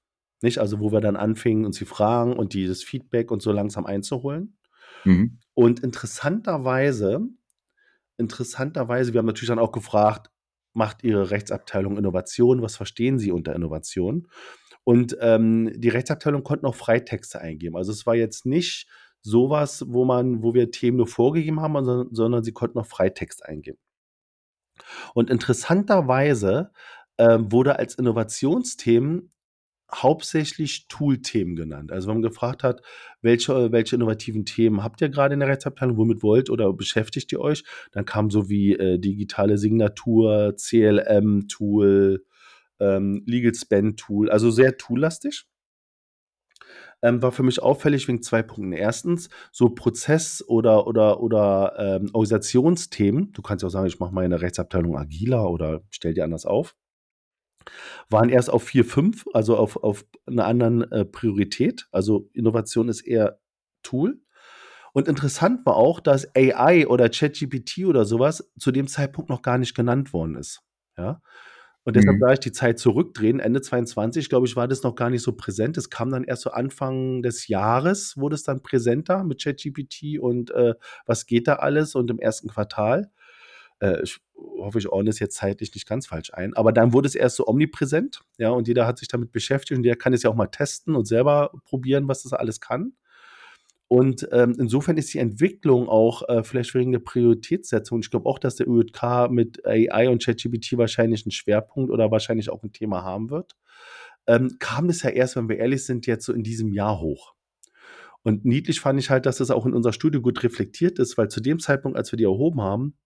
Nicht? 0.42 0.58
Also, 0.58 0.80
wo 0.80 0.92
wir 0.92 1.00
dann 1.00 1.16
anfingen, 1.16 1.64
uns 1.64 1.78
die 1.78 1.84
Fragen 1.84 2.34
und 2.34 2.54
dieses 2.54 2.82
Feedback 2.82 3.30
und 3.30 3.42
so 3.42 3.52
langsam 3.52 3.86
einzuholen. 3.86 4.58
Mhm. 5.04 5.38
Und 5.54 5.80
interessanterweise 5.80 7.20
interessanterweise, 8.18 9.12
wir 9.12 9.18
haben 9.18 9.26
natürlich 9.26 9.48
dann 9.48 9.58
auch 9.58 9.72
gefragt, 9.72 10.30
macht 10.74 11.04
Ihre 11.04 11.30
Rechtsabteilung 11.30 11.98
Innovation? 11.98 12.62
Was 12.62 12.76
verstehen 12.76 13.18
Sie 13.18 13.32
unter 13.32 13.54
Innovation? 13.54 14.28
Und 14.84 15.16
ähm, 15.20 15.72
die 15.76 15.88
Rechtsabteilung 15.88 16.42
konnte 16.42 16.64
noch 16.64 16.74
Freitexte 16.74 17.40
eingeben. 17.40 17.76
Also 17.76 17.92
es 17.92 18.06
war 18.06 18.14
jetzt 18.14 18.46
nicht 18.46 18.88
sowas, 19.20 19.84
wo 19.86 20.04
man, 20.04 20.42
wo 20.42 20.54
wir 20.54 20.70
Themen 20.70 20.96
nur 20.96 21.06
vorgegeben 21.06 21.60
haben, 21.60 21.84
sondern, 21.84 22.14
sondern 22.14 22.42
sie 22.42 22.52
konnten 22.52 22.78
noch 22.78 22.86
Freitext 22.86 23.44
eingeben. 23.44 23.78
Und 25.14 25.30
interessanterweise 25.30 26.72
äh, 27.16 27.38
wurde 27.40 27.78
als 27.78 27.94
Innovationsthemen 27.94 29.32
hauptsächlich 29.94 30.86
Tool-Themen 30.88 31.56
genannt. 31.56 31.92
Also 31.92 32.08
wenn 32.08 32.16
man 32.16 32.22
gefragt 32.22 32.62
hat, 32.62 32.82
welche, 33.20 33.72
welche 33.72 33.96
innovativen 33.96 34.44
Themen 34.44 34.82
habt 34.82 35.00
ihr 35.00 35.08
gerade 35.08 35.34
in 35.34 35.40
der 35.40 35.48
Rechtsabteilung, 35.48 35.96
womit 35.96 36.22
wollt 36.22 36.50
oder 36.50 36.72
beschäftigt 36.72 37.32
ihr 37.32 37.40
euch, 37.40 37.64
dann 37.92 38.04
kam 38.04 38.30
so 38.30 38.48
wie 38.48 38.72
äh, 38.74 38.98
digitale 38.98 39.58
Signatur, 39.58 40.54
CLM-Tool, 40.56 42.24
ähm, 42.80 43.22
Legal 43.26 43.54
Spend-Tool, 43.54 44.30
also 44.30 44.50
sehr 44.50 44.76
toollastig. 44.76 45.44
Ähm, 47.04 47.20
war 47.20 47.32
für 47.32 47.42
mich 47.42 47.60
auffällig 47.60 48.06
wegen 48.06 48.22
zwei 48.22 48.42
Punkten. 48.42 48.72
Erstens, 48.72 49.28
so 49.50 49.70
Prozess- 49.70 50.44
oder, 50.46 50.86
oder, 50.86 51.20
oder 51.20 51.74
ähm, 51.76 52.10
Organisationsthemen. 52.12 53.32
Du 53.32 53.42
kannst 53.42 53.62
ja 53.62 53.66
auch 53.66 53.72
sagen, 53.72 53.88
ich 53.88 53.98
mache 53.98 54.14
meine 54.14 54.40
Rechtsabteilung 54.40 54.96
agiler 54.96 55.50
oder 55.50 55.82
stell 55.90 56.14
dir 56.14 56.24
anders 56.24 56.46
auf 56.46 56.76
waren 58.10 58.28
erst 58.28 58.50
auf 58.50 58.64
4, 58.64 58.84
5, 58.84 59.26
also 59.32 59.56
auf, 59.56 59.76
auf 59.76 60.04
einer 60.26 60.46
anderen 60.46 60.90
äh, 60.92 61.04
Priorität. 61.04 61.88
Also 61.90 62.28
Innovation 62.32 62.88
ist 62.88 63.02
eher 63.02 63.38
Tool. 63.82 64.20
Und 64.92 65.08
interessant 65.08 65.64
war 65.64 65.76
auch, 65.76 66.00
dass 66.00 66.28
AI 66.36 66.86
oder 66.86 67.08
ChatGPT 67.08 67.86
oder 67.86 68.04
sowas 68.04 68.50
zu 68.58 68.72
dem 68.72 68.86
Zeitpunkt 68.86 69.30
noch 69.30 69.42
gar 69.42 69.58
nicht 69.58 69.74
genannt 69.74 70.12
worden 70.12 70.36
ist. 70.36 70.62
Ja. 70.96 71.22
Und 71.84 71.96
deshalb 71.96 72.20
mhm. 72.20 72.30
ich 72.32 72.38
die 72.38 72.52
Zeit 72.52 72.78
zurückdrehen. 72.78 73.40
Ende 73.40 73.60
22, 73.60 74.28
glaube 74.28 74.46
ich, 74.46 74.54
war 74.54 74.68
das 74.68 74.84
noch 74.84 74.94
gar 74.94 75.10
nicht 75.10 75.22
so 75.22 75.32
präsent. 75.32 75.76
Es 75.76 75.90
kam 75.90 76.10
dann 76.10 76.22
erst 76.22 76.42
so 76.42 76.50
Anfang 76.50 77.22
des 77.22 77.48
Jahres, 77.48 78.16
wurde 78.16 78.36
es 78.36 78.44
dann 78.44 78.62
präsenter 78.62 79.24
mit 79.24 79.42
ChatGPT 79.42 80.20
und 80.20 80.52
äh, 80.52 80.74
was 81.06 81.26
geht 81.26 81.48
da 81.48 81.56
alles 81.56 81.96
und 81.96 82.08
im 82.10 82.20
ersten 82.20 82.48
Quartal. 82.48 83.10
Äh, 83.82 84.02
ich 84.02 84.20
hoffe, 84.34 84.78
ich 84.78 84.88
ordne 84.88 85.10
es 85.10 85.18
jetzt 85.18 85.36
zeitlich 85.36 85.74
nicht 85.74 85.88
ganz 85.88 86.06
falsch 86.06 86.32
ein. 86.32 86.54
Aber 86.54 86.72
dann 86.72 86.92
wurde 86.92 87.08
es 87.08 87.14
erst 87.14 87.36
so 87.36 87.46
omnipräsent, 87.46 88.22
ja, 88.38 88.50
und 88.50 88.68
jeder 88.68 88.86
hat 88.86 88.98
sich 88.98 89.08
damit 89.08 89.32
beschäftigt 89.32 89.76
und 89.76 89.82
der 89.82 89.96
kann 89.96 90.14
es 90.14 90.22
ja 90.22 90.30
auch 90.30 90.34
mal 90.34 90.46
testen 90.46 90.94
und 90.94 91.06
selber 91.06 91.52
probieren, 91.64 92.08
was 92.08 92.22
das 92.22 92.32
alles 92.32 92.60
kann. 92.60 92.94
Und 93.88 94.26
ähm, 94.32 94.56
insofern 94.58 94.96
ist 94.96 95.12
die 95.12 95.18
Entwicklung 95.18 95.86
auch 95.86 96.26
äh, 96.26 96.44
vielleicht 96.44 96.74
wegen 96.74 96.92
der 96.92 97.00
Prioritätssetzung. 97.00 98.00
Ich 98.00 98.10
glaube 98.10 98.26
auch, 98.26 98.38
dass 98.38 98.56
der 98.56 98.66
ÖJK 98.66 99.30
mit 99.30 99.66
AI 99.66 100.08
und 100.08 100.24
ChatGPT 100.24 100.78
wahrscheinlich 100.78 101.26
einen 101.26 101.32
Schwerpunkt 101.32 101.90
oder 101.90 102.10
wahrscheinlich 102.10 102.48
auch 102.48 102.62
ein 102.62 102.72
Thema 102.72 103.02
haben 103.02 103.28
wird. 103.28 103.54
Ähm, 104.26 104.56
kam 104.58 104.88
es 104.88 105.02
ja 105.02 105.10
erst, 105.10 105.36
wenn 105.36 105.48
wir 105.50 105.58
ehrlich 105.58 105.84
sind, 105.84 106.06
jetzt 106.06 106.24
so 106.24 106.32
in 106.32 106.42
diesem 106.42 106.72
Jahr 106.72 107.00
hoch. 107.00 107.34
Und 108.22 108.46
niedlich 108.46 108.80
fand 108.80 108.98
ich 108.98 109.10
halt, 109.10 109.26
dass 109.26 109.38
das 109.38 109.50
auch 109.50 109.66
in 109.66 109.74
unserer 109.74 109.92
Studie 109.92 110.20
gut 110.20 110.42
reflektiert 110.42 110.98
ist, 110.98 111.18
weil 111.18 111.28
zu 111.28 111.42
dem 111.42 111.58
Zeitpunkt, 111.58 111.98
als 111.98 112.12
wir 112.12 112.16
die 112.16 112.24
erhoben 112.24 112.62
haben, 112.62 112.96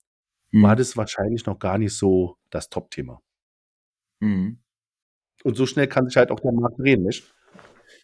mhm. 0.56 0.62
war 0.62 0.76
das 0.76 0.96
wahrscheinlich 0.96 1.46
noch 1.46 1.58
gar 1.58 1.78
nicht 1.78 1.94
so 1.94 2.36
das 2.50 2.68
Top-Thema. 2.68 3.20
Mhm. 4.20 4.58
Und 5.44 5.56
so 5.56 5.66
schnell 5.66 5.86
kann 5.86 6.08
sich 6.08 6.16
halt 6.16 6.30
auch 6.30 6.40
der 6.40 6.52
Markt 6.52 6.78
drehen, 6.78 7.02
nicht? 7.02 7.32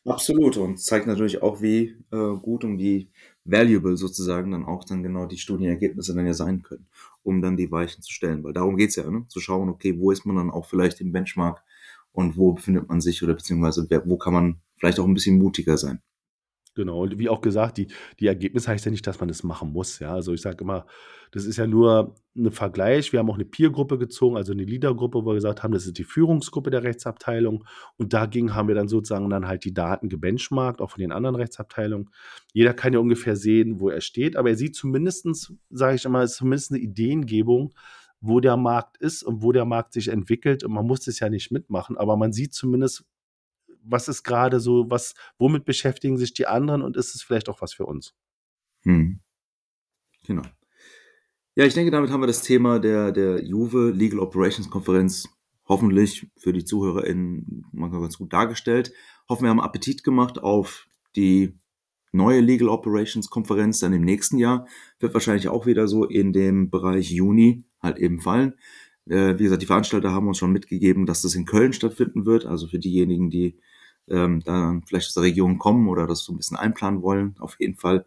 Absolut 0.04 0.56
und 0.56 0.78
zeigt 0.80 1.06
natürlich 1.06 1.42
auch, 1.42 1.62
wie 1.62 1.96
äh, 2.12 2.36
gut 2.40 2.64
und 2.64 2.78
wie 2.78 3.10
valuable 3.44 3.96
sozusagen 3.96 4.50
dann 4.50 4.64
auch 4.64 4.84
dann 4.84 5.02
genau 5.02 5.26
die 5.26 5.38
Studienergebnisse 5.38 6.14
dann 6.14 6.26
ja 6.26 6.34
sein 6.34 6.62
können, 6.62 6.86
um 7.22 7.40
dann 7.40 7.56
die 7.56 7.70
Weichen 7.70 8.02
zu 8.02 8.12
stellen. 8.12 8.42
Weil 8.42 8.52
darum 8.52 8.76
geht 8.76 8.90
es 8.90 8.96
ja, 8.96 9.08
ne? 9.08 9.26
zu 9.28 9.40
schauen, 9.40 9.68
okay, 9.68 9.98
wo 9.98 10.10
ist 10.10 10.24
man 10.24 10.36
dann 10.36 10.50
auch 10.50 10.66
vielleicht 10.66 11.00
im 11.00 11.12
Benchmark 11.12 11.62
und 12.12 12.36
wo 12.36 12.52
befindet 12.52 12.88
man 12.88 13.00
sich 13.00 13.22
oder 13.22 13.34
beziehungsweise 13.34 13.88
wo 14.04 14.16
kann 14.16 14.32
man 14.32 14.60
vielleicht 14.76 14.98
auch 14.98 15.06
ein 15.06 15.14
bisschen 15.14 15.38
mutiger 15.38 15.78
sein. 15.78 16.00
Genau, 16.74 17.02
und 17.02 17.18
wie 17.18 17.28
auch 17.28 17.42
gesagt, 17.42 17.76
die, 17.76 17.88
die 18.18 18.26
Ergebnisse 18.26 18.68
heißt 18.70 18.86
ja 18.86 18.90
nicht, 18.90 19.06
dass 19.06 19.20
man 19.20 19.28
das 19.28 19.42
machen 19.42 19.72
muss. 19.72 19.98
Ja, 19.98 20.14
also 20.14 20.32
ich 20.32 20.40
sage 20.40 20.64
immer, 20.64 20.86
das 21.30 21.44
ist 21.44 21.58
ja 21.58 21.66
nur 21.66 22.14
ein 22.34 22.50
Vergleich. 22.50 23.12
Wir 23.12 23.20
haben 23.20 23.30
auch 23.30 23.34
eine 23.34 23.44
Peer-Gruppe 23.44 23.98
gezogen, 23.98 24.38
also 24.38 24.52
eine 24.52 24.64
Leader-Gruppe, 24.64 25.18
wo 25.18 25.26
wir 25.26 25.34
gesagt 25.34 25.62
haben, 25.62 25.72
das 25.72 25.86
ist 25.86 25.98
die 25.98 26.04
Führungsgruppe 26.04 26.70
der 26.70 26.82
Rechtsabteilung. 26.82 27.64
Und 27.98 28.14
dagegen 28.14 28.54
haben 28.54 28.68
wir 28.68 28.74
dann 28.74 28.88
sozusagen 28.88 29.28
dann 29.28 29.46
halt 29.46 29.64
die 29.64 29.74
Daten 29.74 30.08
gebenchmarkt, 30.08 30.80
auch 30.80 30.90
von 30.90 31.00
den 31.00 31.12
anderen 31.12 31.36
Rechtsabteilungen. 31.36 32.08
Jeder 32.54 32.72
kann 32.72 32.94
ja 32.94 33.00
ungefähr 33.00 33.36
sehen, 33.36 33.78
wo 33.78 33.90
er 33.90 34.00
steht, 34.00 34.36
aber 34.36 34.48
er 34.50 34.56
sieht 34.56 34.74
zumindestens, 34.74 35.52
sage 35.68 35.96
ich 35.96 36.06
immer, 36.06 36.26
zumindest 36.26 36.72
eine 36.72 36.80
Ideengebung, 36.80 37.74
wo 38.22 38.40
der 38.40 38.56
Markt 38.56 38.96
ist 38.96 39.22
und 39.22 39.42
wo 39.42 39.52
der 39.52 39.66
Markt 39.66 39.92
sich 39.92 40.08
entwickelt. 40.08 40.64
Und 40.64 40.72
man 40.72 40.86
muss 40.86 41.00
das 41.00 41.18
ja 41.20 41.28
nicht 41.28 41.50
mitmachen, 41.50 41.98
aber 41.98 42.16
man 42.16 42.32
sieht 42.32 42.54
zumindest, 42.54 43.04
was 43.84 44.08
ist 44.08 44.22
gerade 44.22 44.60
so, 44.60 44.88
was, 44.88 45.14
womit 45.38 45.64
beschäftigen 45.64 46.16
sich 46.16 46.34
die 46.34 46.46
anderen 46.46 46.82
und 46.82 46.96
ist 46.96 47.14
es 47.14 47.22
vielleicht 47.22 47.48
auch 47.48 47.60
was 47.60 47.74
für 47.74 47.86
uns? 47.86 48.14
Hm. 48.82 49.20
Genau. 50.26 50.42
Ja, 51.54 51.64
ich 51.64 51.74
denke, 51.74 51.90
damit 51.90 52.10
haben 52.10 52.22
wir 52.22 52.26
das 52.26 52.42
Thema 52.42 52.78
der, 52.78 53.12
der 53.12 53.44
Juve 53.44 53.90
Legal 53.90 54.20
Operations 54.20 54.70
Konferenz 54.70 55.28
hoffentlich 55.66 56.30
für 56.36 56.52
die 56.52 56.64
ZuhörerInnen 56.64 57.66
mal 57.72 57.90
ganz 57.90 58.18
gut 58.18 58.32
dargestellt. 58.32 58.92
Hoffen, 59.28 59.44
wir 59.44 59.50
haben 59.50 59.60
Appetit 59.60 60.02
gemacht 60.02 60.38
auf 60.38 60.86
die 61.14 61.58
neue 62.12 62.40
Legal 62.40 62.68
Operations 62.68 63.30
Konferenz 63.30 63.80
dann 63.80 63.92
im 63.92 64.02
nächsten 64.02 64.38
Jahr. 64.38 64.66
Wird 64.98 65.14
wahrscheinlich 65.14 65.48
auch 65.48 65.66
wieder 65.66 65.88
so 65.88 66.04
in 66.04 66.32
dem 66.32 66.70
Bereich 66.70 67.10
Juni 67.10 67.64
halt 67.80 67.98
eben 67.98 68.20
fallen. 68.20 68.54
Äh, 69.08 69.38
wie 69.38 69.44
gesagt, 69.44 69.62
die 69.62 69.66
Veranstalter 69.66 70.12
haben 70.12 70.28
uns 70.28 70.38
schon 70.38 70.52
mitgegeben, 70.52 71.06
dass 71.06 71.22
das 71.22 71.34
in 71.34 71.44
Köln 71.44 71.72
stattfinden 71.72 72.26
wird. 72.26 72.46
Also 72.46 72.66
für 72.66 72.78
diejenigen, 72.78 73.30
die 73.30 73.58
ähm, 74.12 74.40
da 74.44 74.80
vielleicht 74.86 75.08
aus 75.08 75.14
der 75.14 75.24
Region 75.24 75.58
kommen 75.58 75.88
oder 75.88 76.06
das 76.06 76.20
so 76.20 76.32
ein 76.32 76.36
bisschen 76.36 76.56
einplanen 76.56 77.02
wollen, 77.02 77.34
auf 77.40 77.56
jeden 77.58 77.76
Fall 77.76 78.04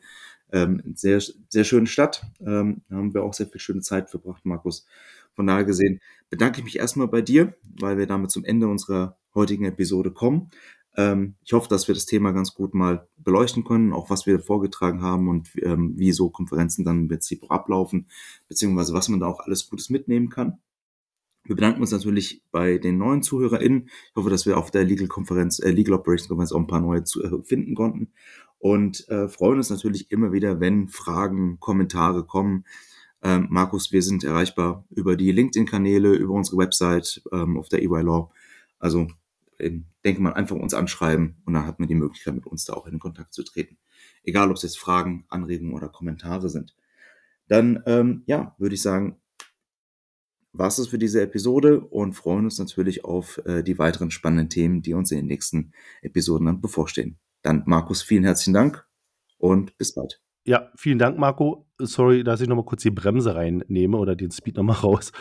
ähm, 0.52 0.82
sehr, 0.96 1.22
sehr 1.50 1.64
schöne 1.64 1.88
Stadt. 1.88 2.24
Ähm, 2.40 2.82
haben 2.90 3.14
wir 3.14 3.24
auch 3.24 3.34
sehr 3.34 3.48
viel 3.48 3.60
schöne 3.60 3.82
Zeit 3.82 4.10
verbracht, 4.10 4.46
Markus. 4.46 4.86
Von 5.34 5.48
daher 5.48 5.66
gesehen 5.66 6.00
bedanke 6.30 6.60
ich 6.60 6.66
mich 6.66 6.80
erstmal 6.80 7.08
bei 7.08 7.22
dir, 7.22 7.56
weil 7.80 7.98
wir 7.98 8.08
damit 8.08 8.32
zum 8.32 8.46
Ende 8.46 8.68
unserer 8.68 9.18
heutigen 9.34 9.66
Episode 9.66 10.12
kommen. 10.12 10.50
Ähm, 10.96 11.36
ich 11.44 11.54
hoffe, 11.54 11.68
dass 11.68 11.88
wir 11.88 11.96
das 11.96 12.06
Thema 12.06 12.32
ganz 12.32 12.54
gut 12.54 12.74
mal 12.74 13.08
beleuchten 13.18 13.66
können, 13.66 13.92
auch 13.92 14.10
was 14.10 14.26
wir 14.26 14.40
vorgetragen 14.40 15.02
haben 15.02 15.28
und 15.28 15.50
ähm, 15.62 15.94
wie 15.98 16.14
so 16.14 16.30
Konferenzen 16.30 16.86
dann 16.86 17.02
im 17.02 17.08
Prinzip 17.10 17.52
ablaufen, 17.52 18.08
beziehungsweise 18.48 18.94
was 18.94 19.10
man 19.10 19.20
da 19.20 19.28
auch 19.28 19.40
alles 19.40 19.70
Gutes 19.70 19.90
mitnehmen 19.90 20.30
kann. 20.30 20.60
Wir 21.46 21.56
bedanken 21.56 21.82
uns 21.82 21.92
natürlich 21.92 22.42
bei 22.52 22.80
den 22.80 22.98
neuen 22.98 23.22
ZuhörerInnen. 23.22 23.88
Ich 23.88 24.16
hoffe, 24.16 24.32
dass 24.32 24.48
wir 24.48 24.58
auf 24.58 24.72
der 24.72 24.84
Legal 24.84 25.08
Konferenz, 25.08 25.60
äh, 25.60 25.70
Legal 25.70 25.94
Operations 25.94 26.28
Konferenz 26.28 26.52
auch 26.52 26.60
ein 26.60 26.68
paar 26.68 26.82
neue 26.82 27.04
Zuhörer 27.04 27.44
finden 27.44 27.76
konnten 27.76 28.12
und 28.58 29.08
äh, 29.10 29.28
freuen 29.28 29.58
uns 29.58 29.70
natürlich 29.70 30.10
immer 30.12 30.32
wieder, 30.32 30.60
wenn 30.60 30.88
Fragen, 30.88 31.60
Kommentare 31.60 32.26
kommen. 32.26 32.66
Ähm, 33.22 33.46
Markus, 33.52 33.92
wir 33.92 34.02
sind 34.02 34.24
erreichbar 34.24 34.86
über 34.90 35.16
die 35.16 35.32
LinkedIn-Kanäle, 35.32 36.14
über 36.16 36.34
unsere 36.34 36.58
Website 36.58 37.22
ähm, 37.32 37.58
auf 37.58 37.70
der 37.70 37.84
EY 37.84 38.02
Law. 38.02 38.32
Also 38.80 39.08
äh, 39.60 39.72
denke 40.04 40.24
mal, 40.24 40.34
einfach 40.34 40.56
uns 40.56 40.74
anschreiben 40.74 41.36
und 41.46 41.54
dann 41.54 41.68
hat 41.68 41.78
man 41.78 41.88
die 41.88 41.96
Möglichkeit, 41.96 42.34
mit 42.34 42.48
uns 42.48 42.66
da 42.66 42.74
auch 42.74 42.88
in 42.88 42.98
Kontakt 42.98 43.34
zu 43.34 43.44
treten. 43.44 43.78
Egal, 44.24 44.50
ob 44.50 44.58
es 44.58 44.64
jetzt 44.64 44.80
Fragen, 44.80 45.26
Anregungen 45.30 45.76
oder 45.76 45.90
Kommentare 45.90 46.50
sind. 46.50 46.76
Dann, 47.48 47.84
ähm, 47.86 48.24
ja, 48.26 48.56
würde 48.58 48.74
ich 48.74 48.82
sagen, 48.82 49.18
war 50.58 50.68
es 50.68 50.88
für 50.88 50.98
diese 50.98 51.22
Episode 51.22 51.80
und 51.80 52.14
freuen 52.14 52.46
uns 52.46 52.60
natürlich 52.60 53.06
auf 53.06 53.42
äh, 53.46 53.64
die 53.64 53.78
weiteren 53.78 54.12
spannenden 54.12 54.50
Themen, 54.50 54.82
die 54.82 54.94
uns 54.94 55.12
in 55.12 55.18
den 55.18 55.28
nächsten 55.28 55.74
Episoden 56.02 56.46
dann 56.48 56.62
bevorstehen. 56.62 57.18
Dann, 57.42 57.64
Markus, 57.66 58.02
vielen 58.02 58.24
herzlichen 58.24 58.54
Dank 58.54 58.88
und 59.38 59.78
bis 59.78 59.94
bald. 59.94 60.22
Ja, 60.48 60.70
vielen 60.76 61.00
Dank, 61.00 61.18
Marco. 61.18 61.66
Sorry, 61.80 62.24
dass 62.24 62.40
ich 62.40 62.48
nochmal 62.48 62.66
kurz 62.66 62.84
die 62.84 62.92
Bremse 62.92 63.34
reinnehme 63.34 63.98
oder 63.98 64.16
den 64.16 64.30
Speed 64.30 64.58
nochmal 64.58 64.78
raus. 64.84 65.12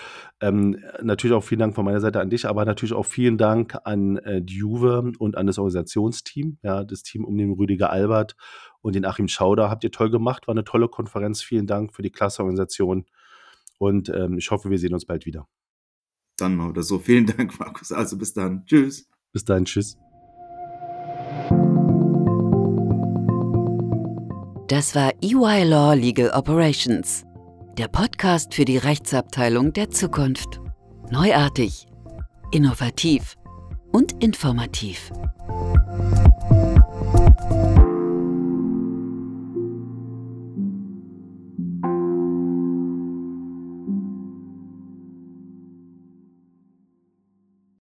Ähm, 0.41 0.76
natürlich 1.03 1.35
auch 1.35 1.43
vielen 1.43 1.61
Dank 1.61 1.74
von 1.74 1.87
meiner 1.87 2.01
Seite 2.01 2.20
an 2.20 2.28
dich, 2.28 2.47
aber 2.47 2.66
natürlich 2.66 2.93
auch 2.93 3.07
vielen 3.07 3.39
Dank 3.39 3.74
an 3.85 4.18
äh, 4.18 4.43
die 4.43 4.59
Juve 4.59 5.12
und 5.18 5.39
an 5.39 5.47
das 5.47 5.59
Organisationsteam, 5.59 6.59
ja, 6.62 6.85
das 6.85 7.03
Team 7.03 7.24
um 7.24 7.39
den 7.39 7.53
Rüdiger 7.53 7.89
Albert 7.91 8.37
und 8.82 8.95
den 8.95 9.07
Achim 9.07 9.28
Schauder. 9.28 9.70
Habt 9.70 9.82
ihr 9.82 9.91
toll 9.91 10.11
gemacht, 10.11 10.47
war 10.47 10.53
eine 10.53 10.64
tolle 10.64 10.89
Konferenz. 10.89 11.43
Vielen 11.43 11.66
Dank 11.66 11.95
für 11.95 12.03
die 12.03 12.12
klasse 12.12 12.43
Organisation. 12.43 13.07
Und 13.85 14.09
ähm, 14.09 14.39
ich 14.39 14.51
hoffe, 14.51 14.70
wir 14.70 14.78
sehen 14.78 14.95
uns 14.95 15.05
bald 15.05 15.26
wieder. 15.26 15.47
Dann 16.39 16.57
mal 16.57 16.70
oder 16.70 16.82
so. 16.82 16.99
Vielen 16.99 17.26
Dank, 17.26 17.61
Markus. 17.61 17.93
Also 17.93 18.16
bis 18.16 18.32
dann. 18.32 18.64
Tschüss. 18.64 19.07
Bis 19.30 19.45
dann. 19.45 19.66
Tschüss. 19.66 19.99
Das 24.68 24.95
war 24.95 25.12
EY 25.20 25.68
Law 25.68 25.93
Legal 25.93 26.30
Operations, 26.30 27.24
der 27.76 27.89
Podcast 27.89 28.55
für 28.55 28.64
die 28.64 28.78
Rechtsabteilung 28.78 29.74
der 29.74 29.91
Zukunft. 29.91 30.62
Neuartig, 31.11 31.87
innovativ 32.53 33.35
und 33.93 34.24
informativ. 34.24 35.12